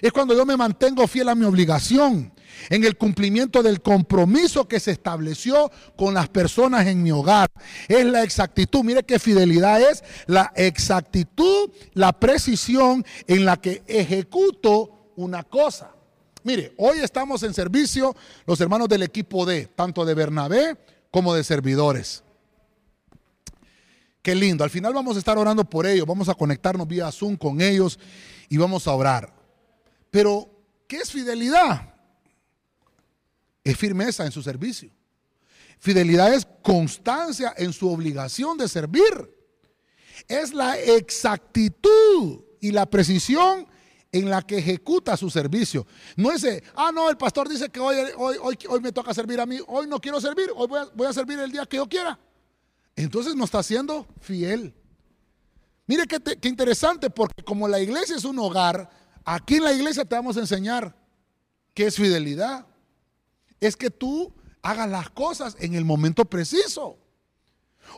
Es 0.01 0.13
cuando 0.13 0.33
yo 0.33 0.47
me 0.47 0.57
mantengo 0.57 1.09
fiel 1.09 1.31
a 1.31 1.35
mi 1.35 1.47
obligación 1.47 2.33
en 2.69 2.85
el 2.85 2.97
cumplimiento 2.97 3.63
del 3.63 3.81
compromiso 3.81 4.69
que 4.69 4.81
se 4.81 4.91
estableció 4.93 5.71
con 5.97 6.15
las 6.15 6.29
personas 6.29 6.87
en 6.87 7.03
mi 7.03 7.11
hogar. 7.11 7.51
Es 7.89 8.05
la 8.05 8.23
exactitud, 8.23 8.85
mire 8.85 9.03
qué 9.03 9.19
fidelidad 9.19 9.81
es, 9.81 10.05
la 10.27 10.53
exactitud, 10.57 11.71
la 11.95 12.13
precisión 12.13 13.05
en 13.27 13.45
la 13.45 13.57
que 13.57 13.83
ejecuto 13.87 15.13
una 15.17 15.43
cosa. 15.43 15.93
Mire, 16.43 16.73
hoy 16.79 16.99
estamos 17.01 17.43
en 17.43 17.53
servicio 17.53 18.17
los 18.47 18.61
hermanos 18.61 18.89
del 18.89 19.03
equipo 19.03 19.45
D, 19.45 19.69
tanto 19.75 20.05
de 20.05 20.15
Bernabé 20.15 20.79
como 21.11 21.35
de 21.35 21.45
servidores. 21.45 22.23
Qué 24.23 24.35
lindo. 24.35 24.65
Al 24.65 24.71
final 24.71 24.93
vamos 24.93 25.17
a 25.17 25.19
estar 25.19 25.39
orando 25.39 25.65
por 25.65 25.87
ellos. 25.87 26.07
Vamos 26.07 26.29
a 26.29 26.35
conectarnos 26.35 26.87
vía 26.87 27.11
Zoom 27.11 27.37
con 27.37 27.61
ellos 27.61 27.99
y 28.49 28.57
vamos 28.57 28.87
a 28.87 28.93
orar. 28.93 29.33
Pero, 30.11 30.51
¿qué 30.87 30.99
es 30.99 31.11
fidelidad? 31.11 31.95
Es 33.71 33.77
firmeza 33.77 34.27
en 34.27 34.33
su 34.33 34.43
servicio. 34.43 34.91
Fidelidad 35.79 36.35
es 36.35 36.45
constancia 36.61 37.55
en 37.57 37.73
su 37.73 37.89
obligación 37.89 38.59
de 38.59 38.67
servir. 38.67 39.33
Es 40.27 40.53
la 40.53 40.77
exactitud 40.77 42.41
y 42.61 42.73
la 42.73 42.87
precisión 42.87 43.69
en 44.11 44.29
la 44.29 44.43
que 44.43 44.59
ejecuta 44.59 45.17
su 45.17 45.31
servicio. 45.31 45.87
No 46.17 46.33
es, 46.33 46.45
ah, 46.75 46.91
no, 46.93 47.09
el 47.09 47.17
pastor 47.17 47.49
dice 47.49 47.69
que 47.69 47.79
hoy, 47.79 47.97
hoy, 48.17 48.59
hoy, 48.69 48.81
me 48.81 48.91
toca 48.91 49.15
servir 49.15 49.39
a 49.41 49.47
mí, 49.47 49.61
hoy 49.69 49.87
no 49.87 50.01
quiero 50.01 50.21
servir, 50.21 50.51
hoy 50.57 50.67
voy 50.67 50.81
a, 50.81 50.87
voy 50.93 51.07
a 51.07 51.13
servir 51.13 51.39
el 51.39 51.53
día 51.53 51.65
que 51.65 51.77
yo 51.77 51.89
quiera. 51.89 52.19
Entonces 52.97 53.37
no 53.37 53.45
está 53.45 53.63
siendo 53.63 54.05
fiel. 54.21 54.75
Mire 55.87 56.09
qué, 56.09 56.19
qué 56.19 56.49
interesante, 56.49 57.09
porque 57.09 57.45
como 57.45 57.69
la 57.69 57.79
iglesia 57.79 58.17
es 58.17 58.25
un 58.25 58.41
hogar, 58.41 58.91
aquí 59.25 59.59
en 59.59 59.65
la 59.65 59.73
iglesia 59.73 60.05
te 60.05 60.17
vamos 60.17 60.37
a 60.37 60.41
enseñar 60.41 60.93
qué 61.73 61.87
es 61.87 61.95
fidelidad. 61.95 62.67
Es 63.61 63.77
que 63.77 63.91
tú 63.91 64.33
hagas 64.63 64.89
las 64.89 65.11
cosas 65.11 65.57
en 65.61 65.75
el 65.75 65.85
momento 65.85 66.25
preciso. 66.25 66.99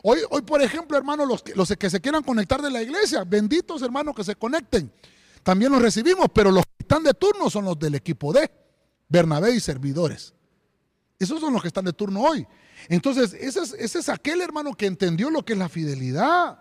Hoy, 0.01 0.19
hoy 0.29 0.41
por 0.41 0.61
ejemplo, 0.61 0.97
hermanos, 0.97 1.27
los 1.27 1.43
que, 1.43 1.55
los 1.55 1.73
que 1.77 1.89
se 1.89 2.01
quieran 2.01 2.23
conectar 2.23 2.61
de 2.61 2.71
la 2.71 2.81
iglesia, 2.81 3.23
benditos 3.23 3.81
hermanos 3.81 4.15
que 4.15 4.23
se 4.23 4.35
conecten. 4.35 4.91
También 5.43 5.71
los 5.71 5.81
recibimos, 5.81 6.27
pero 6.33 6.51
los 6.51 6.65
que 6.65 6.71
están 6.79 7.03
de 7.03 7.13
turno 7.13 7.49
son 7.49 7.65
los 7.65 7.77
del 7.77 7.95
equipo 7.95 8.33
D, 8.33 8.49
Bernabé 9.09 9.53
y 9.53 9.59
servidores. 9.59 10.33
Esos 11.19 11.39
son 11.39 11.53
los 11.53 11.61
que 11.61 11.67
están 11.67 11.85
de 11.85 11.93
turno 11.93 12.21
hoy. 12.21 12.47
Entonces, 12.89 13.33
ese 13.33 13.61
es, 13.61 13.73
ese 13.73 13.99
es 13.99 14.09
aquel 14.09 14.41
hermano 14.41 14.73
que 14.73 14.85
entendió 14.85 15.29
lo 15.29 15.43
que 15.43 15.53
es 15.53 15.59
la 15.59 15.69
fidelidad. 15.69 16.59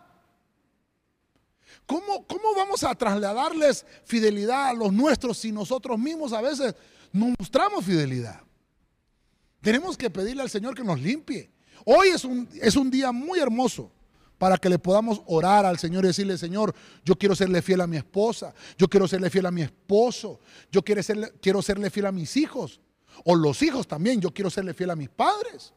¿Cómo, 1.86 2.26
¿Cómo 2.26 2.54
vamos 2.54 2.84
a 2.84 2.94
trasladarles 2.94 3.84
fidelidad 4.04 4.68
a 4.68 4.72
los 4.72 4.92
nuestros 4.92 5.38
si 5.38 5.50
nosotros 5.50 5.98
mismos 5.98 6.32
a 6.32 6.40
veces 6.40 6.74
no 7.12 7.32
mostramos 7.38 7.84
fidelidad? 7.84 8.40
Tenemos 9.62 9.96
que 9.96 10.10
pedirle 10.10 10.42
al 10.42 10.50
Señor 10.50 10.74
que 10.74 10.84
nos 10.84 11.00
limpie. 11.00 11.50
Hoy 11.84 12.08
es 12.08 12.24
un, 12.24 12.48
es 12.60 12.76
un 12.76 12.90
día 12.90 13.12
muy 13.12 13.38
hermoso 13.38 13.90
para 14.36 14.58
que 14.58 14.68
le 14.68 14.78
podamos 14.78 15.22
orar 15.26 15.64
al 15.64 15.78
Señor 15.78 16.04
y 16.04 16.08
decirle, 16.08 16.36
Señor, 16.36 16.74
yo 17.04 17.16
quiero 17.16 17.36
serle 17.36 17.62
fiel 17.62 17.80
a 17.80 17.86
mi 17.86 17.96
esposa, 17.96 18.52
yo 18.76 18.88
quiero 18.88 19.06
serle 19.06 19.30
fiel 19.30 19.46
a 19.46 19.52
mi 19.52 19.62
esposo, 19.62 20.40
yo 20.70 20.82
quiero 20.82 21.00
serle, 21.00 21.32
quiero 21.40 21.62
serle 21.62 21.90
fiel 21.90 22.06
a 22.06 22.12
mis 22.12 22.36
hijos, 22.36 22.80
o 23.24 23.36
los 23.36 23.62
hijos 23.62 23.86
también, 23.86 24.20
yo 24.20 24.34
quiero 24.34 24.50
serle 24.50 24.74
fiel 24.74 24.90
a 24.90 24.96
mis 24.96 25.08
padres. 25.08 25.72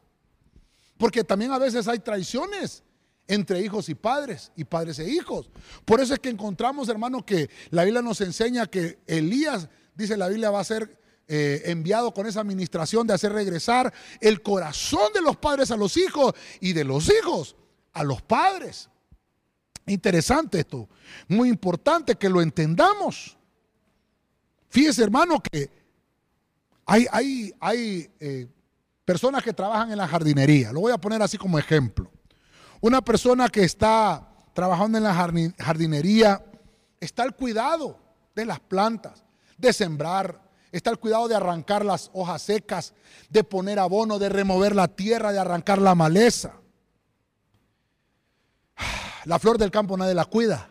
Porque 0.97 1.23
también 1.23 1.51
a 1.51 1.59
veces 1.59 1.87
hay 1.87 1.99
traiciones 1.99 2.81
entre 3.27 3.61
hijos 3.61 3.87
y 3.89 3.93
padres, 3.93 4.51
y 4.55 4.63
padres 4.63 4.97
e 4.97 5.09
hijos. 5.09 5.51
Por 5.83 5.99
eso 5.99 6.15
es 6.15 6.19
que 6.19 6.29
encontramos, 6.29 6.89
hermano, 6.89 7.23
que 7.23 7.51
la 7.69 7.83
Biblia 7.83 8.01
nos 8.01 8.19
enseña 8.21 8.65
que 8.65 8.97
Elías, 9.05 9.69
dice 9.93 10.17
la 10.17 10.27
Biblia, 10.27 10.49
va 10.49 10.61
a 10.61 10.63
ser 10.63 11.04
eh, 11.27 11.63
enviado 11.65 12.13
con 12.13 12.27
esa 12.27 12.41
administración 12.41 13.07
de 13.07 13.13
hacer 13.13 13.33
regresar 13.33 13.91
el 14.21 14.43
corazón 14.43 15.11
de 15.13 15.21
los 15.21 15.37
padres 15.37 15.71
a 15.71 15.77
los 15.77 15.97
hijos 15.97 16.33
y 16.59 16.73
de 16.73 16.83
los 16.83 17.09
hijos 17.09 17.55
a 17.93 18.03
los 18.03 18.21
padres. 18.21 18.89
Interesante 19.87 20.59
esto, 20.59 20.87
muy 21.27 21.49
importante 21.49 22.15
que 22.15 22.29
lo 22.29 22.41
entendamos. 22.41 23.37
Fíjese 24.69 25.03
hermano 25.03 25.41
que 25.41 25.69
hay, 26.85 27.07
hay, 27.11 27.53
hay 27.59 28.11
eh, 28.19 28.47
personas 29.03 29.43
que 29.43 29.53
trabajan 29.53 29.91
en 29.91 29.97
la 29.97 30.07
jardinería, 30.07 30.71
lo 30.71 30.81
voy 30.81 30.91
a 30.91 30.97
poner 30.97 31.21
así 31.21 31.37
como 31.37 31.57
ejemplo. 31.57 32.11
Una 32.81 33.01
persona 33.01 33.49
que 33.49 33.63
está 33.63 34.27
trabajando 34.53 34.97
en 34.97 35.03
la 35.03 35.13
jardinería 35.13 36.45
está 36.99 37.23
al 37.23 37.35
cuidado 37.35 37.99
de 38.35 38.45
las 38.45 38.59
plantas, 38.59 39.23
de 39.57 39.73
sembrar, 39.73 40.44
está 40.77 40.89
al 40.89 40.99
cuidado 40.99 41.27
de 41.27 41.35
arrancar 41.35 41.85
las 41.85 42.09
hojas 42.13 42.41
secas, 42.41 42.93
de 43.29 43.43
poner 43.43 43.79
abono, 43.79 44.19
de 44.19 44.29
remover 44.29 44.75
la 44.75 44.87
tierra, 44.87 45.31
de 45.31 45.39
arrancar 45.39 45.79
la 45.79 45.95
maleza. 45.95 46.53
La 49.25 49.39
flor 49.39 49.57
del 49.57 49.71
campo 49.71 49.97
nadie 49.97 50.13
la 50.13 50.25
cuida. 50.25 50.69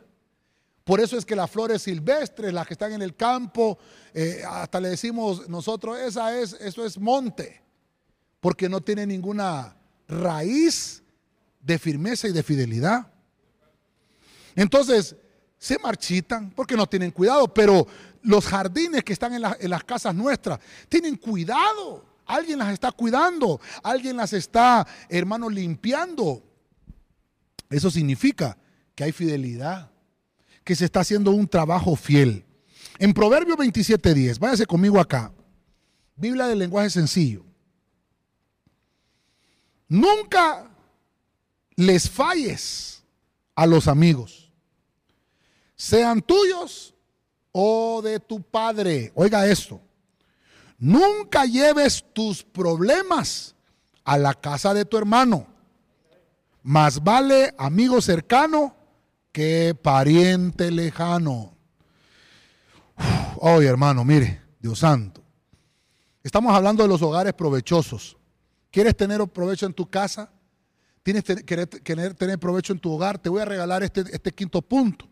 Por 0.85 1.01
eso 1.01 1.17
es 1.17 1.25
que 1.25 1.35
las 1.35 1.51
flores 1.51 1.83
silvestres, 1.83 2.53
las 2.53 2.67
que 2.67 2.75
están 2.75 2.93
en 2.93 3.03
el 3.03 3.17
campo, 3.17 3.79
eh, 4.13 4.43
hasta 4.47 4.81
le 4.81 4.91
decimos 4.91 5.49
nosotros, 5.49 5.99
esa 5.99 6.39
es, 6.39 6.53
eso 6.61 6.85
es 6.85 6.99
monte, 6.99 7.63
porque 8.39 8.69
no 8.69 8.83
tiene 8.83 9.07
ninguna 9.07 9.77
raíz 10.07 11.03
de 11.61 11.79
firmeza 11.79 12.29
y 12.29 12.33
de 12.33 12.43
fidelidad. 12.43 13.07
Entonces, 14.55 15.17
se 15.59 15.79
marchitan 15.79 16.51
porque 16.51 16.77
no 16.77 16.87
tienen 16.87 17.11
cuidado, 17.11 17.49
pero 17.49 17.87
los 18.25 18.47
jardines 18.47 19.05
que 19.05 19.13
están 19.13 19.35
en, 19.35 19.71
las 19.71 19.85
casas 19.85 20.15
nuestras 20.15 20.59
tienen 20.89 21.17
cuidado. 21.17 22.13
Alguien 22.27 22.59
las 22.59 22.73
está 22.73 22.91
cuidando, 22.91 23.61
alguien 23.83 24.17
las 24.17 24.33
está, 24.33 24.87
hermano, 25.11 25.51
limpiando. 25.51 26.43
Eso 27.69 27.91
significa 27.91 28.57
que 28.95 29.05
hay 29.05 29.13
fidelidad, 29.13 29.91
que 30.65 30.75
se 30.75 30.87
está 30.87 31.01
haciendo 31.01 31.33
un 31.33 31.47
trabajo 31.47 31.95
fiel. 31.97 32.47
En 32.99 33.13
Proverbio 33.13 33.57
27:10, 33.57 34.39
váyase 34.39 34.65
conmigo 34.65 34.99
acá. 34.99 35.33
Biblia 36.17 36.47
del 36.47 36.61
lenguaje 36.61 36.89
sencillo. 36.89 37.45
Nunca 39.87 40.71
les 41.77 42.09
falles 42.09 43.05
a 43.55 43.67
los 43.67 43.87
amigos, 43.87 44.51
sean 45.77 46.23
tuyos 46.23 46.94
o 47.55 48.03
de 48.03 48.21
tu 48.21 48.43
padre. 48.43 49.11
Oiga 49.15 49.47
esto. 49.47 49.81
Nunca 50.79 51.47
lleves 51.47 52.05
tus 52.13 52.43
problemas 52.43 53.55
a 54.05 54.19
la 54.19 54.35
casa 54.35 54.75
de 54.75 54.85
tu 54.85 54.99
hermano 54.99 55.55
más 56.65 57.05
vale 57.05 57.55
amigo 57.59 58.01
cercano 58.01 58.75
que 59.31 59.77
pariente 59.81 60.71
lejano. 60.71 61.55
Oye, 63.37 63.69
hermano, 63.69 64.05
mire, 64.05 64.41
Dios 64.59 64.79
santo. 64.79 65.23
Estamos 66.23 66.55
hablando 66.55 66.83
de 66.83 66.89
los 66.89 67.03
hogares 67.03 67.35
provechosos. 67.35 68.17
¿Quieres 68.71 68.97
tener 68.97 69.23
provecho 69.29 69.67
en 69.67 69.75
tu 69.75 69.89
casa? 69.89 70.31
¿Tienes 71.03 71.23
que 71.23 71.45
querer 71.45 72.15
tener 72.15 72.39
provecho 72.39 72.73
en 72.73 72.79
tu 72.79 72.93
hogar? 72.93 73.19
Te 73.19 73.29
voy 73.29 73.43
a 73.43 73.45
regalar 73.45 73.83
este, 73.83 74.01
este 74.11 74.33
quinto 74.33 74.63
punto. 74.63 75.07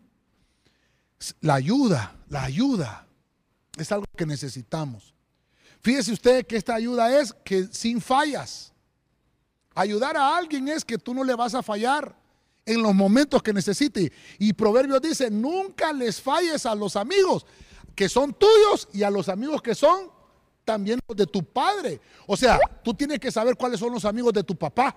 La 1.41 1.55
ayuda, 1.55 2.15
la 2.29 2.43
ayuda 2.43 3.07
es 3.77 3.91
algo 3.91 4.05
que 4.15 4.25
necesitamos. 4.25 5.13
Fíjese 5.81 6.13
usted 6.13 6.45
que 6.45 6.55
esta 6.55 6.75
ayuda 6.75 7.19
es 7.19 7.33
que 7.43 7.65
sin 7.65 8.01
fallas. 8.01 8.71
Ayudar 9.75 10.15
a 10.17 10.37
alguien 10.37 10.67
es 10.67 10.85
que 10.85 10.97
tú 10.97 11.13
no 11.13 11.23
le 11.23 11.35
vas 11.35 11.55
a 11.55 11.63
fallar 11.63 12.15
en 12.65 12.81
los 12.81 12.93
momentos 12.93 13.41
que 13.41 13.53
necesite. 13.53 14.11
Y 14.39 14.53
Proverbios 14.53 15.01
dice, 15.01 15.29
nunca 15.29 15.91
les 15.91 16.21
falles 16.21 16.65
a 16.65 16.75
los 16.75 16.95
amigos 16.95 17.45
que 17.95 18.09
son 18.09 18.33
tuyos 18.33 18.87
y 18.93 19.03
a 19.03 19.09
los 19.09 19.29
amigos 19.29 19.61
que 19.61 19.75
son 19.75 20.09
también 20.63 20.99
los 21.07 21.17
de 21.17 21.27
tu 21.27 21.43
padre. 21.43 21.99
O 22.25 22.37
sea, 22.37 22.59
tú 22.83 22.93
tienes 22.93 23.19
que 23.19 23.31
saber 23.31 23.55
cuáles 23.55 23.79
son 23.79 23.91
los 23.91 24.05
amigos 24.05 24.33
de 24.33 24.43
tu 24.43 24.55
papá. 24.55 24.95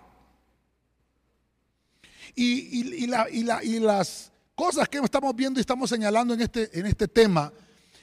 Y, 2.34 3.06
las 3.06 4.32
cosas 4.56 4.88
que 4.88 4.98
estamos 4.98 5.36
viendo 5.36 5.60
y 5.60 5.62
estamos 5.62 5.88
señalando 5.88 6.34
en 6.34 6.40
este, 6.40 6.76
en 6.76 6.86
este 6.86 7.06
tema 7.06 7.52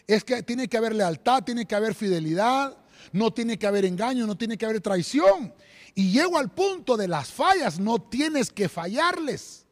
es 0.07 0.23
que 0.23 0.43
tiene 0.43 0.69
que 0.69 0.77
haber 0.77 0.95
lealtad, 0.95 1.43
tiene 1.43 1.65
que 1.65 1.75
haber 1.75 1.95
fidelidad, 1.95 2.77
no 3.11 3.33
tiene 3.33 3.57
que 3.57 3.67
haber 3.67 3.85
engaño, 3.85 4.27
no 4.27 4.37
tiene 4.37 4.57
que 4.57 4.65
haber 4.65 4.79
traición. 4.79 5.53
Y 5.95 6.11
llego 6.11 6.37
al 6.37 6.51
punto 6.51 6.95
de 6.95 7.07
las 7.07 7.31
fallas, 7.31 7.79
no 7.79 7.99
tienes 7.99 8.51
que 8.51 8.69
fallarles 8.69 9.65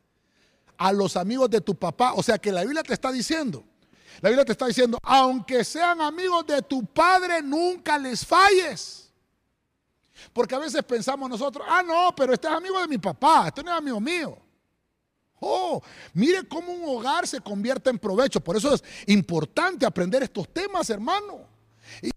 a 0.77 0.91
los 0.91 1.15
amigos 1.15 1.49
de 1.49 1.61
tu 1.61 1.75
papá. 1.75 2.13
O 2.13 2.23
sea 2.23 2.37
que 2.37 2.51
la 2.51 2.61
Biblia 2.63 2.83
te 2.83 2.93
está 2.93 3.11
diciendo, 3.11 3.63
la 4.19 4.29
Biblia 4.29 4.45
te 4.45 4.53
está 4.53 4.67
diciendo, 4.67 4.97
aunque 5.03 5.63
sean 5.63 6.01
amigos 6.01 6.45
de 6.47 6.61
tu 6.61 6.85
padre, 6.85 7.41
nunca 7.41 7.97
les 7.97 8.25
falles. 8.25 9.11
Porque 10.33 10.55
a 10.55 10.59
veces 10.59 10.83
pensamos 10.83 11.29
nosotros, 11.29 11.65
ah, 11.69 11.83
no, 11.83 12.13
pero 12.15 12.33
este 12.33 12.47
es 12.47 12.53
amigo 12.53 12.79
de 12.79 12.87
mi 12.87 12.97
papá, 12.97 13.47
este 13.47 13.63
no 13.63 13.71
es 13.71 13.77
amigo 13.77 13.99
mío. 13.99 14.37
Oh, 15.43 15.81
mire 16.13 16.47
cómo 16.47 16.71
un 16.71 16.97
hogar 16.97 17.27
se 17.27 17.41
convierte 17.41 17.89
en 17.89 17.97
provecho. 17.97 18.39
Por 18.39 18.55
eso 18.55 18.75
es 18.75 18.83
importante 19.07 19.87
aprender 19.87 20.21
estos 20.21 20.47
temas, 20.53 20.87
hermano. 20.91 21.47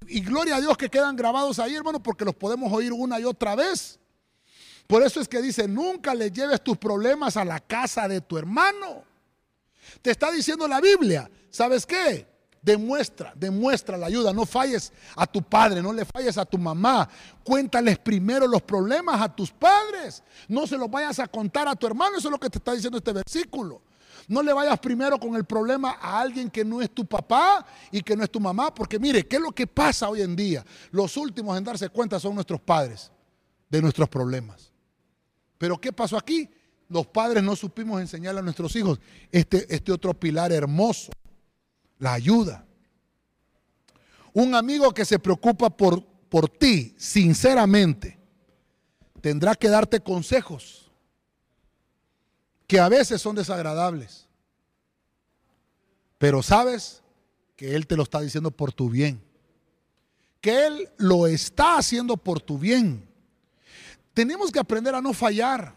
Y, 0.07 0.21
gloria 0.21 0.57
a 0.57 0.61
Dios 0.61 0.77
que 0.77 0.91
quedan 0.91 1.17
grabados 1.17 1.59
ahí, 1.59 1.75
hermano, 1.75 2.03
porque 2.03 2.25
los 2.27 2.35
podemos 2.35 2.71
oír 2.71 2.93
una 2.93 3.19
y 3.19 3.25
otra 3.25 3.57
vez. 3.57 3.99
Por 4.87 5.03
eso 5.03 5.23
es 5.23 5.27
que 5.27 5.41
dice, 5.41 5.67
nunca 5.67 6.15
le 6.15 6.31
lleves 6.31 6.63
tus 6.63 6.77
problemas 6.77 7.39
a 7.39 7.47
la 7.47 7.61
casa 7.61 8.07
de 8.07 8.21
tu 8.21 8.37
hermano. 8.37 9.05
Te 10.03 10.11
está 10.11 10.31
diciendo 10.31 10.69
la 10.69 10.83
Biblia, 10.83 11.31
¿sabes 11.51 11.87
qué? 11.87 12.27
Demuestra, 12.65 13.35
demuestra 13.37 13.99
la 13.99 14.07
ayuda. 14.07 14.33
No 14.33 14.47
falles 14.47 14.91
a 15.15 15.27
tu 15.27 15.43
padre, 15.43 15.83
no 15.83 15.93
le 15.93 16.07
falles 16.07 16.39
a 16.39 16.47
tu 16.47 16.57
mamá. 16.57 17.07
Cuéntales 17.43 17.99
primero 17.99 18.47
los 18.47 18.63
problemas 18.63 19.21
a 19.21 19.29
tus 19.29 19.51
padres. 19.51 20.23
No 20.49 20.67
se 20.67 20.79
los 20.79 20.91
vayas 20.91 21.19
a 21.19 21.27
contar 21.27 21.69
a 21.69 21.77
tu 21.77 21.87
hermano. 21.87 22.17
Eso 22.17 22.29
es 22.29 22.33
lo 22.33 22.41
que 22.41 22.49
te 22.49 22.57
está 22.57 22.73
diciendo 22.73 22.97
este 22.97 23.13
versículo. 23.13 23.83
No 24.29 24.43
le 24.43 24.55
vayas 24.55 24.79
primero 24.79 25.21
con 25.21 25.35
el 25.35 25.45
problema 25.45 25.99
a 26.01 26.19
alguien 26.23 26.49
que 26.49 26.65
no 26.65 26.81
es 26.81 26.91
tu 26.91 27.05
papá 27.05 27.67
y 27.93 28.01
que 28.01 28.17
no 28.17 28.25
es 28.25 28.31
tu 28.31 28.41
mamá. 28.41 28.75
Porque 28.75 28.99
mire, 28.99 29.27
¿qué 29.27 29.37
es 29.37 29.43
lo 29.43 29.53
que 29.53 29.67
pasa 29.67 30.09
hoy 30.09 30.23
en 30.23 30.35
día? 30.35 30.65
Los 30.91 31.19
últimos 31.19 31.59
en 31.59 31.65
darse 31.65 31.91
cuenta 31.91 32.19
son 32.19 32.35
nuestros 32.35 32.63
padres 32.63 33.13
de 33.69 33.83
nuestros 33.83 34.09
problemas. 34.09 34.73
Pero 35.59 35.79
¿qué 35.79 35.93
pasó 35.93 36.17
aquí? 36.17 36.49
Los 36.89 37.07
padres 37.09 37.43
no 37.43 37.55
supimos 37.57 38.01
enseñarle 38.01 38.41
a 38.41 38.43
nuestros 38.43 38.75
hijos 38.75 38.99
este, 39.31 39.67
este 39.69 39.93
otro 39.93 40.15
pilar 40.15 40.51
hermoso 40.51 41.11
la 42.05 42.13
ayuda. 42.13 42.67
Un 44.35 44.55
amigo 44.55 44.93
que 44.93 45.07
se 45.07 45.19
preocupa 45.19 45.71
por, 45.71 46.05
por 46.29 46.51
ti, 46.51 46.95
sinceramente, 46.99 48.19
tendrá 49.23 49.55
que 49.55 49.71
darte 49.71 50.01
consejos 50.01 50.93
que 52.67 52.79
a 52.79 52.91
veces 52.91 53.23
son 53.23 53.37
desagradables. 53.37 54.29
Pero 56.19 56.43
sabes 56.43 57.03
que 57.57 57.75
Él 57.75 57.87
te 57.87 57.97
lo 57.97 58.03
está 58.03 58.21
diciendo 58.21 58.51
por 58.51 58.71
tu 58.71 58.91
bien. 58.91 59.23
Que 60.43 60.67
Él 60.67 60.91
lo 60.99 61.27
está 61.27 61.79
haciendo 61.79 62.19
por 62.19 62.39
tu 62.39 62.59
bien. 62.59 63.09
Tenemos 64.13 64.53
que 64.53 64.59
aprender 64.59 64.95
a 64.95 65.01
no 65.01 65.15
fallar. 65.15 65.75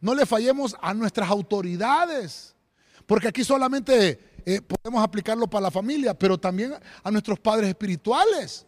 No 0.00 0.14
le 0.14 0.26
fallemos 0.26 0.76
a 0.80 0.94
nuestras 0.94 1.28
autoridades. 1.28 2.54
Porque 3.04 3.26
aquí 3.26 3.42
solamente 3.42 4.35
eh, 4.46 4.62
podemos 4.62 5.02
aplicarlo 5.02 5.50
para 5.50 5.64
la 5.64 5.70
familia, 5.72 6.14
pero 6.14 6.38
también 6.38 6.72
a 7.02 7.10
nuestros 7.10 7.40
padres 7.40 7.68
espirituales. 7.68 8.64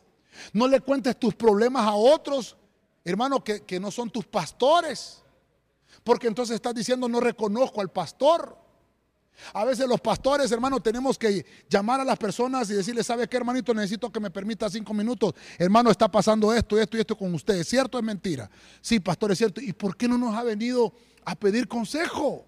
No 0.52 0.66
le 0.66 0.80
cuentes 0.80 1.16
tus 1.16 1.36
problemas 1.36 1.86
a 1.86 1.94
otros, 1.94 2.56
hermano, 3.04 3.42
que, 3.44 3.62
que 3.62 3.78
no 3.78 3.92
son 3.92 4.10
tus 4.10 4.26
pastores. 4.26 5.22
Porque 6.02 6.26
entonces 6.26 6.56
estás 6.56 6.74
diciendo, 6.74 7.08
no 7.08 7.20
reconozco 7.20 7.80
al 7.80 7.90
pastor. 7.90 8.58
A 9.52 9.64
veces 9.64 9.86
los 9.86 10.00
pastores, 10.00 10.50
hermano, 10.50 10.80
tenemos 10.80 11.16
que 11.16 11.46
llamar 11.68 12.00
a 12.00 12.04
las 12.04 12.18
personas 12.18 12.68
y 12.70 12.74
decirles, 12.74 13.06
¿sabe 13.06 13.28
qué, 13.28 13.36
hermanito? 13.36 13.72
Necesito 13.72 14.10
que 14.10 14.18
me 14.18 14.30
permita 14.30 14.68
cinco 14.68 14.92
minutos. 14.92 15.34
Hermano, 15.58 15.92
está 15.92 16.10
pasando 16.10 16.52
esto, 16.52 16.76
esto 16.76 16.96
y 16.96 17.00
esto 17.00 17.16
con 17.16 17.32
ustedes. 17.34 17.68
¿Cierto 17.68 17.98
o 17.98 18.00
es 18.00 18.04
mentira? 18.04 18.50
Sí, 18.80 18.98
pastor, 18.98 19.32
es 19.32 19.38
cierto. 19.38 19.60
¿Y 19.60 19.72
por 19.72 19.96
qué 19.96 20.08
no 20.08 20.18
nos 20.18 20.34
ha 20.34 20.42
venido 20.42 20.92
a 21.24 21.36
pedir 21.36 21.68
consejo? 21.68 22.44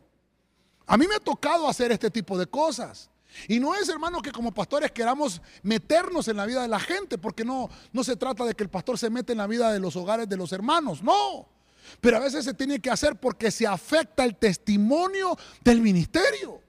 A 0.87 0.97
mí 0.97 1.07
me 1.07 1.15
ha 1.15 1.21
tocado 1.21 1.69
hacer 1.69 1.93
este 1.93 2.11
tipo 2.11 2.37
de 2.37 2.47
cosas. 2.47 3.10
Y 3.49 3.61
no 3.61 3.75
es, 3.75 3.89
hermano, 3.89 4.21
que 4.21 4.33
como 4.33 4.53
pastores 4.53 4.91
queramos 4.93 5.41
meternos 5.63 6.29
en 6.29 6.37
la 6.37 6.47
vida 6.47 6.63
de 6.63 6.69
la 6.69 6.81
gente, 6.81 7.19
porque 7.19 7.45
no, 7.45 7.71
no 7.93 8.05
se 8.05 8.17
trata 8.17 8.45
de 8.45 8.55
que 8.55 8.63
el 8.65 8.71
pastor 8.71 8.99
se 8.99 9.11
mete 9.11 9.33
en 9.33 9.39
la 9.39 9.47
vida 9.47 9.73
de 9.73 9.81
los 9.81 9.97
hogares 9.97 10.29
de 10.29 10.37
los 10.37 10.53
hermanos, 10.53 11.03
no. 11.03 11.49
Pero 12.01 12.19
a 12.19 12.21
veces 12.21 12.45
se 12.45 12.55
tiene 12.55 12.81
que 12.81 12.91
hacer 12.91 13.17
porque 13.17 13.51
se 13.51 13.67
afecta 13.67 14.25
el 14.25 14.37
testimonio 14.37 15.37
del 15.63 15.81
ministerio. 15.81 16.61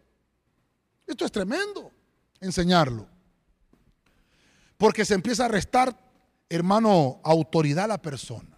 Esto 1.05 1.25
es 1.25 1.31
tremendo, 1.31 1.91
enseñarlo. 2.39 3.07
Porque 4.77 5.05
se 5.05 5.13
empieza 5.13 5.45
a 5.45 5.49
restar, 5.49 5.95
hermano, 6.49 7.19
autoridad 7.23 7.85
a 7.85 7.89
la 7.89 8.01
persona. 8.01 8.57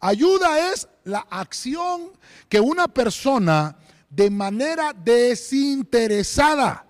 Ayuda 0.00 0.72
es 0.72 0.88
la 1.04 1.26
acción 1.30 2.12
que 2.48 2.60
una 2.60 2.86
persona 2.88 3.76
de 4.10 4.30
manera 4.30 4.92
desinteresada 4.92 6.87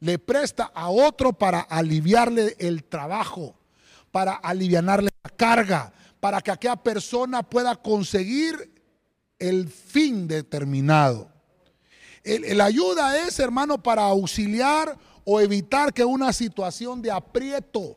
le 0.00 0.18
presta 0.18 0.70
a 0.74 0.88
otro 0.88 1.32
para 1.32 1.60
aliviarle 1.60 2.56
el 2.58 2.84
trabajo, 2.84 3.54
para 4.10 4.32
aliviarle 4.34 5.10
la 5.22 5.30
carga, 5.30 5.92
para 6.18 6.40
que 6.40 6.50
aquella 6.50 6.76
persona 6.76 7.42
pueda 7.42 7.76
conseguir 7.76 8.80
el 9.38 9.68
fin 9.68 10.26
determinado. 10.26 11.30
El, 12.22 12.60
ayuda 12.60 13.18
es, 13.26 13.38
hermano, 13.38 13.82
para 13.82 14.02
auxiliar 14.02 14.98
o 15.24 15.40
evitar 15.40 15.92
que 15.92 16.04
una 16.04 16.32
situación 16.32 17.00
de 17.00 17.10
aprieto 17.10 17.96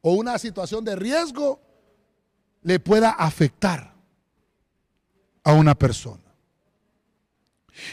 o 0.00 0.12
una 0.12 0.38
situación 0.38 0.84
de 0.84 0.96
riesgo 0.96 1.60
le 2.62 2.80
pueda 2.80 3.10
afectar 3.10 3.94
a 5.44 5.52
una 5.52 5.76
persona. 5.76 6.27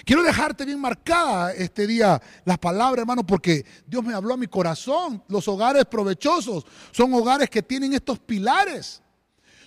Quiero 0.04 0.24
dejarte 0.24 0.66
bien 0.66 0.80
marcada 0.80 1.54
este 1.54 1.88
día 1.88 2.22
la 2.44 2.58
palabra, 2.58 3.02
hermano, 3.02 3.26
porque 3.26 3.66
Dios 3.86 4.04
me 4.04 4.14
habló 4.14 4.34
a 4.34 4.38
mi 4.38 4.48
corazón. 4.48 5.24
Los 5.28 5.48
hogares 5.48 5.86
provechosos 5.86 6.66
son 6.92 7.14
hogares 7.14 7.50
que 7.50 7.62
tienen 7.62 7.94
estos 7.94 8.20
pilares. 8.20 9.02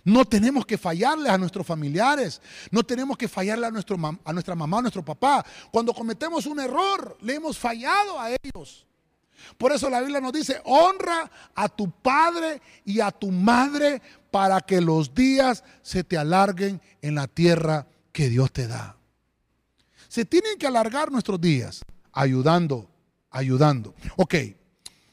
No 0.05 0.25
tenemos 0.25 0.65
que 0.65 0.79
fallarles 0.79 1.31
a 1.31 1.39
nuestros 1.39 1.67
familiares, 1.67 2.41
no 2.71 2.83
tenemos 2.83 3.17
que 3.17 3.29
fallarle 3.29 3.67
a, 3.67 3.71
nuestro, 3.71 3.97
a 4.25 4.33
nuestra 4.33 4.55
mamá, 4.55 4.79
a 4.79 4.83
nuestro 4.83 5.05
papá. 5.05 5.45
Cuando 5.71 5.93
cometemos 5.93 6.47
un 6.47 6.61
error, 6.61 7.19
le 7.21 7.35
hemos 7.35 7.59
fallado 7.59 8.19
a 8.19 8.31
ellos. 8.31 8.87
Por 9.57 9.73
eso 9.73 9.89
la 9.89 10.01
Biblia 10.01 10.21
nos 10.21 10.33
dice, 10.33 10.61
honra 10.65 11.31
a 11.55 11.69
tu 11.69 11.91
padre 11.91 12.61
y 12.85 13.01
a 13.01 13.11
tu 13.11 13.31
madre 13.31 14.03
para 14.31 14.61
que 14.61 14.81
los 14.81 15.15
días 15.15 15.65
se 15.83 16.05
te 16.05 16.19
alarguen 16.19 16.81
en 17.03 17.15
la 17.15 17.27
tierra 17.27 17.87
que 18.13 18.29
Dios 18.29 18.53
te 18.53 18.67
da. 18.67 18.98
Se 20.09 20.25
tienen 20.25 20.57
que 20.59 20.67
alargar 20.67 21.13
nuestros 21.13 21.41
días 21.41 21.85
ayudando, 22.13 22.91
ayudando. 23.31 23.95
Ok, 24.17 24.35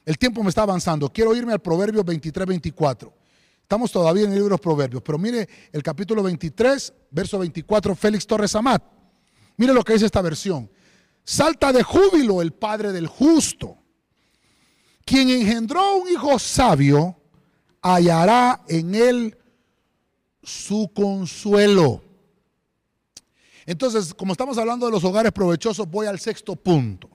el 0.05 0.17
tiempo 0.17 0.41
me 0.41 0.49
está 0.49 0.63
avanzando. 0.63 1.11
Quiero 1.11 1.35
irme 1.35 1.53
al 1.53 1.61
Proverbio 1.61 2.03
23, 2.03 2.47
24. 2.47 3.13
Estamos 3.61 3.91
todavía 3.91 4.23
en 4.23 4.29
el 4.29 4.35
libro 4.35 4.45
de 4.45 4.51
los 4.51 4.61
Proverbios, 4.61 5.01
pero 5.03 5.17
mire 5.17 5.49
el 5.71 5.83
capítulo 5.83 6.23
23, 6.23 6.93
verso 7.11 7.39
24, 7.39 7.95
Félix 7.95 8.25
Torres 8.25 8.55
Amat. 8.55 8.83
Mire 9.57 9.73
lo 9.73 9.83
que 9.83 9.93
dice 9.93 10.05
esta 10.05 10.21
versión. 10.21 10.69
Salta 11.23 11.73
de 11.73 11.81
júbilo 11.81 12.41
el 12.41 12.53
padre 12.53 12.91
del 12.91 13.07
justo. 13.07 13.77
Quien 15.03 15.29
engendró 15.29 15.97
un 15.97 16.09
hijo 16.09 16.37
sabio, 16.37 17.19
hallará 17.81 18.63
en 18.67 18.95
él 18.95 19.37
su 20.43 20.91
consuelo. 20.93 22.04
Entonces, 23.65 24.13
como 24.13 24.33
estamos 24.33 24.57
hablando 24.57 24.85
de 24.85 24.91
los 24.91 25.03
hogares 25.03 25.31
provechosos, 25.31 25.89
voy 25.89 26.07
al 26.07 26.19
sexto 26.19 26.55
punto. 26.55 27.09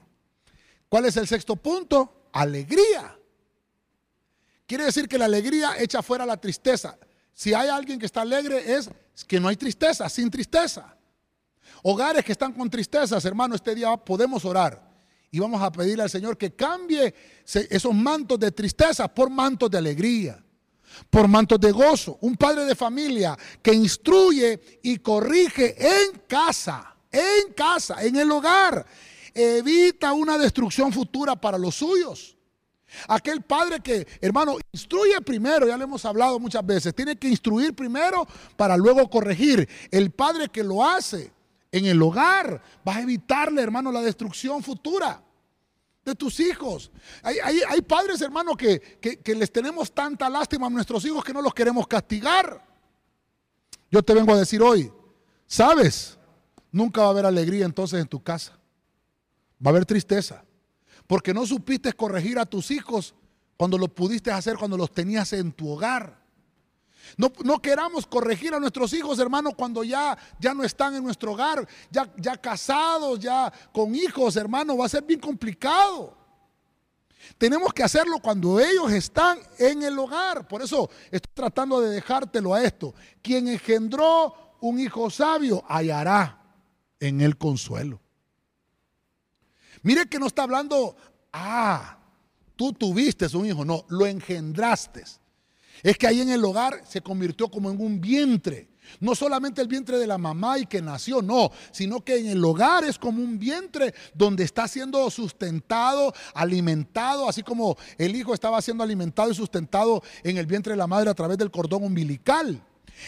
¿Cuál 0.88 1.04
es 1.04 1.16
el 1.16 1.28
sexto 1.28 1.54
punto? 1.56 2.28
Alegría. 2.32 3.16
Quiere 4.66 4.84
decir 4.84 5.08
que 5.08 5.18
la 5.18 5.26
alegría 5.26 5.74
echa 5.78 6.02
fuera 6.02 6.26
la 6.26 6.36
tristeza. 6.36 6.98
Si 7.32 7.54
hay 7.54 7.68
alguien 7.68 7.98
que 7.98 8.06
está 8.06 8.22
alegre 8.22 8.74
es 8.74 8.90
que 9.26 9.38
no 9.38 9.48
hay 9.48 9.56
tristeza, 9.56 10.08
sin 10.08 10.30
tristeza. 10.30 10.96
Hogares 11.82 12.24
que 12.24 12.32
están 12.32 12.52
con 12.52 12.68
tristezas, 12.68 13.24
hermano, 13.24 13.54
este 13.54 13.74
día 13.74 13.96
podemos 13.96 14.44
orar 14.44 14.90
y 15.30 15.38
vamos 15.38 15.62
a 15.62 15.70
pedirle 15.70 16.02
al 16.02 16.10
Señor 16.10 16.36
que 16.36 16.54
cambie 16.54 17.14
esos 17.44 17.94
mantos 17.94 18.38
de 18.38 18.50
tristeza 18.50 19.06
por 19.08 19.30
mantos 19.30 19.70
de 19.70 19.78
alegría 19.78 20.42
por 21.08 21.28
mantos 21.28 21.60
de 21.60 21.72
gozo. 21.72 22.18
Un 22.20 22.36
padre 22.36 22.64
de 22.64 22.74
familia 22.74 23.36
que 23.62 23.72
instruye 23.72 24.60
y 24.82 24.98
corrige 24.98 25.76
en 25.78 26.20
casa, 26.26 26.94
en 27.10 27.52
casa, 27.54 28.02
en 28.04 28.16
el 28.16 28.30
hogar, 28.30 28.84
evita 29.34 30.12
una 30.12 30.38
destrucción 30.38 30.92
futura 30.92 31.36
para 31.36 31.58
los 31.58 31.76
suyos. 31.76 32.36
Aquel 33.06 33.42
padre 33.42 33.80
que, 33.80 34.06
hermano, 34.20 34.56
instruye 34.72 35.20
primero, 35.20 35.66
ya 35.68 35.76
le 35.76 35.84
hemos 35.84 36.04
hablado 36.04 36.40
muchas 36.40 36.66
veces, 36.66 36.94
tiene 36.94 37.16
que 37.16 37.28
instruir 37.28 37.74
primero 37.74 38.26
para 38.56 38.76
luego 38.76 39.08
corregir. 39.08 39.68
El 39.90 40.10
padre 40.10 40.48
que 40.48 40.64
lo 40.64 40.84
hace 40.84 41.32
en 41.70 41.86
el 41.86 42.02
hogar 42.02 42.60
va 42.86 42.96
a 42.96 43.00
evitarle, 43.00 43.62
hermano, 43.62 43.92
la 43.92 44.02
destrucción 44.02 44.62
futura 44.62 45.22
de 46.04 46.14
tus 46.14 46.40
hijos. 46.40 46.90
Hay, 47.22 47.82
padres, 47.82 48.20
hermano, 48.20 48.56
que, 48.56 48.80
que, 49.00 49.34
les 49.34 49.52
tenemos 49.52 49.92
tanta 49.92 50.28
lástima 50.28 50.66
a 50.66 50.70
nuestros 50.70 51.04
hijos 51.04 51.24
que 51.24 51.32
no 51.32 51.42
los 51.42 51.54
queremos 51.54 51.86
castigar. 51.86 52.66
Yo 53.90 54.02
te 54.02 54.14
vengo 54.14 54.32
a 54.32 54.38
decir 54.38 54.62
hoy, 54.62 54.92
¿sabes? 55.46 56.18
Nunca 56.72 57.02
va 57.02 57.08
a 57.08 57.10
haber 57.10 57.26
alegría 57.26 57.64
entonces 57.64 58.00
en 58.00 58.06
tu 58.06 58.22
casa. 58.22 58.58
Va 59.64 59.70
a 59.70 59.70
haber 59.70 59.84
tristeza. 59.84 60.44
Porque 61.06 61.34
no 61.34 61.44
supiste 61.44 61.92
corregir 61.92 62.38
a 62.38 62.46
tus 62.46 62.70
hijos 62.70 63.14
cuando 63.56 63.76
lo 63.76 63.88
pudiste 63.88 64.30
hacer 64.30 64.56
cuando 64.56 64.76
los 64.76 64.92
tenías 64.92 65.32
en 65.32 65.52
tu 65.52 65.68
hogar. 65.68 66.19
No, 67.16 67.60
queramos 67.60 68.06
corregir 68.06 68.54
a 68.54 68.60
nuestros 68.60 68.92
hijos, 68.92 69.18
hermano, 69.18 69.52
cuando 69.52 69.84
ya, 69.84 70.16
ya 70.38 70.54
no 70.54 70.64
están 70.64 70.94
en 70.94 71.04
nuestro 71.04 71.32
hogar, 71.32 71.66
ya, 71.90 72.10
ya 72.16 72.36
casados, 72.36 73.18
ya 73.18 73.52
con 73.72 73.94
hijos, 73.94 74.36
hermano, 74.36 74.76
va 74.76 74.86
a 74.86 74.88
ser 74.88 75.02
bien 75.02 75.20
complicado. 75.20 76.16
Tenemos 77.36 77.72
que 77.72 77.82
hacerlo 77.82 78.18
cuando 78.20 78.58
ellos 78.58 78.90
están 78.92 79.38
en 79.58 79.82
el 79.82 79.98
hogar. 79.98 80.48
Por 80.48 80.62
eso 80.62 80.90
estoy 81.10 81.32
tratando 81.34 81.80
de 81.80 81.90
dejártelo 81.90 82.54
a 82.54 82.62
esto. 82.62 82.94
Quien 83.22 83.48
engendró 83.48 84.56
un 84.60 84.78
hijo 84.78 85.10
sabio 85.10 85.62
hallará 85.68 86.40
en 86.98 87.20
el 87.20 87.36
consuelo. 87.36 88.00
Mire 89.82 90.06
que 90.06 90.18
no 90.18 90.26
está 90.26 90.42
hablando, 90.42 90.96
ah, 91.32 91.98
tú 92.56 92.72
tuviste 92.72 93.34
un 93.36 93.46
hijo, 93.46 93.64
no, 93.64 93.84
lo 93.88 94.06
engendraste. 94.06 95.04
Es 95.82 95.96
que 95.96 96.06
ahí 96.06 96.20
en 96.20 96.30
el 96.30 96.44
hogar 96.44 96.82
se 96.86 97.00
convirtió 97.00 97.48
como 97.48 97.70
en 97.70 97.80
un 97.80 98.00
vientre. 98.00 98.68
No 98.98 99.14
solamente 99.14 99.60
el 99.60 99.68
vientre 99.68 99.98
de 99.98 100.06
la 100.06 100.18
mamá 100.18 100.58
y 100.58 100.66
que 100.66 100.82
nació, 100.82 101.22
no, 101.22 101.50
sino 101.70 102.04
que 102.04 102.18
en 102.18 102.26
el 102.26 102.44
hogar 102.44 102.84
es 102.84 102.98
como 102.98 103.22
un 103.22 103.38
vientre 103.38 103.94
donde 104.14 104.42
está 104.42 104.66
siendo 104.66 105.08
sustentado, 105.10 106.12
alimentado, 106.34 107.28
así 107.28 107.42
como 107.42 107.76
el 107.98 108.16
hijo 108.16 108.34
estaba 108.34 108.60
siendo 108.60 108.82
alimentado 108.82 109.30
y 109.30 109.34
sustentado 109.34 110.02
en 110.24 110.38
el 110.38 110.46
vientre 110.46 110.72
de 110.72 110.78
la 110.78 110.88
madre 110.88 111.10
a 111.10 111.14
través 111.14 111.38
del 111.38 111.50
cordón 111.50 111.84
umbilical. 111.84 112.62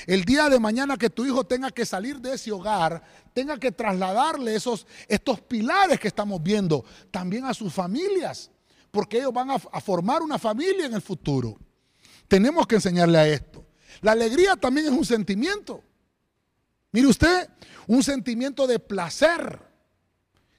El 0.06 0.24
día 0.24 0.48
de 0.48 0.58
mañana 0.58 0.96
que 0.96 1.10
tu 1.10 1.26
hijo 1.26 1.44
tenga 1.44 1.70
que 1.70 1.84
salir 1.84 2.20
de 2.20 2.34
ese 2.34 2.52
hogar, 2.52 3.02
tenga 3.34 3.58
que 3.58 3.72
trasladarle 3.72 4.54
esos, 4.54 4.86
estos 5.08 5.40
pilares 5.40 6.00
que 6.00 6.08
estamos 6.08 6.42
viendo 6.42 6.84
también 7.10 7.44
a 7.44 7.52
sus 7.52 7.72
familias, 7.72 8.50
porque 8.90 9.18
ellos 9.18 9.32
van 9.32 9.50
a, 9.50 9.54
a 9.54 9.80
formar 9.80 10.22
una 10.22 10.38
familia 10.38 10.86
en 10.86 10.94
el 10.94 11.02
futuro. 11.02 11.58
Tenemos 12.32 12.66
que 12.66 12.76
enseñarle 12.76 13.18
a 13.18 13.28
esto. 13.28 13.62
La 14.00 14.12
alegría 14.12 14.56
también 14.56 14.86
es 14.86 14.92
un 14.92 15.04
sentimiento. 15.04 15.84
Mire 16.90 17.06
usted, 17.06 17.50
un 17.86 18.02
sentimiento 18.02 18.66
de 18.66 18.78
placer 18.78 19.60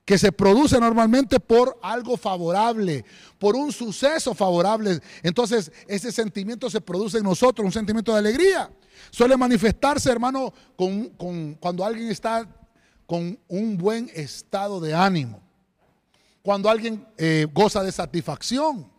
que 0.06 0.20
se 0.20 0.32
produce 0.32 0.80
normalmente 0.80 1.40
por 1.40 1.80
algo 1.82 2.16
favorable, 2.16 3.04
por 3.40 3.56
un 3.56 3.72
suceso 3.72 4.36
favorable. 4.36 5.00
Entonces, 5.24 5.72
ese 5.88 6.12
sentimiento 6.12 6.70
se 6.70 6.80
produce 6.80 7.18
en 7.18 7.24
nosotros, 7.24 7.66
un 7.66 7.72
sentimiento 7.72 8.12
de 8.14 8.20
alegría. 8.20 8.70
Suele 9.10 9.36
manifestarse, 9.36 10.12
hermano, 10.12 10.54
con, 10.76 11.10
cuando 11.56 11.84
alguien 11.84 12.10
está 12.12 12.48
con 13.08 13.40
un 13.48 13.80
buen 13.80 14.12
estado 14.14 14.80
de 14.80 14.94
ánimo, 14.94 15.42
cuando 16.44 16.70
alguien 16.70 17.08
eh, 17.18 17.48
goza 17.52 17.82
de 17.82 17.92
satisfacción, 17.92 18.93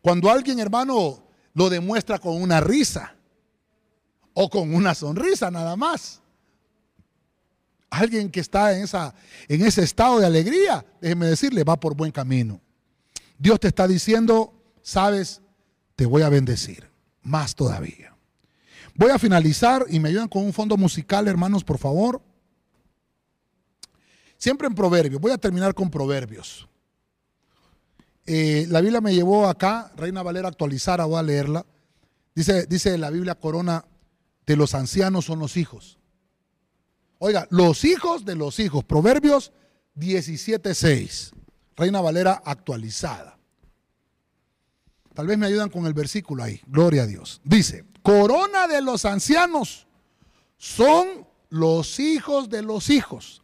cuando 0.00 0.30
alguien, 0.30 0.58
hermano, 0.58 1.22
lo 1.54 1.68
demuestra 1.68 2.18
con 2.18 2.40
una 2.40 2.60
risa 2.60 3.16
o 4.32 4.48
con 4.48 4.74
una 4.74 4.94
sonrisa 4.94 5.50
nada 5.50 5.76
más. 5.76 6.20
Alguien 7.90 8.30
que 8.30 8.40
está 8.40 8.76
en, 8.76 8.84
esa, 8.84 9.14
en 9.48 9.64
ese 9.64 9.82
estado 9.82 10.20
de 10.20 10.26
alegría, 10.26 10.84
déjeme 11.00 11.26
decirle, 11.26 11.64
va 11.64 11.80
por 11.80 11.96
buen 11.96 12.12
camino. 12.12 12.60
Dios 13.38 13.58
te 13.58 13.68
está 13.68 13.88
diciendo, 13.88 14.52
sabes, 14.82 15.40
te 15.96 16.06
voy 16.06 16.22
a 16.22 16.28
bendecir, 16.28 16.88
más 17.22 17.54
todavía. 17.54 18.16
Voy 18.94 19.10
a 19.10 19.18
finalizar 19.18 19.86
y 19.88 20.00
me 20.00 20.10
ayudan 20.10 20.28
con 20.28 20.44
un 20.44 20.52
fondo 20.52 20.76
musical, 20.76 21.28
hermanos, 21.28 21.64
por 21.64 21.78
favor. 21.78 22.20
Siempre 24.36 24.68
en 24.68 24.74
proverbios, 24.74 25.20
voy 25.20 25.32
a 25.32 25.38
terminar 25.38 25.74
con 25.74 25.90
proverbios. 25.90 26.68
Eh, 28.30 28.66
la 28.68 28.82
Biblia 28.82 29.00
me 29.00 29.14
llevó 29.14 29.48
acá, 29.48 29.90
Reina 29.96 30.22
Valera 30.22 30.48
actualizada, 30.48 31.06
voy 31.06 31.18
a 31.18 31.22
leerla. 31.22 31.64
Dice, 32.34 32.66
dice 32.66 32.98
la 32.98 33.08
Biblia 33.08 33.34
corona, 33.36 33.86
de 34.44 34.54
los 34.54 34.74
ancianos 34.74 35.24
son 35.24 35.38
los 35.38 35.56
hijos. 35.56 35.98
Oiga, 37.16 37.48
los 37.48 37.86
hijos 37.86 38.26
de 38.26 38.36
los 38.36 38.58
hijos, 38.58 38.84
Proverbios 38.84 39.50
17.6, 39.96 41.32
Reina 41.74 42.02
Valera 42.02 42.42
actualizada. 42.44 43.38
Tal 45.14 45.26
vez 45.26 45.38
me 45.38 45.46
ayudan 45.46 45.70
con 45.70 45.86
el 45.86 45.94
versículo 45.94 46.42
ahí, 46.42 46.60
gloria 46.66 47.04
a 47.04 47.06
Dios. 47.06 47.40
Dice, 47.44 47.86
corona 48.02 48.66
de 48.66 48.82
los 48.82 49.06
ancianos 49.06 49.86
son 50.58 51.26
los 51.48 51.98
hijos 51.98 52.50
de 52.50 52.60
los 52.60 52.90
hijos. 52.90 53.40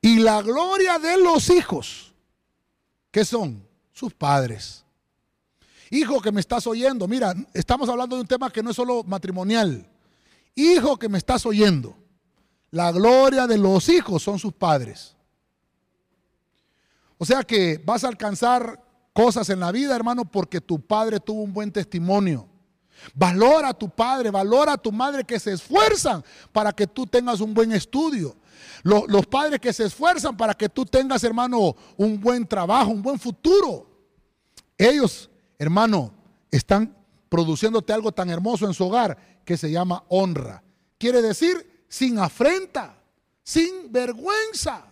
Y 0.00 0.20
la 0.20 0.40
gloria 0.40 0.98
de 0.98 1.18
los 1.18 1.50
hijos, 1.50 2.14
¿qué 3.10 3.22
son? 3.26 3.65
Sus 3.96 4.12
padres. 4.12 4.84
Hijo 5.90 6.20
que 6.20 6.30
me 6.30 6.40
estás 6.40 6.66
oyendo, 6.66 7.08
mira, 7.08 7.32
estamos 7.54 7.88
hablando 7.88 8.14
de 8.16 8.20
un 8.20 8.28
tema 8.28 8.50
que 8.50 8.62
no 8.62 8.68
es 8.68 8.76
solo 8.76 9.02
matrimonial. 9.04 9.88
Hijo 10.54 10.98
que 10.98 11.08
me 11.08 11.16
estás 11.16 11.46
oyendo, 11.46 11.96
la 12.70 12.92
gloria 12.92 13.46
de 13.46 13.56
los 13.56 13.88
hijos 13.88 14.22
son 14.22 14.38
sus 14.38 14.52
padres. 14.52 15.16
O 17.16 17.24
sea 17.24 17.42
que 17.42 17.82
vas 17.86 18.04
a 18.04 18.08
alcanzar 18.08 18.84
cosas 19.14 19.48
en 19.48 19.60
la 19.60 19.72
vida, 19.72 19.96
hermano, 19.96 20.26
porque 20.26 20.60
tu 20.60 20.78
padre 20.78 21.18
tuvo 21.18 21.40
un 21.40 21.54
buen 21.54 21.72
testimonio. 21.72 22.46
Valora 23.14 23.70
a 23.70 23.74
tu 23.74 23.88
padre, 23.88 24.30
valora 24.30 24.74
a 24.74 24.78
tu 24.78 24.92
madre 24.92 25.24
que 25.24 25.40
se 25.40 25.54
esfuerzan 25.54 26.22
para 26.52 26.70
que 26.70 26.86
tú 26.86 27.06
tengas 27.06 27.40
un 27.40 27.54
buen 27.54 27.72
estudio. 27.72 28.36
Los, 28.86 29.26
padres 29.26 29.58
que 29.58 29.72
se 29.72 29.84
esfuerzan 29.84 30.36
para 30.36 30.54
que 30.54 30.68
tú 30.68 30.86
tengas, 30.86 31.24
hermano, 31.24 31.74
un 31.96 32.20
buen 32.20 32.46
trabajo, 32.46 32.92
un 32.92 33.02
buen 33.02 33.18
futuro. 33.18 33.84
Ellos, 34.78 35.28
hermano, 35.58 36.12
están 36.52 36.96
produciéndote 37.28 37.92
algo 37.92 38.12
tan 38.12 38.30
hermoso 38.30 38.64
en 38.64 38.74
su 38.74 38.84
hogar 38.86 39.40
que 39.44 39.56
se 39.56 39.72
llama 39.72 40.04
honra. 40.08 40.62
Quiere 40.98 41.20
decir 41.20 41.84
sin 41.88 42.20
afrenta, 42.20 42.96
sin 43.42 43.90
vergüenza. 43.90 44.86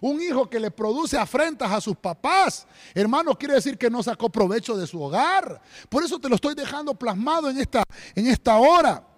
Un 0.00 0.22
hijo 0.22 0.48
que 0.48 0.60
le 0.60 0.70
produce 0.70 1.18
afrentas 1.18 1.72
a 1.72 1.80
sus 1.80 1.96
papás, 1.96 2.68
hermano, 2.94 3.36
quiere 3.36 3.54
decir 3.54 3.76
que 3.76 3.90
no 3.90 4.00
sacó 4.00 4.30
provecho 4.30 4.76
de 4.76 4.86
su 4.86 5.02
hogar. 5.02 5.60
Por 5.88 6.04
eso 6.04 6.20
te 6.20 6.28
lo 6.28 6.36
estoy 6.36 6.54
dejando 6.54 6.94
plasmado 6.94 7.50
en 7.50 7.58
esta, 7.58 7.82
en 8.14 8.28
esta 8.28 8.58
hora. 8.58 9.09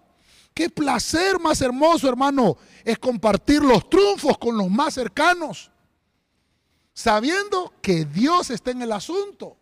Qué 0.54 0.68
placer 0.68 1.40
más 1.40 1.60
hermoso, 1.62 2.08
hermano, 2.08 2.56
es 2.84 2.98
compartir 2.98 3.62
los 3.62 3.88
triunfos 3.88 4.36
con 4.36 4.56
los 4.56 4.68
más 4.68 4.94
cercanos, 4.94 5.70
sabiendo 6.92 7.72
que 7.80 8.04
Dios 8.04 8.50
está 8.50 8.70
en 8.70 8.82
el 8.82 8.92
asunto. 8.92 9.56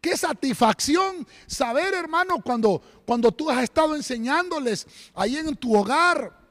Qué 0.00 0.16
satisfacción 0.16 1.26
saber, 1.46 1.94
hermano, 1.94 2.40
cuando, 2.44 2.80
cuando 3.06 3.32
tú 3.32 3.50
has 3.50 3.64
estado 3.64 3.96
enseñándoles 3.96 4.86
ahí 5.14 5.36
en 5.36 5.56
tu 5.56 5.74
hogar 5.74 6.44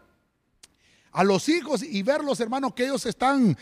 a 1.11 1.23
los 1.23 1.47
hijos 1.47 1.83
y 1.83 2.01
verlos, 2.01 2.39
hermanos, 2.39 2.73
que 2.73 2.85
ellos 2.85 3.05
están 3.05 3.51
eh, 3.51 3.55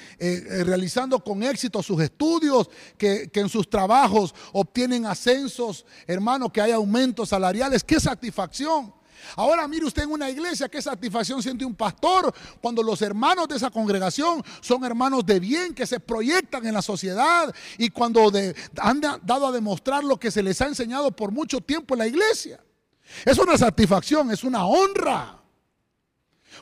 eh, 0.50 0.64
realizando 0.64 1.22
con 1.22 1.44
éxito 1.44 1.84
sus 1.84 2.02
estudios, 2.02 2.70
que, 2.98 3.30
que, 3.30 3.42
en 3.42 3.50
sus 3.50 3.70
trabajos 3.70 4.34
obtienen 4.54 5.06
ascensos, 5.06 5.86
hermano, 6.08 6.52
que 6.52 6.62
hay 6.62 6.72
aumentos 6.72 7.30
salariales. 7.30 7.84
Qué 7.84 8.00
satisfacción. 8.00 9.01
Ahora 9.36 9.68
mire 9.68 9.86
usted 9.86 10.04
en 10.04 10.12
una 10.12 10.30
iglesia 10.30 10.70
qué 10.70 10.82
satisfacción 10.82 11.42
siente 11.42 11.66
un 11.66 11.76
pastor 11.76 12.34
cuando 12.62 12.84
los 12.84 13.02
hermanos 13.02 13.48
de 13.48 13.58
esa 13.58 13.70
congregación 13.70 14.44
son 14.62 14.84
hermanos 14.84 15.26
de 15.26 15.40
bien 15.40 15.74
que 15.74 15.86
se 15.86 16.00
proyectan 16.00 16.66
en 16.66 16.74
la 16.74 16.82
sociedad 16.82 17.54
y 17.78 17.90
cuando 17.90 18.32
han 18.78 19.02
dado 19.02 19.48
a 19.48 19.52
demostrar 19.52 20.04
lo 20.04 20.20
que 20.20 20.32
se 20.32 20.44
les 20.44 20.62
ha 20.62 20.68
enseñado 20.68 21.12
por 21.12 21.32
mucho 21.32 21.62
tiempo 21.62 21.94
en 21.94 22.00
la 22.00 22.08
iglesia. 22.08 22.60
Es 23.26 23.38
una 23.38 23.58
satisfacción, 23.58 24.32
es 24.32 24.44
una 24.44 24.66
honra. 24.66 25.42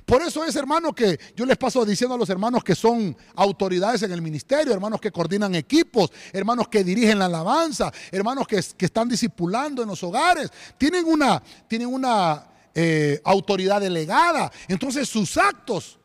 Por 0.05 0.22
eso 0.22 0.43
es, 0.45 0.55
hermano, 0.55 0.93
que 0.93 1.20
yo 1.36 1.45
les 1.45 1.57
paso 1.57 1.84
diciendo 1.84 2.16
a 2.16 2.18
los 2.18 2.30
hermanos 2.30 2.64
que 2.64 2.76
son 2.76 3.16
autoridades 3.36 4.03
en 4.03 4.12
el 4.12 4.22
ministerio, 4.22 4.74
hermanos 4.74 5.01
que 5.01 5.12
coordinan 5.12 5.55
equipos, 5.55 6.12
hermanos 6.32 6.68
que 6.68 6.84
dirigen 6.84 7.20
la 7.20 7.26
alabanza, 7.26 7.91
hermanos 8.12 8.47
que, 8.47 8.64
que 8.78 8.86
están 8.86 9.10
discipulando 9.10 9.82
en 9.82 9.89
los 9.89 10.03
hogares, 10.03 10.51
tienen 10.78 11.05
una, 11.05 11.41
tienen 11.68 11.88
una 11.88 12.49
eh, 12.76 13.22
autoridad 13.24 13.82
delegada. 13.82 14.52
Entonces 14.68 15.08
sus 15.10 15.38
actos 15.38 16.00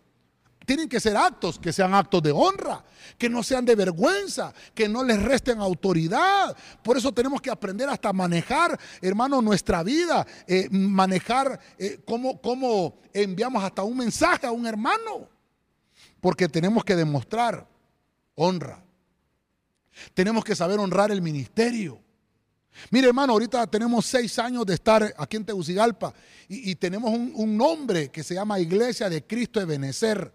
tienen 0.64 0.88
que 0.88 1.00
ser 1.00 1.16
actos 1.16 1.58
que 1.58 1.72
sean 1.72 1.94
actos 1.94 2.22
de 2.22 2.32
honra, 2.32 2.84
que 3.18 3.28
no 3.28 3.42
sean 3.42 3.64
de 3.64 3.74
vergüenza, 3.74 4.54
que 4.74 4.88
no 4.88 5.04
les 5.04 5.22
resten 5.22 5.60
autoridad. 5.60 6.56
Por 6.82 6.96
eso 6.96 7.12
tenemos 7.12 7.40
que 7.40 7.50
aprender 7.50 7.88
hasta 7.88 8.12
manejar, 8.12 8.78
hermano, 9.02 9.42
nuestra 9.42 9.82
vida, 9.82 10.26
eh, 10.46 10.68
manejar 10.70 11.60
eh, 11.78 12.00
cómo, 12.06 12.40
cómo 12.40 12.98
enviamos 13.12 13.62
hasta 13.62 13.82
un 13.82 13.98
mensaje 13.98 14.46
a 14.46 14.52
un 14.52 14.66
hermano. 14.66 15.28
Porque 16.20 16.48
tenemos 16.48 16.84
que 16.84 16.96
demostrar 16.96 17.66
honra. 18.34 18.82
Tenemos 20.14 20.44
que 20.44 20.56
saber 20.56 20.78
honrar 20.78 21.10
el 21.10 21.20
ministerio. 21.20 22.03
Mire, 22.90 23.08
hermano, 23.08 23.32
ahorita 23.32 23.66
tenemos 23.66 24.04
seis 24.06 24.38
años 24.38 24.66
de 24.66 24.74
estar 24.74 25.14
aquí 25.16 25.36
en 25.36 25.44
Tegucigalpa 25.44 26.12
y, 26.48 26.74
tenemos 26.74 27.10
un, 27.12 27.56
nombre 27.56 28.10
que 28.10 28.22
se 28.22 28.34
llama 28.34 28.60
Iglesia 28.60 29.08
de 29.08 29.24
Cristo 29.24 29.60
de 29.60 29.66
Benecer. 29.66 30.32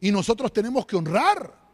Y 0.00 0.12
nosotros 0.12 0.52
tenemos 0.52 0.86
que 0.86 0.96
honrar 0.96 1.64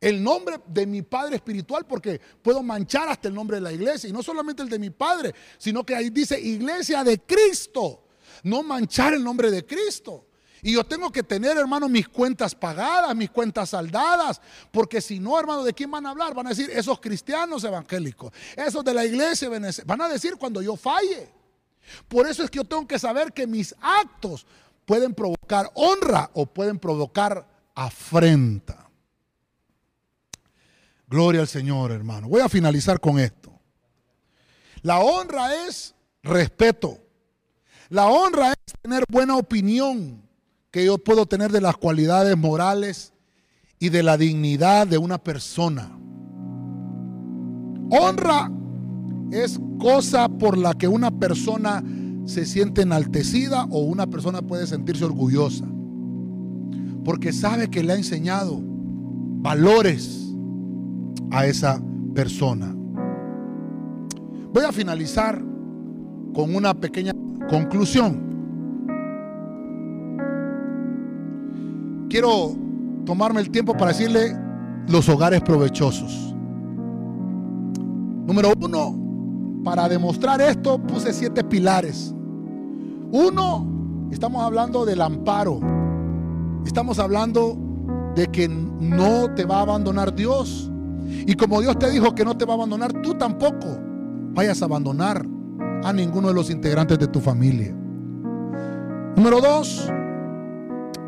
el 0.00 0.22
nombre 0.22 0.60
de 0.66 0.86
mi 0.86 1.02
padre 1.02 1.36
espiritual 1.36 1.86
porque 1.86 2.20
puedo 2.42 2.62
manchar 2.62 3.08
hasta 3.08 3.28
el 3.28 3.34
nombre 3.34 3.56
de 3.56 3.62
la 3.62 3.72
iglesia. 3.72 4.08
Y 4.08 4.12
no 4.12 4.22
solamente 4.22 4.62
el 4.62 4.68
de 4.68 4.78
mi 4.78 4.90
padre, 4.90 5.34
sino 5.58 5.84
que 5.84 5.94
ahí 5.94 6.10
dice 6.10 6.40
Iglesia 6.40 7.02
de 7.02 7.18
Cristo. 7.20 8.04
No 8.42 8.62
manchar 8.62 9.14
el 9.14 9.24
nombre 9.24 9.50
de 9.50 9.66
Cristo. 9.66 10.26
Y 10.62 10.72
yo 10.72 10.84
tengo 10.84 11.10
que 11.10 11.22
tener, 11.22 11.56
hermano, 11.56 11.88
mis 11.88 12.08
cuentas 12.08 12.54
pagadas, 12.54 13.14
mis 13.16 13.30
cuentas 13.30 13.70
saldadas, 13.70 14.40
porque 14.70 15.00
si 15.00 15.18
no, 15.18 15.38
hermano, 15.38 15.64
¿de 15.64 15.72
quién 15.72 15.90
van 15.90 16.06
a 16.06 16.10
hablar? 16.10 16.34
Van 16.34 16.46
a 16.46 16.50
decir 16.50 16.70
esos 16.70 17.00
cristianos 17.00 17.64
evangélicos, 17.64 18.32
esos 18.56 18.84
de 18.84 18.94
la 18.94 19.04
iglesia, 19.04 19.48
van 19.86 20.00
a 20.00 20.08
decir 20.08 20.36
cuando 20.36 20.60
yo 20.60 20.76
falle. 20.76 21.30
Por 22.08 22.26
eso 22.26 22.42
es 22.42 22.50
que 22.50 22.58
yo 22.58 22.64
tengo 22.64 22.86
que 22.86 22.98
saber 22.98 23.32
que 23.32 23.46
mis 23.46 23.74
actos 23.80 24.46
pueden 24.84 25.14
provocar 25.14 25.70
honra 25.74 26.30
o 26.34 26.46
pueden 26.46 26.78
provocar 26.78 27.46
afrenta. 27.74 28.88
Gloria 31.06 31.40
al 31.40 31.48
Señor, 31.48 31.90
hermano. 31.90 32.28
Voy 32.28 32.40
a 32.40 32.48
finalizar 32.48 33.00
con 33.00 33.18
esto. 33.18 33.52
La 34.82 35.00
honra 35.00 35.66
es 35.66 35.94
respeto. 36.22 36.98
La 37.88 38.06
honra 38.06 38.52
es 38.52 38.74
tener 38.80 39.04
buena 39.08 39.36
opinión 39.36 40.22
que 40.70 40.84
yo 40.84 40.98
puedo 40.98 41.26
tener 41.26 41.50
de 41.52 41.60
las 41.60 41.76
cualidades 41.76 42.36
morales 42.36 43.12
y 43.78 43.88
de 43.88 44.02
la 44.02 44.16
dignidad 44.16 44.86
de 44.86 44.98
una 44.98 45.18
persona. 45.18 45.96
Honra 47.90 48.50
es 49.32 49.58
cosa 49.78 50.28
por 50.28 50.56
la 50.56 50.74
que 50.74 50.86
una 50.86 51.10
persona 51.10 51.82
se 52.24 52.46
siente 52.46 52.82
enaltecida 52.82 53.64
o 53.70 53.80
una 53.80 54.06
persona 54.06 54.42
puede 54.42 54.66
sentirse 54.66 55.04
orgullosa. 55.04 55.66
Porque 57.04 57.32
sabe 57.32 57.68
que 57.68 57.82
le 57.82 57.94
ha 57.94 57.96
enseñado 57.96 58.60
valores 58.62 60.32
a 61.30 61.46
esa 61.46 61.82
persona. 62.14 62.74
Voy 64.52 64.64
a 64.64 64.72
finalizar 64.72 65.42
con 66.34 66.54
una 66.54 66.74
pequeña 66.74 67.12
conclusión. 67.48 68.30
Quiero 72.10 72.56
tomarme 73.06 73.40
el 73.40 73.50
tiempo 73.50 73.72
para 73.72 73.92
decirle 73.92 74.36
los 74.88 75.08
hogares 75.08 75.40
provechosos. 75.42 76.34
Número 78.26 78.52
uno, 78.60 79.62
para 79.64 79.88
demostrar 79.88 80.40
esto 80.40 80.82
puse 80.82 81.12
siete 81.12 81.44
pilares. 81.44 82.12
Uno, 83.12 84.08
estamos 84.10 84.42
hablando 84.42 84.84
del 84.84 85.00
amparo. 85.00 85.60
Estamos 86.66 86.98
hablando 86.98 87.56
de 88.16 88.26
que 88.26 88.48
no 88.48 89.32
te 89.36 89.44
va 89.44 89.58
a 89.58 89.62
abandonar 89.62 90.12
Dios. 90.12 90.68
Y 91.06 91.34
como 91.34 91.60
Dios 91.60 91.78
te 91.78 91.90
dijo 91.90 92.12
que 92.16 92.24
no 92.24 92.36
te 92.36 92.44
va 92.44 92.54
a 92.54 92.56
abandonar, 92.56 92.92
tú 93.02 93.14
tampoco 93.14 93.78
vayas 94.34 94.62
a 94.62 94.64
abandonar 94.64 95.24
a 95.84 95.92
ninguno 95.92 96.26
de 96.26 96.34
los 96.34 96.50
integrantes 96.50 96.98
de 96.98 97.06
tu 97.06 97.20
familia. 97.20 97.72
Número 99.14 99.40
dos, 99.40 99.88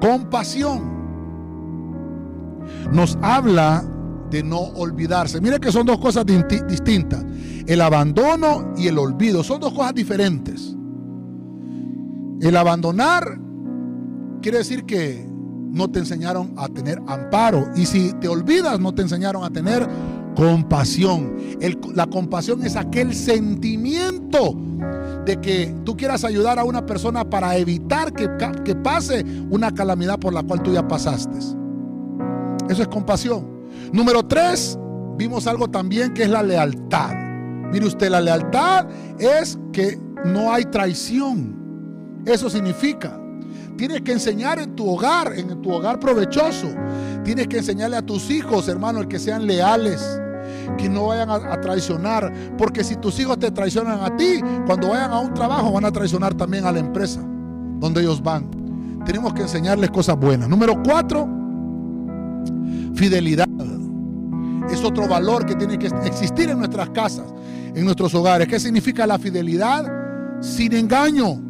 compasión. 0.03 0.83
Nos 2.91 3.17
habla 3.23 3.85
de 4.31 4.43
no 4.43 4.59
olvidarse. 4.59 5.41
Mire 5.41 5.61
que 5.61 5.71
son 5.71 5.87
dos 5.87 5.99
cosas 5.99 6.27
distintas. 6.27 7.25
El 7.67 7.81
abandono 7.81 8.73
y 8.77 8.89
el 8.89 8.99
olvido 8.99 9.45
son 9.45 9.61
dos 9.61 9.73
cosas 9.73 9.95
diferentes. 9.95 10.77
El 12.41 12.57
abandonar 12.57 13.39
quiere 14.43 14.59
decir 14.59 14.85
que 14.85 15.25
no 15.71 15.89
te 15.89 16.01
enseñaron 16.01 16.55
a 16.57 16.69
tener 16.69 17.01
amparo. 17.07 17.71
Y 17.77 17.87
si 17.87 18.13
te 18.15 18.27
olvidas, 18.27 18.81
no 18.81 18.93
te 18.93 19.03
enseñaron 19.03 19.45
a 19.45 19.51
tener 19.51 19.89
compasión. 20.35 21.37
la 21.95 22.07
compasión 22.07 22.65
es 22.65 22.77
aquel 22.77 23.15
sentimiento 23.15 24.57
de 25.25 25.41
que 25.41 25.75
tú 25.85 25.97
quieras 25.97 26.25
ayudar 26.25 26.59
a 26.59 26.65
una 26.65 26.85
persona 26.85 27.25
para 27.25 27.57
evitar 27.57 28.13
que, 28.13 28.29
que 28.65 28.75
pase 28.75 29.25
una 29.51 29.73
calamidad 29.73 30.19
por 30.19 30.33
la 30.33 30.43
cual 30.43 30.63
tú 30.63 30.73
ya 30.73 30.87
pasaste. 30.87 31.39
Eso 32.69 32.83
es 32.83 32.89
compasión. 32.89 33.47
Número 33.93 34.23
tres, 34.25 34.79
vimos 35.17 35.47
algo 35.47 35.69
también 35.69 36.13
que 36.15 36.23
es 36.25 36.31
la 36.31 36.43
lealtad. 36.43 37.15
Mire 37.73 37.87
usted, 37.87 38.11
la 38.11 38.21
lealtad 38.21 38.87
es 39.19 39.59
que 39.73 39.99
no 40.25 40.53
hay 40.53 40.65
traición. 40.67 42.23
Eso 42.27 42.51
significa. 42.51 43.22
Tienes 43.77 44.03
que 44.03 44.13
enseñar 44.13 44.59
en 44.59 44.75
tu 44.77 44.89
hogar, 44.89 45.33
en 45.37 45.61
tu 45.63 45.71
hogar 45.73 45.99
provechoso. 45.99 46.69
Tienes 47.25 47.49
que 47.49 47.59
enseñarle 47.59 47.97
a 47.97 48.03
tus 48.03 48.31
hijos, 48.31 48.69
hermano, 48.69 49.01
el 49.01 49.09
que 49.09 49.19
sean 49.19 49.47
leales 49.47 50.21
que 50.77 50.89
no 50.89 51.09
vayan 51.09 51.31
a, 51.31 51.61
traicionar. 51.61 52.33
Porque 52.57 52.85
si 52.85 52.97
tus 52.97 53.19
hijos 53.19 53.39
te 53.39 53.51
traicionan 53.51 54.01
a 54.01 54.17
ti, 54.17 54.41
cuando 54.67 54.89
vayan 54.89 55.11
a 55.13 55.19
un 55.19 55.35
trabajo 55.35 55.73
van 55.73 55.85
a 55.85 55.93
traicionar 55.93 56.35
también 56.35 56.67
a 56.67 56.73
la 56.73 56.79
empresa 56.79 57.21
donde 57.79 58.01
ellos 58.01 58.23
van. 58.23 58.49
Tenemos 59.05 59.35
que 59.35 59.43
enseñarles 59.43 59.91
cosas 59.91 60.17
buenas. 60.17 60.49
Número 60.49 60.81
cuatro, 60.83 61.29
fidelidad. 62.95 63.49
Es 64.71 64.85
otro 64.85 65.09
valor 65.09 65.45
que 65.45 65.57
tiene 65.57 65.79
que 65.79 65.89
existir 66.05 66.49
en 66.49 66.59
nuestras 66.59 66.91
casas, 66.91 67.27
en 67.75 67.85
nuestros 67.85 68.15
hogares. 68.15 68.47
¿Qué 68.47 68.61
significa 68.61 69.07
la 69.07 69.19
fidelidad? 69.19 69.91
Sin 70.41 70.73
engaño. 70.73 71.41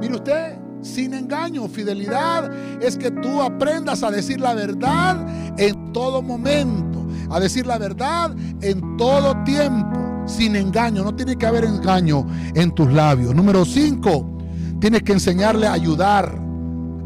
Mire 0.00 0.14
usted, 0.14 0.59
sin 0.82 1.14
engaño. 1.14 1.68
Fidelidad 1.68 2.50
es 2.82 2.96
que 2.96 3.10
tú 3.10 3.42
aprendas 3.42 4.02
a 4.02 4.10
decir 4.10 4.40
la 4.40 4.54
verdad 4.54 5.26
en 5.58 5.92
todo 5.92 6.22
momento 6.22 6.90
a 7.30 7.38
decir 7.38 7.66
la 7.66 7.78
verdad 7.78 8.34
en 8.60 8.96
todo 8.96 9.36
tiempo, 9.44 9.98
sin 10.26 10.56
engaño. 10.56 11.04
No 11.04 11.14
tiene 11.14 11.36
que 11.36 11.46
haber 11.46 11.64
engaño 11.64 12.26
en 12.54 12.72
tus 12.72 12.92
labios. 12.92 13.34
Número 13.34 13.64
cinco, 13.64 14.38
tienes 14.80 15.02
que 15.02 15.12
enseñarle 15.12 15.66
a 15.66 15.72
ayudar. 15.72 16.38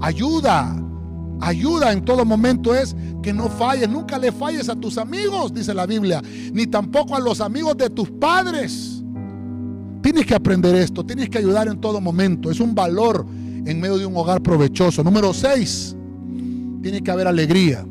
Ayuda. 0.01 0.81
Ayuda 1.41 1.93
en 1.93 2.05
todo 2.05 2.25
momento 2.25 2.75
es 2.75 2.97
que 3.23 3.33
no 3.33 3.49
falles, 3.49 3.89
nunca 3.89 4.19
le 4.19 4.33
falles 4.33 4.69
a 4.69 4.77
tus 4.77 4.97
amigos, 4.97 5.53
dice 5.53 5.75
la 5.75 5.85
Biblia, 5.85 6.23
ni 6.53 6.67
tampoco 6.67 7.17
a 7.17 7.21
los 7.21 7.41
amigos 7.41 7.77
de 7.77 7.91
tus 7.91 8.11
padres. 8.11 9.03
Tienes 10.01 10.27
que 10.27 10.35
aprender 10.35 10.75
esto, 10.77 11.05
tienes 11.05 11.29
que 11.29 11.39
ayudar 11.39 11.69
en 11.69 11.81
todo 11.81 12.01
momento. 12.01 12.51
Es 12.51 12.61
un 12.61 12.75
valor 12.75 13.27
en 13.67 13.81
medio 13.81 13.99
de 13.99 14.07
un 14.07 14.17
hogar 14.17 14.43
provechoso. 14.43 15.03
Número 15.03 15.33
seis, 15.33 15.97
tiene 16.83 17.03
que 17.03 17.11
haber 17.11 17.27
alegría. 17.27 17.87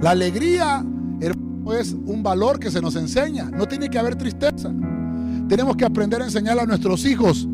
La 0.00 0.10
alegría 0.10 0.84
es 1.74 1.92
un 1.92 2.22
valor 2.22 2.60
que 2.60 2.70
se 2.70 2.80
nos 2.80 2.96
enseña. 2.96 3.50
No 3.50 3.66
tiene 3.66 3.88
que 3.88 3.98
haber 3.98 4.16
tristeza. 4.16 4.72
Tenemos 5.48 5.76
que 5.76 5.84
aprender 5.84 6.22
a 6.22 6.24
enseñar 6.24 6.58
a 6.58 6.66
nuestros 6.66 7.04
hijos 7.04 7.48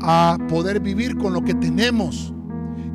a 0.00 0.38
poder 0.48 0.80
vivir 0.80 1.16
con 1.16 1.32
lo 1.32 1.42
que 1.42 1.54
tenemos. 1.54 2.32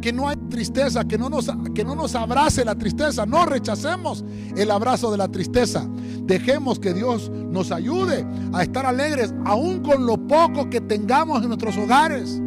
Que 0.01 0.13
no 0.13 0.29
hay 0.29 0.37
tristeza, 0.49 1.03
que 1.03 1.17
no, 1.17 1.29
nos, 1.29 1.51
que 1.75 1.83
no 1.83 1.93
nos 1.93 2.15
abrace 2.15 2.63
la 2.63 2.75
tristeza. 2.75 3.25
No 3.25 3.45
rechacemos 3.45 4.23
el 4.55 4.71
abrazo 4.71 5.11
de 5.11 5.17
la 5.17 5.27
tristeza. 5.27 5.89
Dejemos 6.23 6.79
que 6.79 6.93
Dios 6.93 7.29
nos 7.29 7.71
ayude 7.71 8.25
a 8.53 8.63
estar 8.63 8.85
alegres, 8.85 9.33
aún 9.45 9.79
con 9.79 10.05
lo 10.05 10.15
poco 10.27 10.69
que 10.69 10.79
tengamos 10.79 11.41
en 11.41 11.49
nuestros 11.49 11.75
hogares. 11.77 12.41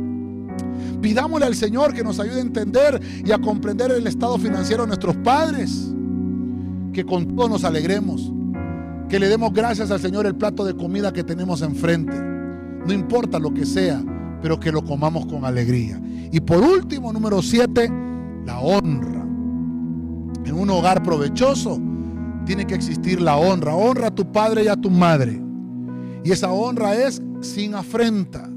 Pidámosle 1.02 1.46
al 1.46 1.54
Señor 1.56 1.92
que 1.92 2.04
nos 2.04 2.20
ayude 2.20 2.38
a 2.38 2.42
entender 2.42 3.00
y 3.24 3.32
a 3.32 3.38
comprender 3.38 3.90
el 3.90 4.06
estado 4.06 4.38
financiero 4.38 4.84
de 4.84 4.86
nuestros 4.86 5.16
padres 5.16 5.92
que 6.92 7.04
con 7.04 7.34
todo 7.34 7.48
nos 7.48 7.64
alegremos, 7.64 8.32
que 9.08 9.18
le 9.18 9.28
demos 9.28 9.52
gracias 9.52 9.90
al 9.90 10.00
Señor 10.00 10.26
el 10.26 10.36
plato 10.36 10.64
de 10.64 10.76
comida 10.76 11.12
que 11.12 11.24
tenemos 11.24 11.62
enfrente. 11.62 12.14
No 12.86 12.92
importa 12.92 13.38
lo 13.38 13.52
que 13.52 13.66
sea, 13.66 14.02
pero 14.40 14.60
que 14.60 14.70
lo 14.70 14.84
comamos 14.84 15.26
con 15.26 15.44
alegría. 15.44 16.00
Y 16.30 16.40
por 16.40 16.62
último, 16.62 17.12
número 17.12 17.42
siete, 17.42 17.90
la 18.44 18.60
honra. 18.60 19.22
En 20.44 20.54
un 20.54 20.70
hogar 20.70 21.02
provechoso 21.02 21.80
tiene 22.44 22.66
que 22.66 22.74
existir 22.74 23.20
la 23.20 23.36
honra. 23.36 23.74
Honra 23.74 24.08
a 24.08 24.14
tu 24.14 24.30
padre 24.30 24.64
y 24.64 24.68
a 24.68 24.76
tu 24.76 24.90
madre. 24.90 25.40
Y 26.24 26.30
esa 26.30 26.52
honra 26.52 26.94
es 26.94 27.22
sin 27.40 27.74
afrenta. 27.74 28.48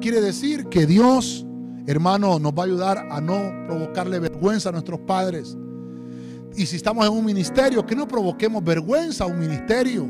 Quiere 0.00 0.20
decir 0.20 0.66
que 0.66 0.86
Dios, 0.86 1.45
hermano, 1.86 2.38
nos 2.38 2.52
va 2.52 2.62
a 2.62 2.66
ayudar 2.66 3.06
a 3.10 3.20
no 3.20 3.52
provocarle 3.66 4.18
vergüenza 4.18 4.70
a 4.70 4.72
nuestros 4.72 5.00
padres 5.00 5.56
y 6.56 6.64
si 6.64 6.76
estamos 6.76 7.06
en 7.06 7.12
un 7.12 7.24
ministerio, 7.24 7.84
que 7.84 7.94
no 7.94 8.08
provoquemos 8.08 8.64
vergüenza 8.64 9.24
a 9.24 9.26
un 9.26 9.38
ministerio. 9.38 10.08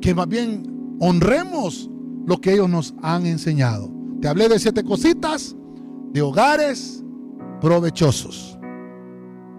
Que 0.00 0.14
más 0.14 0.28
bien 0.28 0.96
honremos 1.00 1.90
lo 2.26 2.40
que 2.40 2.54
ellos 2.54 2.70
nos 2.70 2.94
han 3.02 3.26
enseñado. 3.26 3.90
Te 4.20 4.28
hablé 4.28 4.48
de 4.48 4.58
siete 4.58 4.84
cositas 4.84 5.56
de 6.12 6.22
hogares 6.22 7.02
provechosos. 7.60 8.49